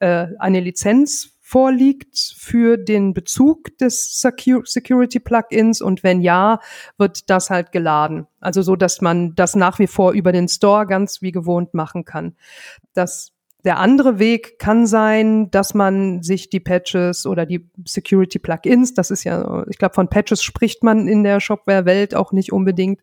äh, 0.00 0.26
eine 0.38 0.60
Lizenz 0.60 1.31
vorliegt 1.52 2.16
für 2.38 2.78
den 2.78 3.12
Bezug 3.12 3.76
des 3.76 4.18
Security 4.18 5.20
Plugins 5.20 5.82
und 5.82 6.02
wenn 6.02 6.22
ja, 6.22 6.60
wird 6.96 7.28
das 7.28 7.50
halt 7.50 7.72
geladen. 7.72 8.26
Also 8.40 8.62
so, 8.62 8.74
dass 8.74 9.02
man 9.02 9.34
das 9.34 9.54
nach 9.54 9.78
wie 9.78 9.86
vor 9.86 10.12
über 10.12 10.32
den 10.32 10.48
Store 10.48 10.86
ganz 10.86 11.20
wie 11.20 11.30
gewohnt 11.30 11.74
machen 11.74 12.06
kann. 12.06 12.36
Das 12.94 13.32
der 13.64 13.78
andere 13.78 14.18
Weg 14.18 14.58
kann 14.58 14.86
sein, 14.86 15.50
dass 15.50 15.74
man 15.74 16.22
sich 16.22 16.48
die 16.48 16.58
Patches 16.58 17.26
oder 17.26 17.44
die 17.46 17.68
Security 17.86 18.38
Plugins, 18.38 18.94
das 18.94 19.10
ist 19.10 19.22
ja, 19.22 19.64
ich 19.68 19.78
glaube, 19.78 19.94
von 19.94 20.08
Patches 20.08 20.42
spricht 20.42 20.82
man 20.82 21.06
in 21.06 21.22
der 21.22 21.38
Shopware-Welt 21.38 22.14
auch 22.16 22.32
nicht 22.32 22.50
unbedingt, 22.52 23.00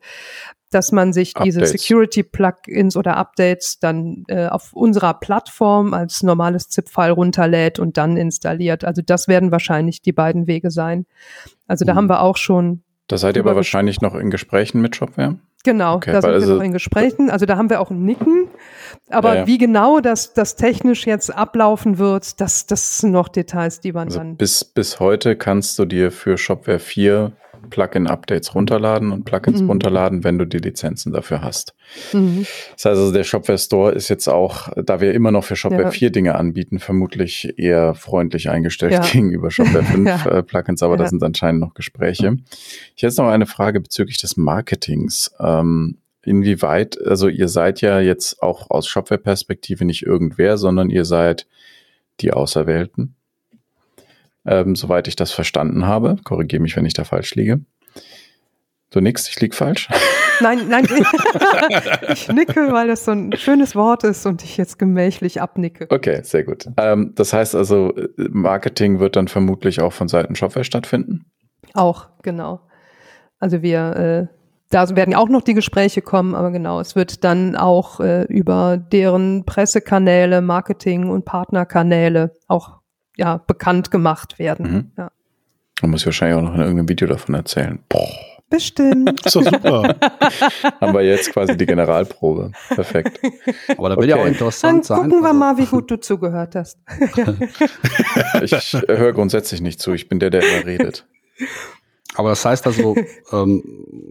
dass 0.70 0.92
man 0.92 1.14
sich 1.14 1.36
Updates. 1.36 1.56
diese 1.56 1.66
Security 1.66 2.24
Plugins 2.24 2.96
oder 2.96 3.18
Updates 3.18 3.80
dann 3.80 4.24
äh, 4.28 4.48
auf 4.48 4.74
unserer 4.74 5.14
Plattform 5.14 5.94
als 5.94 6.24
normales 6.24 6.70
ZIP-File 6.70 7.12
runterlädt 7.12 7.80
und 7.80 7.98
dann 7.98 8.18
installiert. 8.18 8.86
Also 8.86 9.02
das 9.02 9.28
werden 9.28 9.52
wahrscheinlich 9.52 10.02
die 10.02 10.14
beiden 10.14 10.48
Wege 10.48 10.72
sein. 10.72 11.06
Also 11.68 11.86
da 11.86 11.94
mhm. 11.94 11.98
haben 11.98 12.10
wir 12.10 12.22
auch 12.22 12.38
schon. 12.38 12.84
Da 13.08 13.18
seid 13.18 13.36
ihr 13.36 13.44
aber 13.44 13.56
wahrscheinlich 13.56 14.02
noch 14.02 14.16
in 14.16 14.30
Gesprächen 14.30 14.82
mit 14.82 14.96
Shopware? 14.96 15.40
Genau, 15.66 15.96
okay, 15.96 16.14
da 16.14 16.22
sind 16.22 16.32
also, 16.32 16.48
wir 16.48 16.56
noch 16.56 16.64
in 16.64 16.72
Gesprächen. 16.72 17.30
Also 17.30 17.46
da 17.46 17.58
haben 17.58 17.70
wir 17.70 17.82
auch 17.82 17.92
ein 17.92 18.06
Nicken. 18.06 18.48
Aber 19.10 19.34
ja, 19.34 19.40
ja. 19.42 19.48
wie 19.48 19.58
genau 19.58 20.00
das, 20.00 20.34
das 20.34 20.56
technisch 20.56 21.06
jetzt 21.06 21.36
ablaufen 21.36 21.98
wird, 21.98 22.40
das, 22.40 22.66
das 22.66 23.00
sind 23.00 23.12
noch 23.12 23.28
Details, 23.28 23.82
die 23.82 23.92
man 23.92 24.08
also 24.08 24.20
dann. 24.20 24.38
Bis, 24.38 24.64
bis 24.64 25.00
heute 25.00 25.36
kannst 25.36 25.78
du 25.78 25.86
dir 25.86 26.12
für 26.12 26.38
Shopware 26.38 26.80
4 26.80 27.34
Plugin-Updates 27.70 28.56
runterladen 28.56 29.12
und 29.12 29.26
Plugins 29.26 29.62
mhm. 29.62 29.70
runterladen, 29.70 30.24
wenn 30.24 30.38
du 30.38 30.46
die 30.46 30.58
Lizenzen 30.58 31.14
dafür 31.14 31.42
hast. 31.42 31.74
Mhm. 32.14 32.46
Das 32.74 32.86
heißt 32.86 32.98
also, 32.98 33.12
der 33.12 33.24
Shopware 33.24 33.58
Store 33.58 33.92
ist 33.92 34.10
jetzt 34.10 34.28
auch, 34.28 34.70
da 34.76 35.02
wir 35.02 35.14
immer 35.14 35.32
noch 35.32 35.44
für 35.44 35.56
Shopware 35.56 35.84
ja. 35.84 35.92
4 35.92 36.12
Dinge 36.12 36.36
anbieten, 36.36 36.80
vermutlich 36.80 37.58
eher 37.58 37.94
freundlich 37.96 38.50
eingestellt 38.50 38.94
ja. 38.94 39.02
gegenüber 39.12 39.52
Shopware 39.52 39.84
5 39.84 40.08
ja. 40.26 40.26
äh, 40.32 40.44
Plugins, 40.44 40.84
aber 40.84 40.98
da 40.98 41.08
sind 41.08 41.24
anscheinend 41.24 41.62
noch 41.62 41.74
Gespräche. 41.74 42.38
Ich 42.96 43.04
hätte 43.04 43.22
noch 43.22 43.30
eine 43.30 43.46
Frage 43.46 43.80
bezüglich 43.80 44.18
des 44.18 44.38
Marketings. 44.38 45.32
Ähm, 45.40 45.98
inwieweit, 46.24 47.00
also 47.06 47.28
ihr 47.28 47.48
seid 47.48 47.82
ja 47.82 48.00
jetzt 48.00 48.42
auch 48.42 48.70
aus 48.70 48.88
Shopware-Perspektive 48.88 49.86
nicht 49.86 50.04
irgendwer, 50.04 50.58
sondern 50.58 50.90
ihr 50.90 51.06
seid 51.06 51.48
die 52.20 52.34
Auserwählten 52.34 53.16
ähm, 54.50 54.76
soweit 54.76 55.08
ich 55.08 55.16
das 55.16 55.32
verstanden 55.32 55.86
habe. 55.86 56.18
Korrigiere 56.24 56.62
mich, 56.62 56.76
wenn 56.76 56.86
ich 56.86 56.94
da 56.94 57.04
falsch 57.04 57.36
liege. 57.36 57.62
Du 58.90 59.00
nix, 59.00 59.30
ich 59.30 59.40
lieg 59.40 59.54
falsch. 59.54 59.88
Nein, 60.42 60.70
nein, 60.70 60.88
ich 62.08 62.30
nicke, 62.30 62.72
weil 62.72 62.88
das 62.88 63.04
so 63.04 63.12
ein 63.12 63.34
schönes 63.34 63.76
Wort 63.76 64.06
ist 64.06 64.26
und 64.26 64.42
ich 64.42 64.56
jetzt 64.56 64.80
gemächlich 64.80 65.42
abnicke. 65.42 65.86
Okay, 65.90 66.22
sehr 66.24 66.46
gut. 66.46 66.66
Ähm, 66.78 67.12
das 67.16 67.34
heißt 67.34 67.56
also, 67.56 67.94
Marketing 68.16 69.02
wird 69.02 69.18
dann 69.18 69.28
vermutlich 69.28 69.82
auch 69.82 69.92
von 69.92 70.08
Seiten 70.08 70.36
Shopware 70.36 70.64
stattfinden? 70.64 71.26
Auch, 71.74 72.08
genau. 72.22 72.62
Also 73.40 73.62
wir, 73.62 73.96
äh, 73.98 74.34
da 74.70 74.96
werden 74.96 75.14
auch 75.14 75.28
noch 75.28 75.42
die 75.42 75.56
Gespräche 75.56 76.02
kommen, 76.02 76.36
aber 76.36 76.52
genau, 76.52 76.80
es 76.80 76.96
wird 76.96 77.26
dann 77.26 77.58
auch 77.58 78.00
äh, 78.00 78.24
über 78.30 78.78
deren 78.78 79.44
Pressekanäle, 79.44 80.40
Marketing 80.40 81.10
und 81.10 81.26
Partnerkanäle 81.26 82.32
auch 82.48 82.79
ja, 83.20 83.38
bekannt 83.46 83.92
gemacht 83.92 84.40
werden. 84.40 84.72
Mhm. 84.72 84.92
Ja. 84.98 85.12
Man 85.82 85.92
muss 85.92 86.06
wahrscheinlich 86.06 86.38
auch 86.38 86.42
noch 86.42 86.56
in 86.56 86.62
irgendeinem 86.62 86.90
Video 86.90 87.08
davon 87.08 87.36
erzählen. 87.36 87.80
Boah. 87.90 88.08
Bestimmt. 88.50 89.24
Das 89.24 89.36
ist 89.36 89.46
doch 89.46 89.52
super. 89.52 89.96
Haben 90.82 90.94
wir 90.94 91.02
jetzt 91.02 91.32
quasi 91.32 91.56
die 91.56 91.66
Generalprobe. 91.66 92.52
Perfekt. 92.70 93.20
Aber 93.78 93.90
da 93.90 93.96
will 93.96 94.06
okay. 94.06 94.10
ja 94.10 94.16
auch 94.16 94.26
interessant 94.26 94.90
Dann 94.90 94.98
gucken 94.98 95.12
sein. 95.12 95.22
wir 95.22 95.34
mal, 95.34 95.58
wie 95.58 95.66
gut 95.66 95.92
du 95.92 96.00
zugehört 96.00 96.56
hast. 96.56 96.80
ich 98.42 98.74
höre 98.88 99.14
grundsätzlich 99.14 99.62
nicht 99.62 99.80
zu. 99.80 99.94
Ich 99.94 100.10
bin 100.10 100.20
der, 100.20 100.32
der 100.32 100.42
immer 100.42 100.66
redet. 100.66 101.06
Aber 102.16 102.30
das 102.30 102.44
heißt 102.44 102.66
also, 102.66 102.96
ähm, 103.32 103.64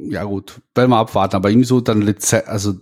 ja 0.08 0.24
gut, 0.24 0.60
werden 0.74 0.90
wir 0.90 0.98
abwarten, 0.98 1.36
aber 1.36 1.50
irgendwie 1.50 1.66
so 1.66 1.80
dann 1.80 2.00
Lizenz, 2.00 2.46
also 2.46 2.74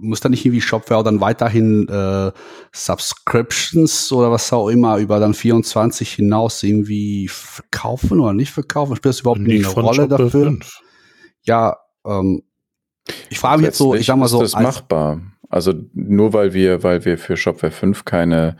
muss 0.00 0.20
da 0.20 0.28
nicht 0.28 0.44
irgendwie 0.44 0.60
Shopware 0.60 1.02
dann 1.02 1.20
weiterhin 1.20 1.88
äh, 1.88 2.30
Subscriptions 2.72 4.12
oder 4.12 4.30
was 4.30 4.52
auch 4.52 4.68
immer 4.68 4.98
über 4.98 5.18
dann 5.18 5.34
24 5.34 6.12
hinaus 6.12 6.62
irgendwie 6.62 7.28
verkaufen 7.28 8.20
oder 8.20 8.32
nicht 8.32 8.52
verkaufen? 8.52 8.96
Spielt 8.96 9.14
das 9.14 9.20
überhaupt 9.20 9.40
nicht 9.40 9.66
eine 9.66 9.74
Rolle 9.74 10.02
Shopware 10.02 10.22
dafür? 10.22 10.44
5. 10.44 10.80
Ja, 11.42 11.76
ähm, 12.06 12.42
ich 13.28 13.38
frage 13.38 13.58
mich 13.58 13.66
jetzt 13.66 13.78
so, 13.78 13.94
ich 13.94 14.06
sag 14.06 14.16
mal 14.16 14.28
so. 14.28 14.42
Ist 14.42 14.54
das 14.54 14.62
machbar? 14.62 15.20
Also 15.48 15.74
nur 15.92 16.32
weil 16.32 16.54
wir, 16.54 16.82
weil 16.82 17.04
wir 17.04 17.18
für 17.18 17.36
Shopware 17.36 17.70
5 17.70 18.04
keine 18.04 18.56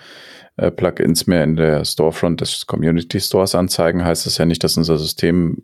äh, 0.56 0.70
Plugins 0.70 1.26
mehr 1.26 1.44
in 1.44 1.56
der 1.56 1.84
Storefront 1.84 2.40
des 2.40 2.66
Community 2.66 3.20
Stores 3.20 3.54
anzeigen, 3.54 4.04
heißt 4.04 4.26
das 4.26 4.38
ja 4.38 4.46
nicht, 4.46 4.62
dass 4.62 4.76
unser 4.76 4.98
System 4.98 5.62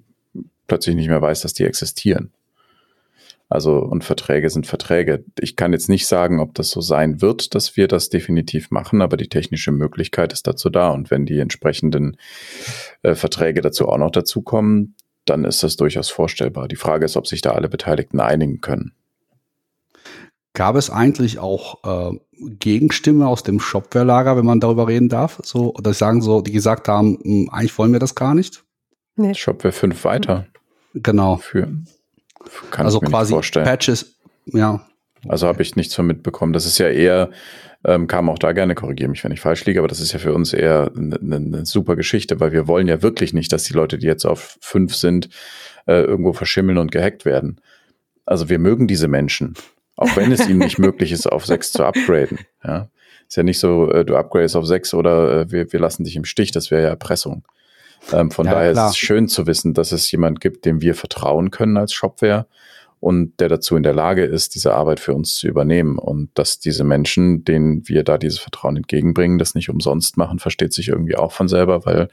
plötzlich 0.66 0.94
nicht 0.96 1.08
mehr 1.08 1.22
weiß, 1.22 1.42
dass 1.42 1.54
die 1.54 1.64
existieren. 1.64 2.32
Also, 3.52 3.76
und 3.80 4.02
Verträge 4.02 4.48
sind 4.48 4.66
Verträge. 4.66 5.26
Ich 5.38 5.56
kann 5.56 5.74
jetzt 5.74 5.90
nicht 5.90 6.06
sagen, 6.06 6.40
ob 6.40 6.54
das 6.54 6.70
so 6.70 6.80
sein 6.80 7.20
wird, 7.20 7.54
dass 7.54 7.76
wir 7.76 7.86
das 7.86 8.08
definitiv 8.08 8.70
machen, 8.70 9.02
aber 9.02 9.18
die 9.18 9.28
technische 9.28 9.72
Möglichkeit 9.72 10.32
ist 10.32 10.46
dazu 10.46 10.70
da. 10.70 10.88
Und 10.88 11.10
wenn 11.10 11.26
die 11.26 11.38
entsprechenden 11.38 12.16
äh, 13.02 13.14
Verträge 13.14 13.60
dazu 13.60 13.88
auch 13.88 13.98
noch 13.98 14.10
dazukommen, 14.10 14.96
dann 15.26 15.44
ist 15.44 15.62
das 15.62 15.76
durchaus 15.76 16.08
vorstellbar. 16.08 16.66
Die 16.66 16.76
Frage 16.76 17.04
ist, 17.04 17.16
ob 17.18 17.26
sich 17.26 17.42
da 17.42 17.52
alle 17.52 17.68
Beteiligten 17.68 18.20
einigen 18.20 18.62
können. 18.62 18.92
Gab 20.54 20.76
es 20.76 20.88
eigentlich 20.88 21.38
auch 21.38 21.84
äh, 21.84 22.18
Gegenstimme 22.58 23.26
aus 23.26 23.42
dem 23.42 23.60
Shopware-Lager, 23.60 24.36
wenn 24.38 24.46
man 24.46 24.60
darüber 24.60 24.88
reden 24.88 25.10
darf? 25.10 25.40
So, 25.44 25.74
oder 25.74 25.92
sagen 25.92 26.22
so, 26.22 26.40
die 26.40 26.52
gesagt 26.52 26.88
haben, 26.88 27.18
mh, 27.22 27.24
hm, 27.24 27.50
eigentlich 27.50 27.78
wollen 27.78 27.92
wir 27.92 28.00
das 28.00 28.14
gar 28.14 28.34
nicht? 28.34 28.64
Nee. 29.16 29.34
Shopware 29.34 29.72
5 29.72 30.04
weiter. 30.04 30.46
Genau. 30.94 31.36
Führen. 31.36 31.86
Kann 32.70 32.86
also 32.86 33.00
quasi 33.00 33.34
Patches, 33.34 34.16
ja. 34.46 34.86
Also 35.28 35.46
habe 35.46 35.62
ich 35.62 35.76
nichts 35.76 35.94
von 35.94 36.06
mitbekommen. 36.06 36.52
Das 36.52 36.66
ist 36.66 36.78
ja 36.78 36.88
eher, 36.88 37.30
ähm, 37.84 38.08
kam 38.08 38.28
auch 38.28 38.38
da 38.38 38.52
gerne, 38.52 38.74
korrigiere 38.74 39.08
mich, 39.08 39.22
wenn 39.22 39.32
ich 39.32 39.40
falsch 39.40 39.64
liege, 39.64 39.78
aber 39.78 39.88
das 39.88 40.00
ist 40.00 40.12
ja 40.12 40.18
für 40.18 40.34
uns 40.34 40.52
eher 40.52 40.90
eine, 40.96 41.16
eine 41.16 41.40
ne 41.40 41.66
super 41.66 41.94
Geschichte, 41.94 42.40
weil 42.40 42.52
wir 42.52 42.66
wollen 42.66 42.88
ja 42.88 43.02
wirklich 43.02 43.32
nicht, 43.32 43.52
dass 43.52 43.64
die 43.64 43.74
Leute, 43.74 43.98
die 43.98 44.06
jetzt 44.06 44.24
auf 44.24 44.58
5 44.60 44.94
sind, 44.94 45.28
äh, 45.86 46.02
irgendwo 46.02 46.32
verschimmeln 46.32 46.78
und 46.78 46.90
gehackt 46.90 47.24
werden. 47.24 47.60
Also 48.26 48.48
wir 48.48 48.58
mögen 48.58 48.88
diese 48.88 49.08
Menschen, 49.08 49.54
auch 49.96 50.16
wenn 50.16 50.32
es 50.32 50.48
ihnen 50.48 50.58
nicht 50.58 50.78
möglich 50.80 51.12
ist, 51.12 51.30
auf 51.30 51.46
6 51.46 51.72
zu 51.72 51.84
upgraden. 51.84 52.38
Ja. 52.64 52.88
Ist 53.28 53.36
ja 53.36 53.42
nicht 53.44 53.60
so, 53.60 53.90
äh, 53.90 54.04
du 54.04 54.16
upgradest 54.16 54.56
auf 54.56 54.66
6 54.66 54.94
oder 54.94 55.40
äh, 55.40 55.50
wir, 55.52 55.72
wir 55.72 55.80
lassen 55.80 56.04
dich 56.04 56.16
im 56.16 56.24
Stich, 56.24 56.50
das 56.50 56.70
wäre 56.70 56.82
ja 56.82 56.88
Erpressung. 56.88 57.44
Ähm, 58.12 58.30
von 58.30 58.46
ja, 58.46 58.54
daher 58.54 58.72
klar. 58.72 58.86
ist 58.86 58.92
es 58.92 58.98
schön 58.98 59.28
zu 59.28 59.46
wissen, 59.46 59.74
dass 59.74 59.92
es 59.92 60.10
jemand 60.10 60.40
gibt, 60.40 60.64
dem 60.64 60.80
wir 60.80 60.94
vertrauen 60.94 61.50
können 61.50 61.76
als 61.76 61.92
Shopware 61.92 62.46
und 63.02 63.40
der 63.40 63.48
dazu 63.48 63.74
in 63.74 63.82
der 63.82 63.94
Lage 63.94 64.24
ist, 64.24 64.54
diese 64.54 64.74
Arbeit 64.74 65.00
für 65.00 65.12
uns 65.12 65.34
zu 65.34 65.48
übernehmen. 65.48 65.98
Und 65.98 66.30
dass 66.34 66.60
diese 66.60 66.84
Menschen, 66.84 67.42
denen 67.42 67.88
wir 67.88 68.04
da 68.04 68.16
dieses 68.16 68.38
Vertrauen 68.38 68.76
entgegenbringen, 68.76 69.38
das 69.38 69.56
nicht 69.56 69.68
umsonst 69.70 70.16
machen, 70.16 70.38
versteht 70.38 70.72
sich 70.72 70.86
irgendwie 70.86 71.16
auch 71.16 71.32
von 71.32 71.48
selber, 71.48 71.84
weil 71.84 72.08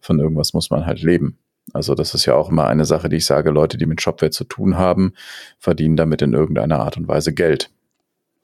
von 0.00 0.18
irgendwas 0.18 0.52
muss 0.52 0.68
man 0.68 0.84
halt 0.84 1.00
leben. 1.00 1.38
Also 1.72 1.94
das 1.94 2.14
ist 2.14 2.26
ja 2.26 2.34
auch 2.34 2.48
immer 2.50 2.66
eine 2.66 2.84
Sache, 2.84 3.08
die 3.08 3.18
ich 3.18 3.26
sage, 3.26 3.50
Leute, 3.50 3.78
die 3.78 3.86
mit 3.86 4.02
Shopware 4.02 4.32
zu 4.32 4.42
tun 4.42 4.76
haben, 4.76 5.12
verdienen 5.60 5.96
damit 5.96 6.22
in 6.22 6.32
irgendeiner 6.32 6.80
Art 6.80 6.96
und 6.96 7.06
Weise 7.06 7.32
Geld. 7.32 7.70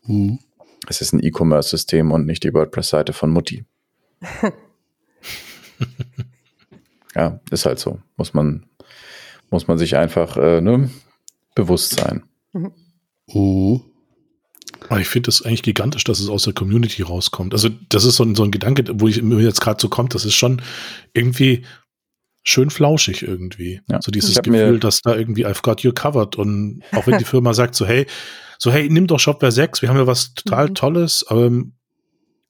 Mhm. 0.07 0.39
Es 0.89 1.01
ist 1.01 1.13
ein 1.13 1.21
E-Commerce-System 1.21 2.13
und 2.13 2.27
nicht 2.27 2.45
die 2.45 2.55
WordPress-Seite 2.55 3.13
von 3.13 3.31
Mutti. 3.31 3.65
ja, 7.19 7.41
ist 7.51 7.67
halt 7.67 7.81
so. 7.81 7.99
Muss 8.17 8.33
man, 8.33 8.67
muss 9.51 9.67
man 9.67 9.77
sich 9.77 9.97
einfach 9.97 10.37
äh, 10.37 10.61
ne, 10.61 10.89
bewusst 11.55 11.99
sein. 11.99 12.23
Mhm. 12.53 12.73
Oh. 13.27 13.81
Ich 14.99 15.09
finde 15.09 15.27
das 15.27 15.43
eigentlich 15.43 15.65
gigantisch, 15.65 16.05
dass 16.05 16.21
es 16.21 16.29
aus 16.29 16.45
der 16.45 16.53
Community 16.53 17.03
rauskommt. 17.03 17.53
Also, 17.53 17.69
das 17.89 18.05
ist 18.05 18.17
so 18.17 18.25
ein, 18.25 18.37
so 18.37 18.45
ein 18.45 18.53
Gedanke, 18.53 18.85
wo 18.95 19.09
ich 19.09 19.21
mir 19.21 19.41
jetzt 19.41 19.61
gerade 19.61 19.81
so 19.81 19.89
kommt, 19.89 20.15
das 20.15 20.25
ist 20.25 20.37
schon 20.37 20.63
irgendwie 21.13 21.65
schön 22.45 22.71
flauschig 22.71 23.23
irgendwie. 23.23 23.81
Ja. 23.89 24.01
So 24.01 24.13
dieses 24.13 24.41
Gefühl, 24.41 24.79
dass 24.79 25.03
da 25.03 25.17
irgendwie 25.17 25.47
I've 25.47 25.63
got 25.63 25.81
you 25.81 25.93
covered 25.93 26.37
und 26.37 26.83
auch 26.93 27.07
wenn 27.07 27.19
die 27.19 27.25
Firma 27.27 27.53
sagt 27.53 27.75
so, 27.75 27.87
hey, 27.87 28.07
so, 28.59 28.71
hey, 28.73 28.89
nimm 28.89 29.07
doch 29.07 29.21
Shopware 29.21 29.53
6, 29.53 29.83
wir 29.83 29.89
haben 29.89 29.97
ja 29.97 30.07
was 30.07 30.35
total 30.35 30.69
mhm. 30.69 30.75
Tolles, 30.75 31.27
ähm, 31.31 31.75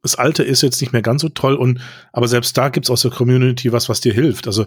das 0.03 0.14
alte 0.14 0.42
ist 0.42 0.62
jetzt 0.62 0.80
nicht 0.80 0.92
mehr 0.92 1.03
ganz 1.03 1.22
so 1.22 1.28
toll 1.28 1.55
und 1.55 1.80
aber 2.12 2.28
selbst 2.28 2.57
da 2.57 2.68
gibt's 2.68 2.90
aus 2.90 3.03
der 3.03 3.11
Community 3.11 3.72
was, 3.72 3.88
was 3.88 4.01
dir 4.01 4.12
hilft. 4.12 4.46
Also 4.46 4.66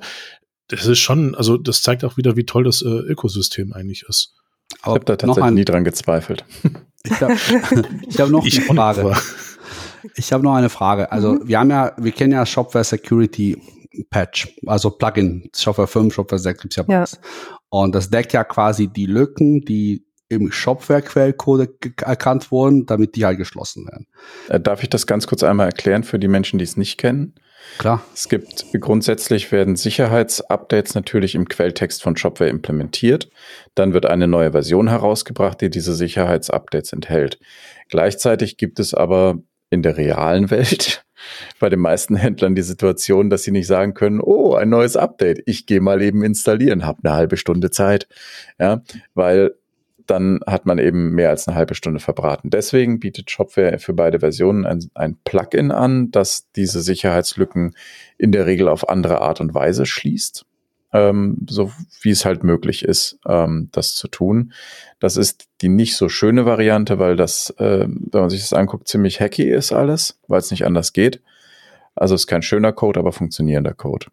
das 0.68 0.86
ist 0.86 1.00
schon, 1.00 1.36
also 1.36 1.58
das 1.58 1.82
zeigt 1.82 2.04
auch 2.04 2.18
wieder, 2.18 2.36
wie 2.36 2.46
toll 2.46 2.64
das 2.64 2.82
äh, 2.82 2.88
Ökosystem 2.88 3.74
eigentlich 3.74 4.04
ist. 4.08 4.34
ich 4.78 4.86
habe 4.86 5.06
da 5.06 5.16
tatsächlich 5.16 5.54
nie 5.54 5.66
dran 5.66 5.84
gezweifelt. 5.84 6.46
Ich 7.04 7.20
habe 7.22 7.36
hab 7.36 8.30
noch 8.30 8.46
ich 8.46 8.58
eine 8.58 8.68
Frage. 8.68 9.18
Ich 10.16 10.34
habe 10.34 10.44
noch 10.44 10.56
eine 10.56 10.70
Frage. 10.70 11.12
Also 11.12 11.34
mhm. 11.34 11.48
wir 11.48 11.60
haben 11.60 11.70
ja, 11.70 11.94
wir 11.98 12.12
kennen 12.12 12.34
ja 12.34 12.46
Shopware 12.46 12.84
Security 12.84 13.62
Patch, 14.10 14.48
also 14.66 14.90
Plugin, 14.92 15.50
Shopware 15.56 15.88
5, 15.88 16.14
Shopware 16.14 16.40
6 16.40 16.62
gibt's 16.62 16.76
ja, 16.78 16.86
ja. 16.88 17.06
Und 17.70 17.94
das 17.94 18.10
deckt 18.10 18.34
ja 18.34 18.44
quasi 18.44 18.88
die 18.88 19.06
Lücken, 19.06 19.62
die 19.62 20.06
im 20.32 20.52
Shopware-Quellcode 20.52 21.70
erkannt 22.02 22.52
wurden, 22.52 22.86
damit 22.86 23.16
die 23.16 23.26
halt 23.26 23.38
geschlossen 23.38 23.86
werden. 23.88 24.08
Äh, 24.50 24.60
darf 24.60 24.82
ich 24.84 24.90
das 24.90 25.06
ganz 25.06 25.28
kurz 25.28 25.44
einmal 25.44 25.68
erklären 25.68 26.04
für 26.04 26.20
die 26.20 26.28
Menschen, 26.28 26.58
die 26.58 26.64
es 26.66 26.78
nicht 26.78 26.98
kennen? 26.98 27.36
Klar. 27.78 28.04
Es 28.14 28.28
gibt 28.28 28.66
grundsätzlich 28.80 29.52
werden 29.52 29.76
Sicherheitsupdates 29.76 30.96
natürlich 30.96 31.36
im 31.36 31.48
Quelltext 31.48 32.02
von 32.02 32.18
Shopware 32.18 32.50
implementiert. 32.50 33.30
Dann 33.76 33.94
wird 33.94 34.06
eine 34.06 34.28
neue 34.28 34.52
Version 34.52 34.88
herausgebracht, 34.88 35.62
die 35.62 35.70
diese 35.70 35.94
Sicherheitsupdates 35.94 36.94
enthält. 36.94 37.40
Gleichzeitig 37.90 38.58
gibt 38.58 38.80
es 38.80 38.94
aber 38.94 39.38
in 39.70 39.84
der 39.84 39.98
realen 39.98 40.50
Welt 40.50 41.06
bei 41.60 41.70
den 41.70 41.80
meisten 41.80 42.16
Händlern 42.16 42.56
die 42.56 42.62
Situation, 42.62 43.30
dass 43.30 43.44
sie 43.44 43.52
nicht 43.52 43.68
sagen 43.68 43.94
können, 43.94 44.20
oh, 44.22 44.56
ein 44.56 44.70
neues 44.70 44.98
Update, 44.98 45.42
ich 45.46 45.66
gehe 45.66 45.82
mal 45.82 46.02
eben 46.02 46.24
installieren, 46.24 46.86
habe 46.86 47.00
eine 47.04 47.16
halbe 47.16 47.38
Stunde 47.38 47.72
Zeit. 47.72 48.08
Ja, 48.60 48.82
weil 49.14 49.56
dann 50.12 50.42
hat 50.46 50.66
man 50.66 50.78
eben 50.78 51.12
mehr 51.12 51.30
als 51.30 51.48
eine 51.48 51.56
halbe 51.56 51.74
Stunde 51.74 52.02
verbraten. 52.02 52.50
Deswegen 52.50 53.00
bietet 53.00 53.32
Shopware 53.32 53.80
für 53.80 53.94
beide 53.94 54.20
Versionen 54.20 54.66
ein, 54.66 54.92
ein 54.94 55.18
Plugin 55.24 55.72
an, 55.72 56.12
das 56.12 56.52
diese 56.52 56.82
Sicherheitslücken 56.82 57.76
in 58.18 58.34
der 58.34 58.46
Regel 58.46 58.68
auf 58.68 58.90
andere 58.90 59.22
Art 59.22 59.40
und 59.40 59.54
Weise 59.54 59.86
schließt, 59.86 60.46
ähm, 60.92 61.38
so 61.50 61.72
wie 62.02 62.10
es 62.10 62.26
halt 62.26 62.44
möglich 62.44 62.84
ist, 62.84 63.20
ähm, 63.26 63.70
das 63.72 63.96
zu 63.96 64.10
tun. 64.10 64.52
Das 65.00 65.16
ist 65.16 65.48
die 65.62 65.70
nicht 65.70 65.96
so 65.96 66.10
schöne 66.10 66.46
Variante, 66.46 67.00
weil 67.00 67.16
das, 67.16 67.52
äh, 67.58 67.88
wenn 67.88 68.22
man 68.22 68.30
sich 68.30 68.42
das 68.42 68.54
anguckt, 68.54 68.90
ziemlich 68.90 69.22
hacky 69.22 69.50
ist 69.50 69.72
alles, 69.72 70.20
weil 70.28 70.40
es 70.40 70.52
nicht 70.52 70.66
anders 70.66 70.92
geht. 70.92 71.22
Also 71.96 72.16
ist 72.16 72.28
kein 72.28 72.42
schöner 72.42 72.74
Code, 72.74 73.00
aber 73.00 73.14
funktionierender 73.14 73.74
Code. 73.74 74.08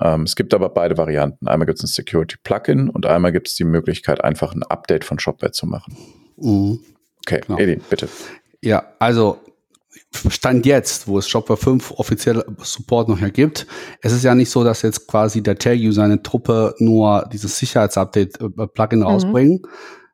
Ähm, 0.00 0.22
es 0.22 0.36
gibt 0.36 0.54
aber 0.54 0.68
beide 0.70 0.96
Varianten. 0.96 1.48
Einmal 1.48 1.66
gibt 1.66 1.78
es 1.78 1.84
ein 1.84 1.88
Security 1.88 2.36
Plugin 2.42 2.88
und 2.88 3.06
einmal 3.06 3.32
gibt 3.32 3.48
es 3.48 3.54
die 3.54 3.64
Möglichkeit, 3.64 4.22
einfach 4.22 4.54
ein 4.54 4.62
Update 4.62 5.04
von 5.04 5.18
Shopware 5.18 5.52
zu 5.52 5.66
machen. 5.66 5.96
Mhm. 6.36 6.80
Okay, 7.26 7.40
genau. 7.46 7.58
Edin, 7.58 7.80
bitte. 7.88 8.08
Ja, 8.62 8.84
also 8.98 9.38
Stand 10.28 10.66
jetzt, 10.66 11.08
wo 11.08 11.18
es 11.18 11.28
Shopware 11.28 11.56
5 11.56 11.92
offiziell 11.92 12.44
Support 12.58 13.08
noch 13.08 13.32
gibt, 13.32 13.66
es 14.00 14.12
ist 14.12 14.24
ja 14.24 14.34
nicht 14.34 14.50
so, 14.50 14.62
dass 14.62 14.82
jetzt 14.82 15.06
quasi 15.06 15.42
der 15.42 15.56
eine 15.98 16.22
Truppe 16.22 16.74
nur 16.78 17.28
dieses 17.32 17.58
Sicherheitsupdate-Plugin 17.58 19.00
mhm. 19.00 19.06
rausbringen. 19.06 19.62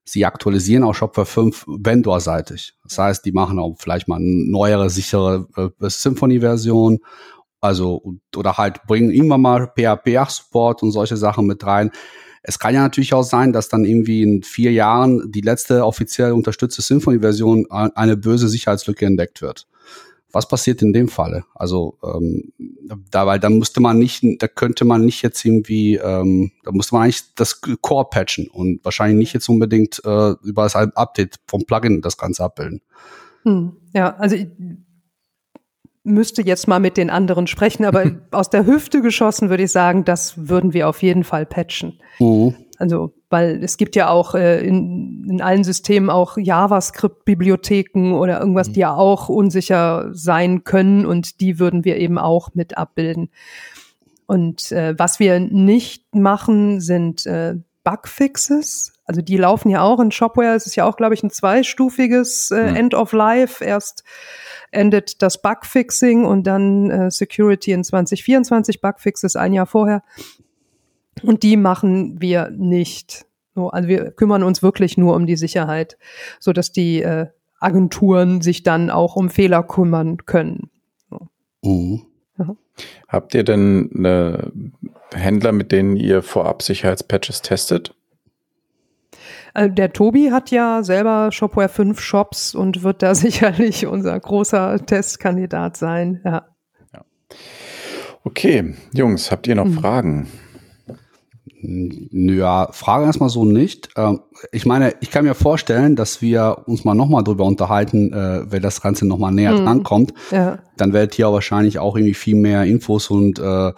Sie 0.04 0.24
aktualisieren 0.24 0.84
auch 0.84 0.94
Shopware 0.94 1.26
5 1.26 1.66
Vendor-seitig. 1.66 2.74
Das 2.84 2.98
heißt, 2.98 3.24
die 3.24 3.32
machen 3.32 3.58
auch 3.58 3.76
vielleicht 3.78 4.08
mal 4.08 4.16
eine 4.16 4.50
neuere, 4.50 4.88
sichere 4.88 5.46
äh, 5.56 5.88
Symphony-Version 5.88 7.00
also, 7.60 8.14
oder 8.36 8.56
halt 8.56 8.86
bringen 8.86 9.10
irgendwann 9.10 9.40
mal 9.40 9.72
PHP 9.76 10.16
8 10.16 10.30
Support 10.30 10.82
und 10.82 10.92
solche 10.92 11.16
Sachen 11.16 11.46
mit 11.46 11.64
rein. 11.64 11.90
Es 12.42 12.58
kann 12.58 12.74
ja 12.74 12.82
natürlich 12.82 13.14
auch 13.14 13.24
sein, 13.24 13.52
dass 13.52 13.68
dann 13.68 13.84
irgendwie 13.84 14.22
in 14.22 14.42
vier 14.42 14.72
Jahren 14.72 15.30
die 15.30 15.40
letzte 15.40 15.84
offiziell 15.84 16.32
unterstützte 16.32 16.82
Symfony-Version 16.82 17.70
eine 17.70 18.16
böse 18.16 18.48
Sicherheitslücke 18.48 19.06
entdeckt 19.06 19.42
wird. 19.42 19.66
Was 20.30 20.46
passiert 20.46 20.82
in 20.82 20.92
dem 20.92 21.08
Falle? 21.08 21.44
Also 21.54 21.98
ähm, 22.04 22.52
da, 23.10 23.26
weil 23.26 23.40
dann 23.40 23.58
musste 23.58 23.80
man 23.80 23.98
nicht, 23.98 24.22
da 24.38 24.46
könnte 24.46 24.84
man 24.84 25.04
nicht 25.04 25.22
jetzt 25.22 25.42
irgendwie, 25.44 25.96
ähm, 25.96 26.52
da 26.64 26.70
musste 26.70 26.94
man 26.94 27.04
eigentlich 27.04 27.34
das 27.34 27.60
Core 27.60 28.08
patchen 28.10 28.48
und 28.48 28.84
wahrscheinlich 28.84 29.18
nicht 29.18 29.32
jetzt 29.32 29.48
unbedingt 29.48 30.02
äh, 30.04 30.32
über 30.42 30.64
das 30.64 30.76
Update 30.76 31.36
vom 31.46 31.64
Plugin 31.64 32.02
das 32.02 32.18
Ganze 32.18 32.44
abbilden. 32.44 32.82
Hm, 33.44 33.76
ja, 33.94 34.14
also 34.16 34.36
müsste 36.08 36.42
jetzt 36.42 36.68
mal 36.68 36.80
mit 36.80 36.96
den 36.96 37.10
anderen 37.10 37.46
sprechen, 37.46 37.84
aber 37.84 38.10
aus 38.30 38.50
der 38.50 38.66
Hüfte 38.66 39.02
geschossen 39.02 39.50
würde 39.50 39.64
ich 39.64 39.72
sagen, 39.72 40.04
das 40.04 40.48
würden 40.48 40.72
wir 40.72 40.88
auf 40.88 41.02
jeden 41.02 41.24
Fall 41.24 41.46
patchen. 41.46 42.00
Mhm. 42.18 42.54
Also, 42.78 43.12
weil 43.28 43.62
es 43.62 43.76
gibt 43.76 43.96
ja 43.96 44.08
auch 44.08 44.34
äh, 44.34 44.64
in, 44.64 45.26
in 45.28 45.42
allen 45.42 45.64
Systemen 45.64 46.10
auch 46.10 46.36
JavaScript-Bibliotheken 46.36 48.12
oder 48.12 48.40
irgendwas, 48.40 48.68
mhm. 48.68 48.72
die 48.74 48.80
ja 48.80 48.94
auch 48.94 49.28
unsicher 49.28 50.10
sein 50.12 50.62
können 50.62 51.04
und 51.04 51.40
die 51.40 51.58
würden 51.58 51.84
wir 51.84 51.96
eben 51.96 52.18
auch 52.18 52.50
mit 52.54 52.78
abbilden. 52.78 53.30
und 54.26 54.70
äh, 54.70 54.94
was 54.96 55.18
wir 55.18 55.40
nicht 55.40 56.14
machen, 56.14 56.80
sind 56.80 57.26
äh, 57.26 57.56
Bugfixes. 57.88 58.92
Also 59.04 59.22
die 59.22 59.38
laufen 59.38 59.70
ja 59.70 59.82
auch 59.82 60.00
in 60.00 60.10
Shopware. 60.10 60.54
Es 60.54 60.66
ist 60.66 60.76
ja 60.76 60.84
auch, 60.84 60.96
glaube 60.96 61.14
ich, 61.14 61.22
ein 61.22 61.30
zweistufiges 61.30 62.50
äh, 62.50 62.70
mhm. 62.70 62.76
End 62.76 62.94
of 62.94 63.12
Life. 63.12 63.64
Erst 63.64 64.04
endet 64.70 65.22
das 65.22 65.40
Bugfixing 65.40 66.24
und 66.24 66.46
dann 66.46 66.90
äh, 66.90 67.10
Security 67.10 67.72
in 67.72 67.84
2024. 67.84 68.80
Bugfixes 68.80 69.36
ein 69.36 69.52
Jahr 69.52 69.66
vorher. 69.66 70.02
Und 71.22 71.42
die 71.42 71.56
machen 71.56 72.20
wir 72.20 72.50
nicht. 72.50 73.26
Also 73.54 73.88
wir 73.88 74.12
kümmern 74.12 74.44
uns 74.44 74.62
wirklich 74.62 74.96
nur 74.96 75.16
um 75.16 75.26
die 75.26 75.36
Sicherheit, 75.36 75.98
so 76.38 76.52
dass 76.52 76.70
die 76.70 77.02
äh, 77.02 77.26
Agenturen 77.58 78.40
sich 78.40 78.62
dann 78.62 78.88
auch 78.88 79.16
um 79.16 79.30
Fehler 79.30 79.64
kümmern 79.64 80.18
können. 80.26 80.70
Mhm. 81.62 82.02
Habt 83.08 83.34
ihr 83.34 83.42
denn 83.42 83.90
eine 83.94 84.52
Händler, 85.12 85.52
mit 85.52 85.72
denen 85.72 85.96
ihr 85.96 86.22
vorab 86.22 86.62
Sicherheitspatches 86.62 87.42
testet? 87.42 87.94
Äh, 89.58 89.70
der 89.70 89.92
Tobi 89.92 90.30
hat 90.30 90.50
ja 90.50 90.82
selber 90.82 91.30
Shopware 91.32 91.68
5 91.68 92.00
Shops 92.00 92.54
und 92.54 92.82
wird 92.82 93.02
da 93.02 93.14
sicherlich 93.14 93.86
unser 93.86 94.18
großer 94.18 94.84
Testkandidat 94.86 95.76
sein. 95.76 96.20
Ja. 96.24 96.46
ja. 96.92 97.04
Okay, 98.24 98.74
Jungs, 98.92 99.30
habt 99.30 99.46
ihr 99.46 99.54
noch 99.54 99.64
hm. 99.64 99.74
Fragen? 99.74 100.28
Ja, 101.60 102.68
Frage 102.70 103.06
erstmal 103.06 103.30
so 103.30 103.44
nicht. 103.44 103.88
Ähm, 103.96 104.20
ich 104.52 104.64
meine, 104.64 104.94
ich 105.00 105.10
kann 105.10 105.24
mir 105.24 105.34
vorstellen, 105.34 105.96
dass 105.96 106.22
wir 106.22 106.58
uns 106.66 106.84
mal 106.84 106.94
nochmal 106.94 107.24
drüber 107.24 107.44
unterhalten, 107.44 108.12
äh, 108.12 108.42
wenn 108.48 108.62
das 108.62 108.80
Ganze 108.80 109.08
nochmal 109.08 109.32
näher 109.32 109.52
mhm. 109.52 109.64
drankommt. 109.64 110.14
Ja. 110.30 110.58
Dann 110.76 110.92
werdet 110.92 111.18
ihr 111.18 111.32
wahrscheinlich 111.32 111.80
auch 111.80 111.96
irgendwie 111.96 112.14
viel 112.14 112.36
mehr 112.36 112.62
Infos 112.62 113.10
und 113.10 113.40
äh, 113.40 113.72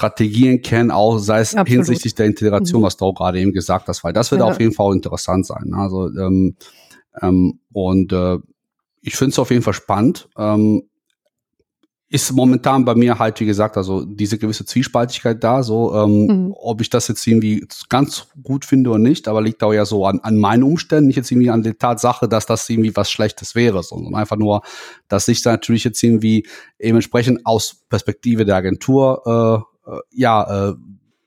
Strategien 0.00 0.62
kennen, 0.62 0.90
auch 0.90 1.18
sei 1.18 1.40
es 1.40 1.54
Absolut. 1.54 1.68
hinsichtlich 1.68 2.14
der 2.14 2.26
Integration, 2.26 2.80
mhm. 2.80 2.86
was 2.86 2.96
du 2.96 3.04
auch 3.04 3.14
gerade 3.14 3.38
eben 3.38 3.52
gesagt 3.52 3.86
hast, 3.88 4.02
weil 4.02 4.14
das 4.14 4.30
wird 4.30 4.40
ja. 4.40 4.46
auf 4.46 4.58
jeden 4.58 4.72
Fall 4.72 4.94
interessant 4.94 5.46
sein. 5.46 5.74
Also 5.74 6.08
ähm, 6.08 6.56
ähm, 7.20 7.60
und 7.72 8.12
äh, 8.12 8.38
ich 9.02 9.16
finde 9.16 9.32
es 9.32 9.38
auf 9.38 9.50
jeden 9.50 9.62
Fall 9.62 9.74
spannend. 9.74 10.28
Ähm, 10.38 10.82
ist 12.12 12.32
momentan 12.32 12.84
bei 12.84 12.96
mir 12.96 13.20
halt, 13.20 13.38
wie 13.38 13.46
gesagt, 13.46 13.76
also 13.76 14.04
diese 14.04 14.36
gewisse 14.36 14.64
Zwiespaltigkeit 14.64 15.44
da, 15.44 15.62
so 15.62 15.94
ähm, 15.94 16.26
mhm. 16.26 16.54
ob 16.56 16.80
ich 16.80 16.90
das 16.90 17.06
jetzt 17.06 17.24
irgendwie 17.24 17.64
ganz 17.88 18.26
gut 18.42 18.64
finde 18.64 18.90
oder 18.90 18.98
nicht, 18.98 19.28
aber 19.28 19.40
liegt 19.40 19.62
auch 19.62 19.72
ja 19.72 19.84
so 19.84 20.04
an, 20.04 20.18
an 20.18 20.36
meinen 20.36 20.64
Umständen, 20.64 21.06
nicht 21.06 21.16
jetzt 21.16 21.30
irgendwie 21.30 21.50
an 21.50 21.62
der 21.62 21.78
Tatsache, 21.78 22.28
dass 22.28 22.46
das 22.46 22.68
irgendwie 22.68 22.96
was 22.96 23.12
Schlechtes 23.12 23.54
wäre, 23.54 23.84
sondern 23.84 24.16
einfach 24.16 24.36
nur, 24.36 24.62
dass 25.06 25.28
ich 25.28 25.42
da 25.42 25.52
natürlich 25.52 25.84
jetzt 25.84 26.02
irgendwie 26.02 26.48
eben 26.80 26.96
entsprechend 26.96 27.46
aus 27.46 27.76
Perspektive 27.88 28.44
der 28.44 28.56
Agentur 28.56 29.62
äh, 29.64 29.69
ja 30.10 30.70
äh, 30.70 30.74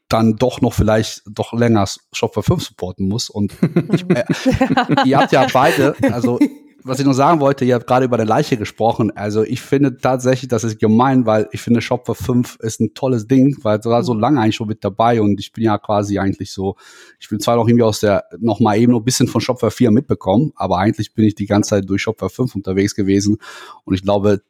dann 0.10 0.36
doch 0.36 0.62
noch 0.62 0.74
vielleicht 0.74 1.24
doch 1.26 1.54
länger 1.54 1.86
Shopware 2.12 2.44
5 2.44 2.64
supporten 2.64 3.08
muss. 3.08 3.30
Und 3.30 3.54
ich, 3.94 4.06
äh, 4.10 4.26
ihr 5.06 5.18
habt 5.18 5.32
ja 5.32 5.48
beide, 5.52 5.96
also 6.12 6.40
was 6.84 7.00
ich 7.00 7.06
noch 7.06 7.14
sagen 7.14 7.40
wollte, 7.40 7.66
ihr 7.66 7.76
habt 7.76 7.88
gerade 7.88 8.06
über 8.06 8.18
der 8.18 8.26
Leiche 8.26 8.58
gesprochen. 8.58 9.12
Also 9.16 9.44
ich 9.44 9.62
finde 9.62 9.98
tatsächlich, 9.98 10.50
das 10.50 10.64
ist 10.64 10.80
gemein, 10.80 11.26
weil 11.26 11.48
ich 11.52 11.62
finde 11.62 11.82
Shopware 11.82 12.16
5 12.16 12.58
ist 12.60 12.80
ein 12.82 12.94
tolles 12.94 13.28
Ding, 13.28 13.58
weil 13.64 13.80
es 13.80 13.86
war 13.86 14.04
so 14.04 14.14
lange 14.14 14.42
eigentlich 14.42 14.56
schon 14.56 14.68
mit 14.68 14.84
dabei 14.84 15.22
und 15.22 15.40
ich 15.40 15.52
bin 15.54 15.64
ja 15.64 15.78
quasi 15.78 16.20
eigentlich 16.20 16.52
so, 16.52 16.76
ich 17.20 17.30
bin 17.30 17.40
zwar 17.40 17.56
noch 17.56 17.68
irgendwie 17.68 17.84
aus 17.84 18.02
der, 18.02 18.26
noch 18.40 18.60
mal 18.60 18.78
eben 18.78 18.92
noch 18.92 19.00
ein 19.00 19.06
bisschen 19.06 19.28
von 19.28 19.42
Shopware 19.42 19.72
4 19.72 19.92
mitbekommen, 19.92 20.52
aber 20.56 20.78
eigentlich 20.78 21.14
bin 21.14 21.26
ich 21.26 21.36
die 21.36 21.46
ganze 21.46 21.72
Zeit 21.72 21.90
durch 21.90 22.02
Shopware 22.02 22.30
5 22.30 22.56
unterwegs 22.56 22.96
gewesen 22.96 23.38
und 23.86 23.96
ich 23.96 24.04
glaube, 24.04 24.42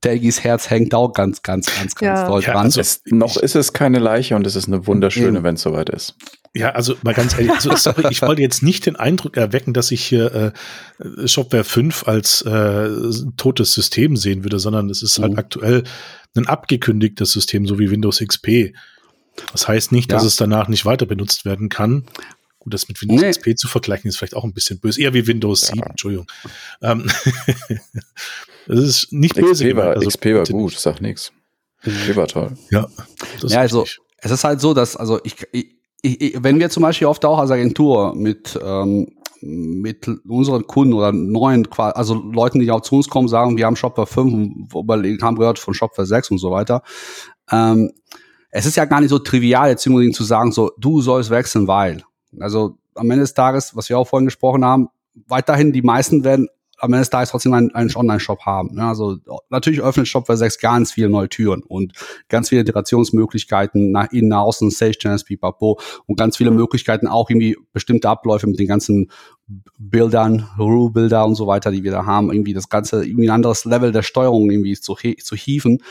Telgis 0.00 0.42
Herz 0.42 0.70
hängt 0.70 0.94
auch 0.94 1.12
ganz, 1.12 1.42
ganz, 1.42 1.66
ganz, 1.66 1.94
ganz 1.94 2.20
ja. 2.20 2.26
doll 2.26 2.40
dran. 2.40 2.54
Ja, 2.54 2.60
also 2.60 2.80
es, 2.80 3.02
noch 3.06 3.36
ist 3.36 3.56
es 3.56 3.72
keine 3.72 3.98
Leiche 3.98 4.36
und 4.36 4.46
es 4.46 4.56
ist 4.56 4.68
eine 4.68 4.86
wunderschöne, 4.86 5.42
wenn 5.42 5.56
es 5.56 5.62
soweit 5.62 5.90
ist. 5.90 6.16
Ja, 6.54 6.70
also 6.70 6.94
mal 7.02 7.14
ganz 7.14 7.34
ehrlich, 7.34 7.50
also, 7.50 7.74
sorry, 7.76 8.04
ich 8.10 8.20
wollte 8.22 8.42
jetzt 8.42 8.62
nicht 8.62 8.86
den 8.86 8.96
Eindruck 8.96 9.36
erwecken, 9.36 9.72
dass 9.72 9.90
ich 9.90 10.04
hier 10.04 10.52
äh, 10.98 11.28
Shopware 11.28 11.64
5 11.64 12.06
als 12.06 12.42
äh, 12.42 12.90
totes 13.36 13.72
System 13.72 14.16
sehen 14.16 14.44
würde, 14.44 14.58
sondern 14.58 14.90
es 14.90 15.02
ist 15.02 15.18
halt 15.18 15.32
mhm. 15.32 15.38
aktuell 15.38 15.84
ein 16.36 16.46
abgekündigtes 16.46 17.32
System, 17.32 17.66
so 17.66 17.78
wie 17.78 17.90
Windows 17.90 18.18
XP. 18.18 18.74
Das 19.52 19.66
heißt 19.66 19.92
nicht, 19.92 20.10
ja. 20.10 20.16
dass 20.16 20.26
es 20.26 20.36
danach 20.36 20.68
nicht 20.68 20.84
weiter 20.84 21.06
benutzt 21.06 21.44
werden 21.44 21.68
kann. 21.68 22.04
Gut, 22.62 22.74
das 22.74 22.88
mit 22.88 23.00
Windows 23.02 23.20
nee. 23.20 23.30
XP 23.30 23.58
zu 23.58 23.68
vergleichen, 23.68 24.08
ist 24.08 24.18
vielleicht 24.18 24.36
auch 24.36 24.44
ein 24.44 24.52
bisschen 24.52 24.78
böse. 24.78 25.00
Eher 25.00 25.14
wie 25.14 25.26
Windows 25.26 25.62
ja. 25.62 25.74
7, 25.74 25.82
Entschuldigung. 25.82 26.26
Ähm, 26.80 27.10
das 28.66 28.78
ist 28.78 29.12
nicht 29.12 29.34
böse. 29.34 29.64
XP 29.64 29.76
war, 29.76 29.88
also, 29.88 30.08
XP 30.08 30.26
war 30.26 30.44
gut, 30.44 30.78
sag 30.78 31.00
nix. 31.00 31.32
XP 31.84 32.16
war 32.16 32.28
toll. 32.28 32.56
Ja, 32.70 32.86
ja 33.42 33.60
also 33.60 33.84
es 34.18 34.30
ist 34.30 34.44
halt 34.44 34.60
so, 34.60 34.74
dass, 34.74 34.96
also 34.96 35.18
ich, 35.24 35.34
ich 35.50 35.76
ich, 36.02 36.36
wenn 36.42 36.58
wir 36.58 36.68
zum 36.68 36.82
Beispiel 36.82 37.06
oft 37.06 37.24
auch 37.24 37.38
als 37.38 37.50
Agentur 37.50 38.14
mit, 38.14 38.58
ähm, 38.62 39.08
mit 39.40 40.08
unseren 40.28 40.66
Kunden 40.66 40.92
oder 40.92 41.12
neuen, 41.12 41.66
also 41.76 42.14
Leuten, 42.14 42.58
die 42.58 42.70
auch 42.70 42.82
zu 42.82 42.96
uns 42.96 43.08
kommen, 43.08 43.28
sagen, 43.28 43.56
wir 43.56 43.66
haben 43.66 43.76
Shopware 43.76 44.06
5, 44.06 44.72
haben 45.22 45.36
gehört 45.36 45.58
von 45.58 45.74
Shopware 45.74 46.06
6 46.06 46.32
und 46.32 46.38
so 46.38 46.50
weiter. 46.50 46.82
Ähm, 47.50 47.92
es 48.50 48.66
ist 48.66 48.76
ja 48.76 48.84
gar 48.84 49.00
nicht 49.00 49.10
so 49.10 49.18
trivial, 49.18 49.70
jetzt 49.70 49.86
unbedingt 49.86 50.14
zu 50.14 50.24
sagen, 50.24 50.52
so, 50.52 50.72
du 50.78 51.00
sollst 51.00 51.30
wechseln, 51.30 51.66
weil. 51.66 52.02
Also 52.38 52.78
am 52.94 53.10
Ende 53.10 53.22
des 53.22 53.34
Tages, 53.34 53.76
was 53.76 53.88
wir 53.88 53.98
auch 53.98 54.06
vorhin 54.06 54.26
gesprochen 54.26 54.64
haben, 54.64 54.88
weiterhin 55.26 55.72
die 55.72 55.82
meisten 55.82 56.24
werden 56.24 56.48
am 56.82 56.92
Ende 56.92 57.02
des 57.02 57.10
Tages 57.10 57.30
trotzdem 57.30 57.52
einen, 57.52 57.72
einen 57.74 57.94
Online-Shop 57.94 58.40
haben. 58.40 58.76
Ja, 58.76 58.88
also 58.88 59.16
natürlich 59.50 59.80
öffnet 59.80 60.08
Shopware 60.08 60.36
6 60.36 60.58
ganz 60.58 60.90
viele 60.90 61.08
neue 61.08 61.28
Türen 61.28 61.62
und 61.62 61.92
ganz 62.28 62.48
viele 62.48 62.62
Iterationsmöglichkeiten 62.62 63.92
nach 63.92 64.10
innen, 64.10 64.28
nach 64.28 64.40
außen, 64.40 64.70
Sage 64.70 64.98
Channels, 64.98 65.22
Pipapo 65.22 65.78
und 66.06 66.18
ganz 66.18 66.36
viele 66.36 66.50
Möglichkeiten 66.50 67.06
auch 67.06 67.30
irgendwie 67.30 67.56
bestimmte 67.72 68.08
Abläufe 68.08 68.48
mit 68.48 68.58
den 68.58 68.66
ganzen 68.66 69.12
Bildern, 69.78 70.48
Rule-Bilder 70.58 71.24
und 71.24 71.36
so 71.36 71.46
weiter, 71.46 71.70
die 71.70 71.84
wir 71.84 71.92
da 71.92 72.04
haben, 72.04 72.32
irgendwie 72.32 72.54
das 72.54 72.68
Ganze, 72.68 73.04
irgendwie 73.04 73.28
ein 73.28 73.34
anderes 73.34 73.64
Level 73.64 73.92
der 73.92 74.02
Steuerung 74.02 74.50
irgendwie 74.50 74.74
zu, 74.74 74.94
zu 74.94 75.36
hieven. 75.36 75.82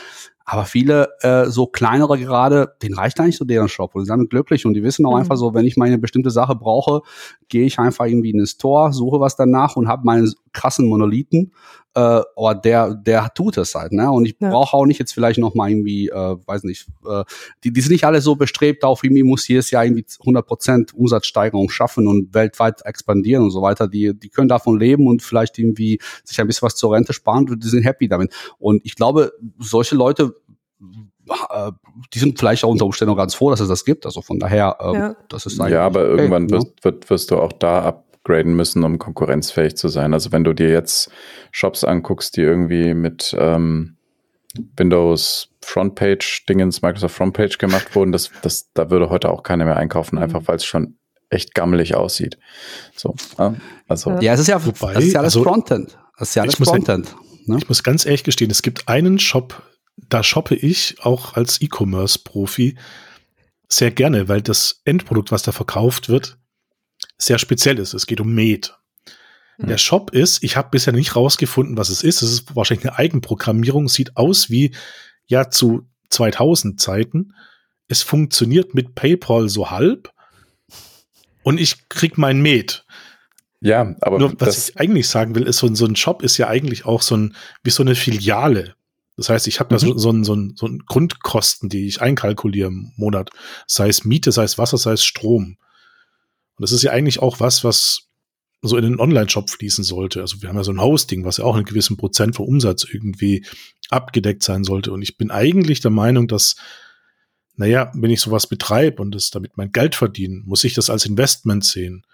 Aber 0.44 0.64
viele 0.64 1.08
äh, 1.20 1.46
so 1.46 1.66
kleinere 1.66 2.18
gerade, 2.18 2.74
denen 2.82 2.94
reicht 2.94 3.20
eigentlich 3.20 3.36
so 3.36 3.44
deren 3.44 3.68
Shop 3.68 3.94
und 3.94 4.02
die 4.02 4.06
sind 4.06 4.30
glücklich 4.30 4.66
und 4.66 4.74
die 4.74 4.82
wissen 4.82 5.06
auch 5.06 5.12
mhm. 5.12 5.18
einfach 5.18 5.36
so, 5.36 5.54
wenn 5.54 5.66
ich 5.66 5.76
meine 5.76 5.98
bestimmte 5.98 6.30
Sache 6.30 6.54
brauche, 6.54 7.02
gehe 7.48 7.66
ich 7.66 7.78
einfach 7.78 8.06
irgendwie 8.06 8.30
in 8.30 8.38
den 8.38 8.46
Store, 8.46 8.92
suche 8.92 9.20
was 9.20 9.36
danach 9.36 9.76
und 9.76 9.88
habe 9.88 10.04
meinen 10.04 10.32
krassen 10.52 10.88
Monolithen 10.88 11.52
äh, 11.94 12.00
aber 12.00 12.54
der, 12.54 12.94
der 12.94 13.32
tut 13.34 13.58
es 13.58 13.74
halt, 13.74 13.92
ne? 13.92 14.10
Und 14.10 14.24
ich 14.24 14.36
ja. 14.40 14.50
brauche 14.50 14.76
auch 14.76 14.86
nicht 14.86 14.98
jetzt 14.98 15.12
vielleicht 15.12 15.38
noch 15.38 15.54
mal 15.54 15.70
irgendwie, 15.70 16.08
äh, 16.08 16.36
weiß 16.46 16.64
nicht, 16.64 16.86
äh, 17.06 17.24
die, 17.64 17.72
die 17.72 17.80
sind 17.82 17.92
nicht 17.92 18.04
alle 18.04 18.20
so 18.20 18.34
bestrebt 18.34 18.84
auf, 18.84 19.04
irgendwie 19.04 19.22
muss 19.22 19.46
jedes 19.46 19.70
Jahr 19.70 19.84
irgendwie 19.84 20.04
100% 20.04 20.94
Umsatzsteigerung 20.94 21.68
schaffen 21.68 22.06
und 22.06 22.32
weltweit 22.32 22.82
expandieren 22.86 23.44
und 23.44 23.50
so 23.50 23.60
weiter. 23.60 23.88
Die, 23.88 24.18
die 24.18 24.28
können 24.30 24.48
davon 24.48 24.78
leben 24.78 25.06
und 25.06 25.22
vielleicht 25.22 25.58
irgendwie 25.58 25.98
sich 26.24 26.40
ein 26.40 26.46
bisschen 26.46 26.66
was 26.66 26.76
zur 26.76 26.92
Rente 26.92 27.12
sparen 27.12 27.48
und 27.48 27.62
die 27.62 27.68
sind 27.68 27.82
happy 27.82 28.08
damit. 28.08 28.32
Und 28.58 28.80
ich 28.84 28.94
glaube, 28.94 29.32
solche 29.58 29.94
Leute 29.94 30.34
äh, 31.50 31.72
die 32.12 32.18
sind 32.18 32.38
vielleicht 32.38 32.64
auch 32.64 32.70
unter 32.70 32.84
Umständen 32.84 33.12
auch 33.12 33.18
ganz 33.18 33.34
froh, 33.34 33.50
dass 33.50 33.60
es 33.60 33.68
das 33.68 33.84
gibt. 33.84 34.06
Also 34.06 34.22
von 34.22 34.38
daher, 34.38 34.76
ähm, 34.80 34.94
ja. 34.94 35.16
das 35.28 35.46
ist 35.46 35.60
eigentlich. 35.60 35.74
Ja, 35.74 35.86
aber 35.86 36.04
irgendwann 36.04 36.44
okay, 36.44 36.52
wirst, 36.54 36.84
wird, 36.84 37.10
wirst 37.10 37.30
du 37.30 37.38
auch 37.38 37.52
da 37.52 37.82
ab 37.82 38.11
upgraden 38.22 38.54
müssen, 38.54 38.84
um 38.84 38.98
konkurrenzfähig 38.98 39.76
zu 39.76 39.88
sein. 39.88 40.14
Also 40.14 40.32
wenn 40.32 40.44
du 40.44 40.52
dir 40.52 40.70
jetzt 40.70 41.10
Shops 41.50 41.84
anguckst, 41.84 42.36
die 42.36 42.42
irgendwie 42.42 42.94
mit 42.94 43.34
ähm, 43.38 43.96
Windows 44.76 45.48
Frontpage 45.62 46.46
Dingens, 46.48 46.82
Microsoft 46.82 47.14
Frontpage 47.14 47.58
gemacht 47.58 47.94
wurden, 47.94 48.12
das, 48.12 48.30
das, 48.42 48.70
da 48.74 48.90
würde 48.90 49.10
heute 49.10 49.30
auch 49.30 49.42
keiner 49.42 49.64
mehr 49.64 49.76
einkaufen, 49.76 50.16
mhm. 50.16 50.22
einfach 50.22 50.42
weil 50.46 50.56
es 50.56 50.64
schon 50.64 50.96
echt 51.30 51.54
gammelig 51.54 51.94
aussieht. 51.94 52.38
So, 52.94 53.14
also. 53.88 54.18
Ja, 54.20 54.34
es 54.34 54.40
ist 54.40 54.48
ja, 54.48 54.64
Wobei, 54.64 54.94
das 54.94 55.04
ist 55.04 55.14
ja 55.14 55.20
alles 55.20 55.36
also, 55.36 55.44
Frontend. 55.44 55.98
Das 56.18 56.28
ist 56.28 56.34
ja 56.34 56.42
alles 56.42 56.56
Frontend. 56.56 57.14
Ne? 57.46 57.56
Ich 57.58 57.68
muss 57.68 57.82
ganz 57.82 58.04
ehrlich 58.04 58.22
gestehen, 58.22 58.50
es 58.50 58.62
gibt 58.62 58.88
einen 58.88 59.18
Shop, 59.18 59.62
da 59.96 60.22
shoppe 60.22 60.54
ich 60.54 60.96
auch 61.00 61.34
als 61.34 61.60
E-Commerce-Profi 61.60 62.76
sehr 63.68 63.90
gerne, 63.90 64.28
weil 64.28 64.42
das 64.42 64.82
Endprodukt, 64.84 65.32
was 65.32 65.42
da 65.42 65.52
verkauft 65.52 66.10
wird, 66.10 66.36
sehr 67.24 67.38
speziell 67.38 67.78
ist. 67.78 67.94
Es 67.94 68.06
geht 68.06 68.20
um 68.20 68.34
Med. 68.34 68.74
Mhm. 69.58 69.68
Der 69.68 69.78
Shop 69.78 70.10
ist, 70.10 70.42
ich 70.42 70.56
habe 70.56 70.70
bisher 70.70 70.92
nicht 70.92 71.16
rausgefunden, 71.16 71.76
was 71.76 71.88
es 71.88 72.02
ist. 72.02 72.22
Es 72.22 72.32
ist 72.32 72.56
wahrscheinlich 72.56 72.86
eine 72.86 72.98
Eigenprogrammierung, 72.98 73.88
sieht 73.88 74.16
aus 74.16 74.50
wie 74.50 74.74
ja 75.26 75.50
zu 75.50 75.86
2000 76.10 76.80
Zeiten. 76.80 77.34
Es 77.88 78.02
funktioniert 78.02 78.74
mit 78.74 78.94
PayPal 78.94 79.48
so 79.48 79.70
halb 79.70 80.12
und 81.42 81.58
ich 81.58 81.88
krieg 81.88 82.18
mein 82.18 82.40
Med. 82.40 82.84
Ja, 83.60 83.94
aber 84.00 84.18
Nur, 84.18 84.34
was 84.40 84.70
ich 84.70 84.76
eigentlich 84.76 85.08
sagen 85.08 85.34
will, 85.36 85.44
ist 85.44 85.58
so, 85.58 85.72
so 85.74 85.86
ein 85.86 85.94
Shop 85.94 86.22
ist 86.22 86.36
ja 86.36 86.48
eigentlich 86.48 86.84
auch 86.84 87.00
so 87.00 87.16
ein 87.16 87.36
wie 87.62 87.70
so 87.70 87.82
eine 87.82 87.94
Filiale. 87.94 88.74
Das 89.16 89.28
heißt, 89.28 89.46
ich 89.46 89.60
habe 89.60 89.70
da 89.70 89.78
so, 89.78 89.92
mhm. 89.92 89.98
so, 89.98 90.10
ein, 90.10 90.24
so, 90.24 90.34
ein, 90.34 90.54
so 90.56 90.66
ein 90.66 90.80
Grundkosten, 90.80 91.68
die 91.68 91.86
ich 91.86 92.00
einkalkuliere 92.00 92.68
im 92.68 92.92
Monat. 92.96 93.30
Sei 93.66 93.88
es 93.88 94.04
Miete, 94.04 94.32
sei 94.32 94.44
es 94.44 94.58
Wasser, 94.58 94.78
sei 94.78 94.92
es 94.92 95.04
Strom. 95.04 95.58
Und 96.56 96.62
das 96.62 96.72
ist 96.72 96.82
ja 96.82 96.92
eigentlich 96.92 97.20
auch 97.20 97.40
was, 97.40 97.64
was 97.64 98.08
so 98.62 98.76
in 98.76 98.84
den 98.84 99.00
Online-Shop 99.00 99.50
fließen 99.50 99.82
sollte. 99.82 100.20
Also 100.20 100.40
wir 100.40 100.48
haben 100.48 100.56
ja 100.56 100.64
so 100.64 100.72
ein 100.72 100.80
Hosting, 100.80 101.24
was 101.24 101.38
ja 101.38 101.44
auch 101.44 101.56
einen 101.56 101.64
gewissen 101.64 101.96
Prozent 101.96 102.36
vom 102.36 102.46
Umsatz 102.46 102.84
irgendwie 102.84 103.44
abgedeckt 103.90 104.42
sein 104.42 104.62
sollte. 104.62 104.92
Und 104.92 105.02
ich 105.02 105.16
bin 105.16 105.30
eigentlich 105.30 105.80
der 105.80 105.90
Meinung, 105.90 106.28
dass 106.28 106.56
naja, 107.56 107.90
wenn 107.94 108.10
ich 108.10 108.20
sowas 108.20 108.46
betreibe 108.46 109.02
und 109.02 109.14
das 109.14 109.30
damit 109.30 109.56
mein 109.56 109.72
Geld 109.72 109.94
verdiene, 109.94 110.42
muss 110.44 110.64
ich 110.64 110.74
das 110.74 110.90
als 110.90 111.04
Investment 111.04 111.64
sehen. 111.64 112.06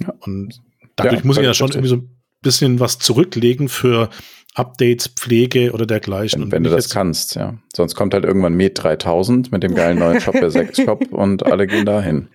Ja. 0.00 0.12
Und 0.20 0.60
dadurch 0.96 1.20
ja, 1.20 1.26
muss 1.26 1.38
ich 1.38 1.44
ja 1.44 1.54
schon 1.54 1.70
irgendwie 1.70 1.88
so 1.88 1.96
ein 1.96 2.10
bisschen 2.42 2.80
was 2.80 2.98
zurücklegen 2.98 3.68
für 3.68 4.10
Updates, 4.54 5.08
Pflege 5.08 5.72
oder 5.72 5.86
dergleichen. 5.86 6.42
Wenn, 6.42 6.52
wenn 6.52 6.64
du 6.64 6.70
das 6.70 6.90
kannst, 6.90 7.36
ja. 7.36 7.56
Sonst 7.74 7.94
kommt 7.94 8.12
halt 8.12 8.24
irgendwann 8.24 8.54
Med 8.54 8.82
3000 8.82 9.50
mit 9.50 9.62
dem 9.62 9.74
geilen 9.74 9.98
neuen 9.98 10.20
Shopware 10.20 10.50
6 10.50 10.82
Shop 10.82 11.06
und 11.10 11.46
alle 11.46 11.66
gehen 11.66 11.86
dahin. 11.86 12.28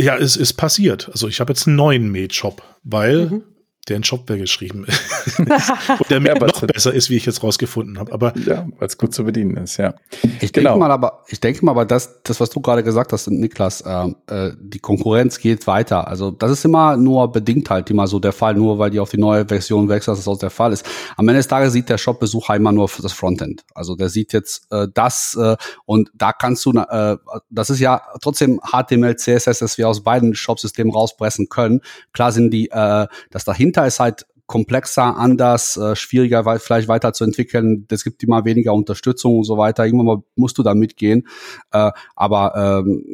Ja, 0.00 0.16
es 0.16 0.36
ist 0.36 0.54
passiert. 0.54 1.08
Also 1.12 1.28
ich 1.28 1.40
habe 1.40 1.52
jetzt 1.52 1.66
einen 1.66 1.76
neuen 1.76 2.10
Med-Shop, 2.10 2.62
weil 2.82 3.26
mhm 3.26 3.42
der 3.88 3.96
in 3.96 4.04
Shopware 4.04 4.38
geschrieben 4.38 4.84
ist. 4.84 5.38
und 5.38 6.10
der 6.10 6.20
ja, 6.22 6.34
noch 6.34 6.60
besser 6.66 6.92
ist, 6.92 7.10
wie 7.10 7.16
ich 7.16 7.26
jetzt 7.26 7.42
rausgefunden 7.42 7.98
habe. 7.98 8.12
Aber 8.12 8.36
ja, 8.36 8.66
weil 8.78 8.86
es 8.86 8.98
gut 8.98 9.14
zu 9.14 9.24
bedienen 9.24 9.56
ist, 9.56 9.78
ja. 9.78 9.94
Ich 10.40 10.52
genau. 10.52 10.70
denke 10.70 10.78
mal, 10.78 10.90
aber 10.90 11.24
ich 11.28 11.40
denke 11.40 11.64
mal, 11.64 11.72
aber 11.72 11.84
das, 11.84 12.22
das, 12.22 12.40
was 12.40 12.50
du 12.50 12.60
gerade 12.60 12.84
gesagt 12.84 13.12
hast, 13.12 13.28
Niklas, 13.28 13.80
äh, 13.80 14.12
äh, 14.28 14.52
die 14.60 14.78
Konkurrenz 14.78 15.38
geht 15.38 15.66
weiter. 15.66 16.06
Also 16.06 16.30
das 16.30 16.50
ist 16.52 16.64
immer 16.64 16.96
nur 16.96 17.32
bedingt 17.32 17.68
halt 17.70 17.90
immer 17.90 18.06
so 18.06 18.20
der 18.20 18.32
Fall, 18.32 18.54
nur 18.54 18.78
weil 18.78 18.90
die 18.90 19.00
auf 19.00 19.10
die 19.10 19.18
neue 19.18 19.46
Version 19.46 19.88
wechseln, 19.88 20.12
dass 20.12 20.20
das 20.24 20.28
auch 20.28 20.38
der 20.38 20.50
Fall 20.50 20.72
ist. 20.72 20.86
Am 21.16 21.26
Ende 21.26 21.38
des 21.38 21.48
Tages 21.48 21.72
sieht 21.72 21.88
der 21.88 21.98
Shop-Besucher 21.98 22.54
immer 22.56 22.72
nur 22.72 22.88
das 23.00 23.12
Frontend. 23.12 23.64
Also 23.74 23.96
der 23.96 24.08
sieht 24.08 24.32
jetzt 24.32 24.70
äh, 24.70 24.86
das 24.92 25.36
äh, 25.40 25.56
und 25.84 26.10
da 26.14 26.32
kannst 26.32 26.64
du, 26.64 26.72
äh, 26.72 27.16
das 27.50 27.70
ist 27.70 27.80
ja 27.80 28.02
trotzdem 28.22 28.60
HTML, 28.60 29.16
CSS, 29.16 29.58
das 29.58 29.78
wir 29.78 29.88
aus 29.88 30.02
beiden 30.02 30.34
Shop-Systemen 30.34 30.92
rauspressen 30.92 31.48
können. 31.48 31.80
Klar 32.12 32.30
sind 32.30 32.50
die, 32.50 32.70
äh, 32.70 33.06
das 33.30 33.44
dahinter 33.44 33.69
Data 33.72 33.86
ist 33.86 34.00
halt 34.00 34.26
komplexer, 34.46 35.16
anders, 35.16 35.76
äh, 35.76 35.94
schwieriger 35.94 36.44
weil 36.44 36.58
vielleicht 36.58 36.88
weiterzuentwickeln. 36.88 37.86
Es 37.88 38.02
gibt 38.02 38.22
immer 38.24 38.44
weniger 38.44 38.74
Unterstützung 38.74 39.38
und 39.38 39.44
so 39.44 39.56
weiter. 39.56 39.86
Irgendwann 39.86 40.06
mal 40.06 40.22
musst 40.34 40.58
du 40.58 40.64
da 40.64 40.74
mitgehen. 40.74 41.28
Äh, 41.70 41.92
aber 42.16 42.82
ähm, 42.84 43.04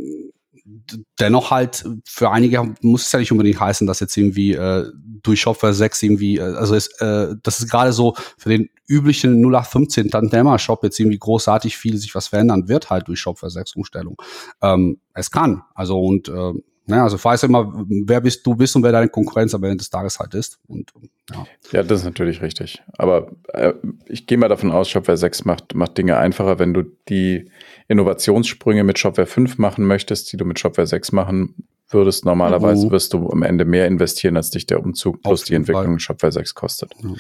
dennoch 1.21 1.51
halt 1.51 1.85
für 2.07 2.31
einige 2.31 2.75
muss 2.81 3.05
es 3.07 3.13
ja 3.13 3.19
nicht 3.19 3.33
unbedingt 3.33 3.61
heißen, 3.61 3.87
dass 3.87 4.01
jetzt 4.01 4.17
irgendwie 4.17 4.53
äh, 4.53 4.91
durch 5.23 5.43
Shopware 5.43 5.75
6 5.75 6.03
irgendwie, 6.05 6.39
äh, 6.39 6.55
also 6.55 6.75
ist, 6.75 7.01
äh, 7.03 7.35
das 7.43 7.61
ist 7.61 7.71
gerade 7.71 7.93
so 7.93 8.15
für 8.39 8.49
den 8.49 8.71
üblichen 8.89 9.45
0815 9.45 10.11
Tantema 10.11 10.59
Shop 10.59 10.83
jetzt 10.85 10.99
irgendwie 10.99 11.19
großartig 11.19 11.77
viel 11.77 11.99
sich 11.99 12.15
was 12.15 12.29
verändern 12.29 12.69
wird 12.69 12.89
halt 12.89 13.09
durch 13.09 13.21
Shopware 13.21 13.51
6 13.51 13.77
Umstellung. 13.77 14.17
Ähm, 14.63 15.01
es 15.13 15.31
kann. 15.31 15.63
Also 15.75 16.01
und 16.01 16.29
äh, 16.29 16.53
Ne, 16.89 17.03
also 17.03 17.23
weiß 17.23 17.43
immer, 17.43 17.85
wer 17.89 18.21
bist 18.21 18.47
du 18.47 18.55
bist 18.55 18.77
und 18.77 18.85
wer 18.85 18.93
deine 18.93 19.09
Konkurrenz 19.09 19.53
am 19.55 19.65
Ende 19.65 19.79
des 19.79 19.91
Tages 19.91 20.21
halt 20.21 20.35
ist. 20.35 20.61
Und, 20.69 20.93
ja. 21.31 21.47
ja, 21.73 21.83
das 21.83 22.01
ist 22.01 22.05
natürlich 22.05 22.43
richtig. 22.43 22.81
Aber 22.97 23.33
äh, 23.49 23.73
ich 24.07 24.29
gehe 24.29 24.39
mal 24.39 24.49
davon 24.49 24.71
aus, 24.71 24.89
Shopware 24.89 25.17
6 25.17 25.45
macht, 25.47 25.75
macht 25.75 25.99
Dinge 25.99 26.17
einfacher, 26.17 26.61
wenn 26.61 26.73
du 26.73 26.85
die 27.09 27.51
Innovationssprünge 27.89 28.85
mit 28.85 29.01
Shopware 29.01 29.27
5 29.27 29.59
machen 29.59 29.85
möchtest, 29.85 30.33
die 30.33 30.37
du 30.37 30.45
mit 30.45 30.61
Shopware 30.61 30.87
6 30.87 31.11
machen 31.11 31.57
würdest. 31.89 32.25
Normalerweise 32.25 32.87
uh. 32.87 32.91
wirst 32.93 33.13
du 33.15 33.31
am 33.31 33.43
Ende 33.43 33.65
mehr 33.65 33.89
investieren, 33.89 34.37
als 34.37 34.51
dich 34.51 34.67
der 34.67 34.81
Umzug 34.81 35.23
plus 35.23 35.43
die 35.43 35.55
Entwicklung 35.55 35.95
in 35.95 35.99
Shopware 35.99 36.33
6 36.33 36.55
kostet. 36.55 36.93
Ja. 37.03 37.11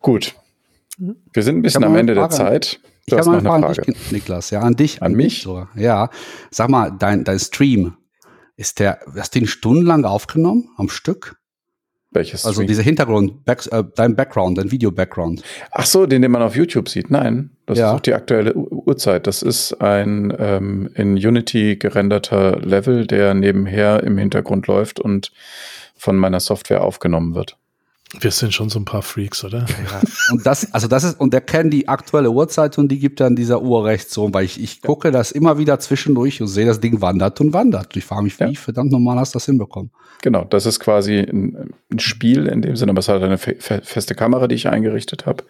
Gut. 0.00 0.34
Mhm. 0.98 1.16
Wir 1.32 1.42
sind 1.44 1.58
ein 1.58 1.62
bisschen 1.62 1.84
am 1.84 1.94
Ende 1.94 2.14
der 2.14 2.30
Zeit. 2.30 2.80
Du 3.06 3.14
ich 3.14 3.18
hast 3.20 3.26
noch 3.26 3.34
eine 3.34 3.42
Frage. 3.42 3.62
Frage. 3.66 3.92
Dich, 3.92 4.12
Niklas, 4.12 4.50
ja, 4.50 4.60
an 4.60 4.74
dich. 4.74 5.02
An, 5.02 5.12
an 5.12 5.16
mich? 5.16 5.42
Sogar. 5.42 5.68
Ja. 5.76 6.10
Sag 6.50 6.70
mal, 6.70 6.90
dein, 6.98 7.22
dein 7.24 7.38
Stream, 7.38 7.96
ist 8.56 8.78
der, 8.80 9.00
hast 9.16 9.34
du 9.34 9.40
ihn 9.40 9.46
stundenlang 9.46 10.04
aufgenommen 10.04 10.70
am 10.76 10.88
Stück? 10.88 11.36
Welches? 12.14 12.46
Also 12.46 12.62
dieser 12.62 12.82
Hintergrund, 12.82 13.44
back, 13.44 13.66
äh, 13.72 13.82
dein 13.96 14.14
Background, 14.14 14.56
dein 14.56 14.70
Video-Background. 14.70 15.42
Ach 15.72 15.84
so, 15.84 16.06
den, 16.06 16.22
den 16.22 16.30
man 16.30 16.42
auf 16.42 16.54
YouTube 16.54 16.88
sieht. 16.88 17.10
Nein, 17.10 17.50
das 17.66 17.78
ja. 17.78 17.90
ist 17.90 17.96
auch 17.96 18.00
die 18.00 18.14
aktuelle 18.14 18.54
Uhrzeit. 18.54 19.26
Das 19.26 19.42
ist 19.42 19.74
ein 19.80 20.32
ähm, 20.38 20.88
in 20.94 21.14
Unity 21.16 21.76
gerenderter 21.76 22.60
Level, 22.60 23.08
der 23.08 23.34
nebenher 23.34 24.04
im 24.04 24.16
Hintergrund 24.16 24.68
läuft 24.68 25.00
und 25.00 25.32
von 25.96 26.16
meiner 26.16 26.38
Software 26.38 26.84
aufgenommen 26.84 27.34
wird. 27.34 27.58
Wir 28.20 28.30
sind 28.30 28.54
schon 28.54 28.68
so 28.68 28.78
ein 28.78 28.84
paar 28.84 29.02
Freaks, 29.02 29.44
oder? 29.44 29.60
Ja. 29.60 30.00
Und 30.32 30.46
das, 30.46 30.72
also 30.72 30.88
das 30.88 31.04
ist, 31.04 31.20
und 31.20 31.32
der 31.32 31.40
kennt 31.40 31.72
die 31.72 31.88
aktuelle 31.88 32.30
Uhrzeit 32.30 32.78
und 32.78 32.88
die 32.88 32.98
gibt 32.98 33.20
dann 33.20 33.36
dieser 33.36 33.62
Uhr 33.62 33.84
rechts 33.84 34.14
so, 34.14 34.32
weil 34.32 34.44
ich, 34.44 34.62
ich 34.62 34.82
gucke 34.82 35.10
das 35.10 35.32
immer 35.32 35.58
wieder 35.58 35.78
zwischendurch 35.78 36.40
und 36.40 36.48
sehe, 36.48 36.66
das 36.66 36.80
Ding 36.80 37.00
wandert 37.00 37.40
und 37.40 37.52
wandert. 37.52 37.96
Ich 37.96 38.04
frage 38.04 38.22
mich, 38.22 38.38
wie 38.40 38.44
ja. 38.44 38.52
verdammt 38.54 38.92
normal 38.92 39.18
hast 39.18 39.34
du 39.34 39.36
das 39.36 39.46
hinbekommen? 39.46 39.90
Genau, 40.22 40.44
das 40.44 40.66
ist 40.66 40.80
quasi 40.80 41.18
ein, 41.18 41.74
ein 41.92 41.98
Spiel 41.98 42.46
in 42.46 42.62
dem 42.62 42.76
Sinne, 42.76 42.90
aber 42.90 43.00
es 43.00 43.08
hat 43.08 43.22
eine 43.22 43.38
fe 43.38 43.56
feste 43.60 44.14
Kamera, 44.14 44.48
die 44.48 44.54
ich 44.54 44.68
eingerichtet 44.68 45.26
habe, 45.26 45.44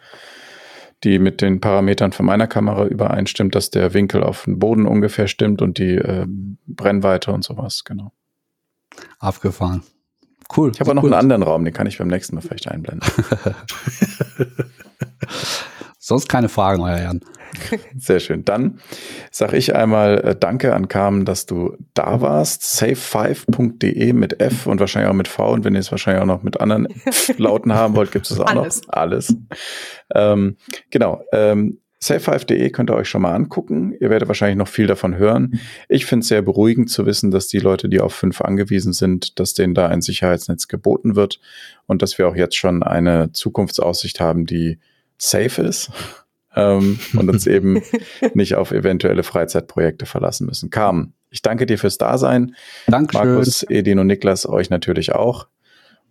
die 1.03 1.19
mit 1.19 1.41
den 1.41 1.61
Parametern 1.61 2.11
von 2.11 2.25
meiner 2.25 2.47
Kamera 2.47 2.85
übereinstimmt, 2.85 3.55
dass 3.55 3.69
der 3.69 3.93
Winkel 3.93 4.23
auf 4.23 4.45
den 4.45 4.59
Boden 4.59 4.85
ungefähr 4.85 5.27
stimmt 5.27 5.61
und 5.61 5.77
die 5.77 5.95
äh, 5.95 6.25
Brennweite 6.67 7.31
und 7.31 7.43
sowas, 7.43 7.83
genau. 7.83 8.11
Abgefahren. 9.19 9.83
Cool. 10.55 10.71
Ich 10.73 10.79
habe 10.79 10.91
auch 10.91 10.95
noch 10.95 11.03
cool. 11.03 11.13
einen 11.13 11.19
anderen 11.19 11.43
Raum, 11.43 11.65
den 11.65 11.73
kann 11.73 11.87
ich 11.87 11.97
beim 11.97 12.07
nächsten 12.07 12.35
Mal 12.35 12.41
vielleicht 12.41 12.67
einblenden. 12.69 13.09
Sonst 15.99 16.29
keine 16.29 16.49
Fragen, 16.49 16.83
euer 16.83 16.97
Herrn. 16.97 17.21
Sehr 17.97 18.19
schön. 18.19 18.45
Dann 18.45 18.79
sage 19.31 19.57
ich 19.57 19.75
einmal 19.75 20.19
äh, 20.19 20.35
Danke 20.35 20.75
an 20.75 20.87
Carmen, 20.87 21.25
dass 21.25 21.45
du 21.45 21.75
da 21.93 22.21
warst. 22.21 22.63
Safe5.de 22.63 24.13
mit 24.13 24.39
F 24.39 24.67
und 24.67 24.79
wahrscheinlich 24.79 25.09
auch 25.09 25.15
mit 25.15 25.27
V. 25.27 25.51
Und 25.51 25.65
wenn 25.65 25.73
ihr 25.73 25.79
es 25.79 25.91
wahrscheinlich 25.91 26.21
auch 26.21 26.27
noch 26.27 26.43
mit 26.43 26.59
anderen 26.59 26.87
Lauten 27.37 27.73
haben 27.73 27.95
wollt, 27.95 28.11
gibt 28.11 28.29
es 28.29 28.39
auch 28.39 28.45
Alles. 28.55 28.83
noch. 28.83 28.93
Alles. 28.93 29.35
Ähm, 30.13 30.57
genau. 30.91 31.23
Ähm, 31.31 31.79
Safe5.de 32.05 32.69
könnt 32.69 32.91
ihr 32.91 32.95
euch 32.95 33.09
schon 33.09 33.23
mal 33.23 33.33
angucken. 33.33 33.95
Ihr 33.99 34.11
werdet 34.11 34.27
wahrscheinlich 34.27 34.57
noch 34.57 34.67
viel 34.67 34.85
davon 34.85 35.17
hören. 35.17 35.59
Ich 35.89 36.05
finde 36.05 36.21
es 36.21 36.27
sehr 36.27 36.43
beruhigend 36.43 36.89
zu 36.89 37.07
wissen, 37.07 37.31
dass 37.31 37.47
die 37.47 37.57
Leute, 37.57 37.89
die 37.89 37.99
auf 37.99 38.13
5 38.13 38.41
angewiesen 38.41 38.93
sind, 38.93 39.39
dass 39.39 39.55
denen 39.55 39.73
da 39.73 39.87
ein 39.87 40.01
Sicherheitsnetz 40.01 40.67
geboten 40.67 41.15
wird 41.15 41.39
und 41.87 42.03
dass 42.03 42.17
wir 42.19 42.27
auch 42.27 42.35
jetzt 42.35 42.55
schon 42.55 42.83
eine 42.83 43.31
Zukunftsaussicht 43.31 44.19
haben, 44.19 44.45
die 44.45 44.77
safe 45.17 45.63
ist 45.63 45.91
ähm, 46.55 46.99
und 47.17 47.29
uns 47.29 47.47
eben 47.47 47.81
nicht 48.35 48.53
auf 48.53 48.71
eventuelle 48.71 49.23
Freizeitprojekte 49.23 50.05
verlassen 50.05 50.45
müssen. 50.45 50.69
Carmen, 50.69 51.13
ich 51.31 51.41
danke 51.41 51.65
dir 51.65 51.79
fürs 51.79 51.97
Dasein. 51.97 52.55
Dankeschön. 52.85 53.27
Markus, 53.27 53.63
Edin 53.63 53.97
und 53.97 54.07
Niklas, 54.07 54.47
euch 54.47 54.69
natürlich 54.69 55.13
auch. 55.13 55.47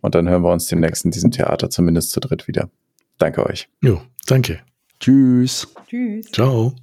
Und 0.00 0.14
dann 0.14 0.28
hören 0.28 0.42
wir 0.42 0.52
uns 0.52 0.66
demnächst 0.66 1.04
in 1.04 1.12
diesem 1.12 1.30
Theater 1.30 1.70
zumindest 1.70 2.10
zu 2.10 2.20
dritt 2.20 2.48
wieder. 2.48 2.68
Danke 3.16 3.46
euch. 3.46 3.68
Jo, 3.80 4.02
danke. 4.26 4.60
Tschüss. 5.00 5.68
Tschüss. 5.86 6.30
Ciao. 6.32 6.74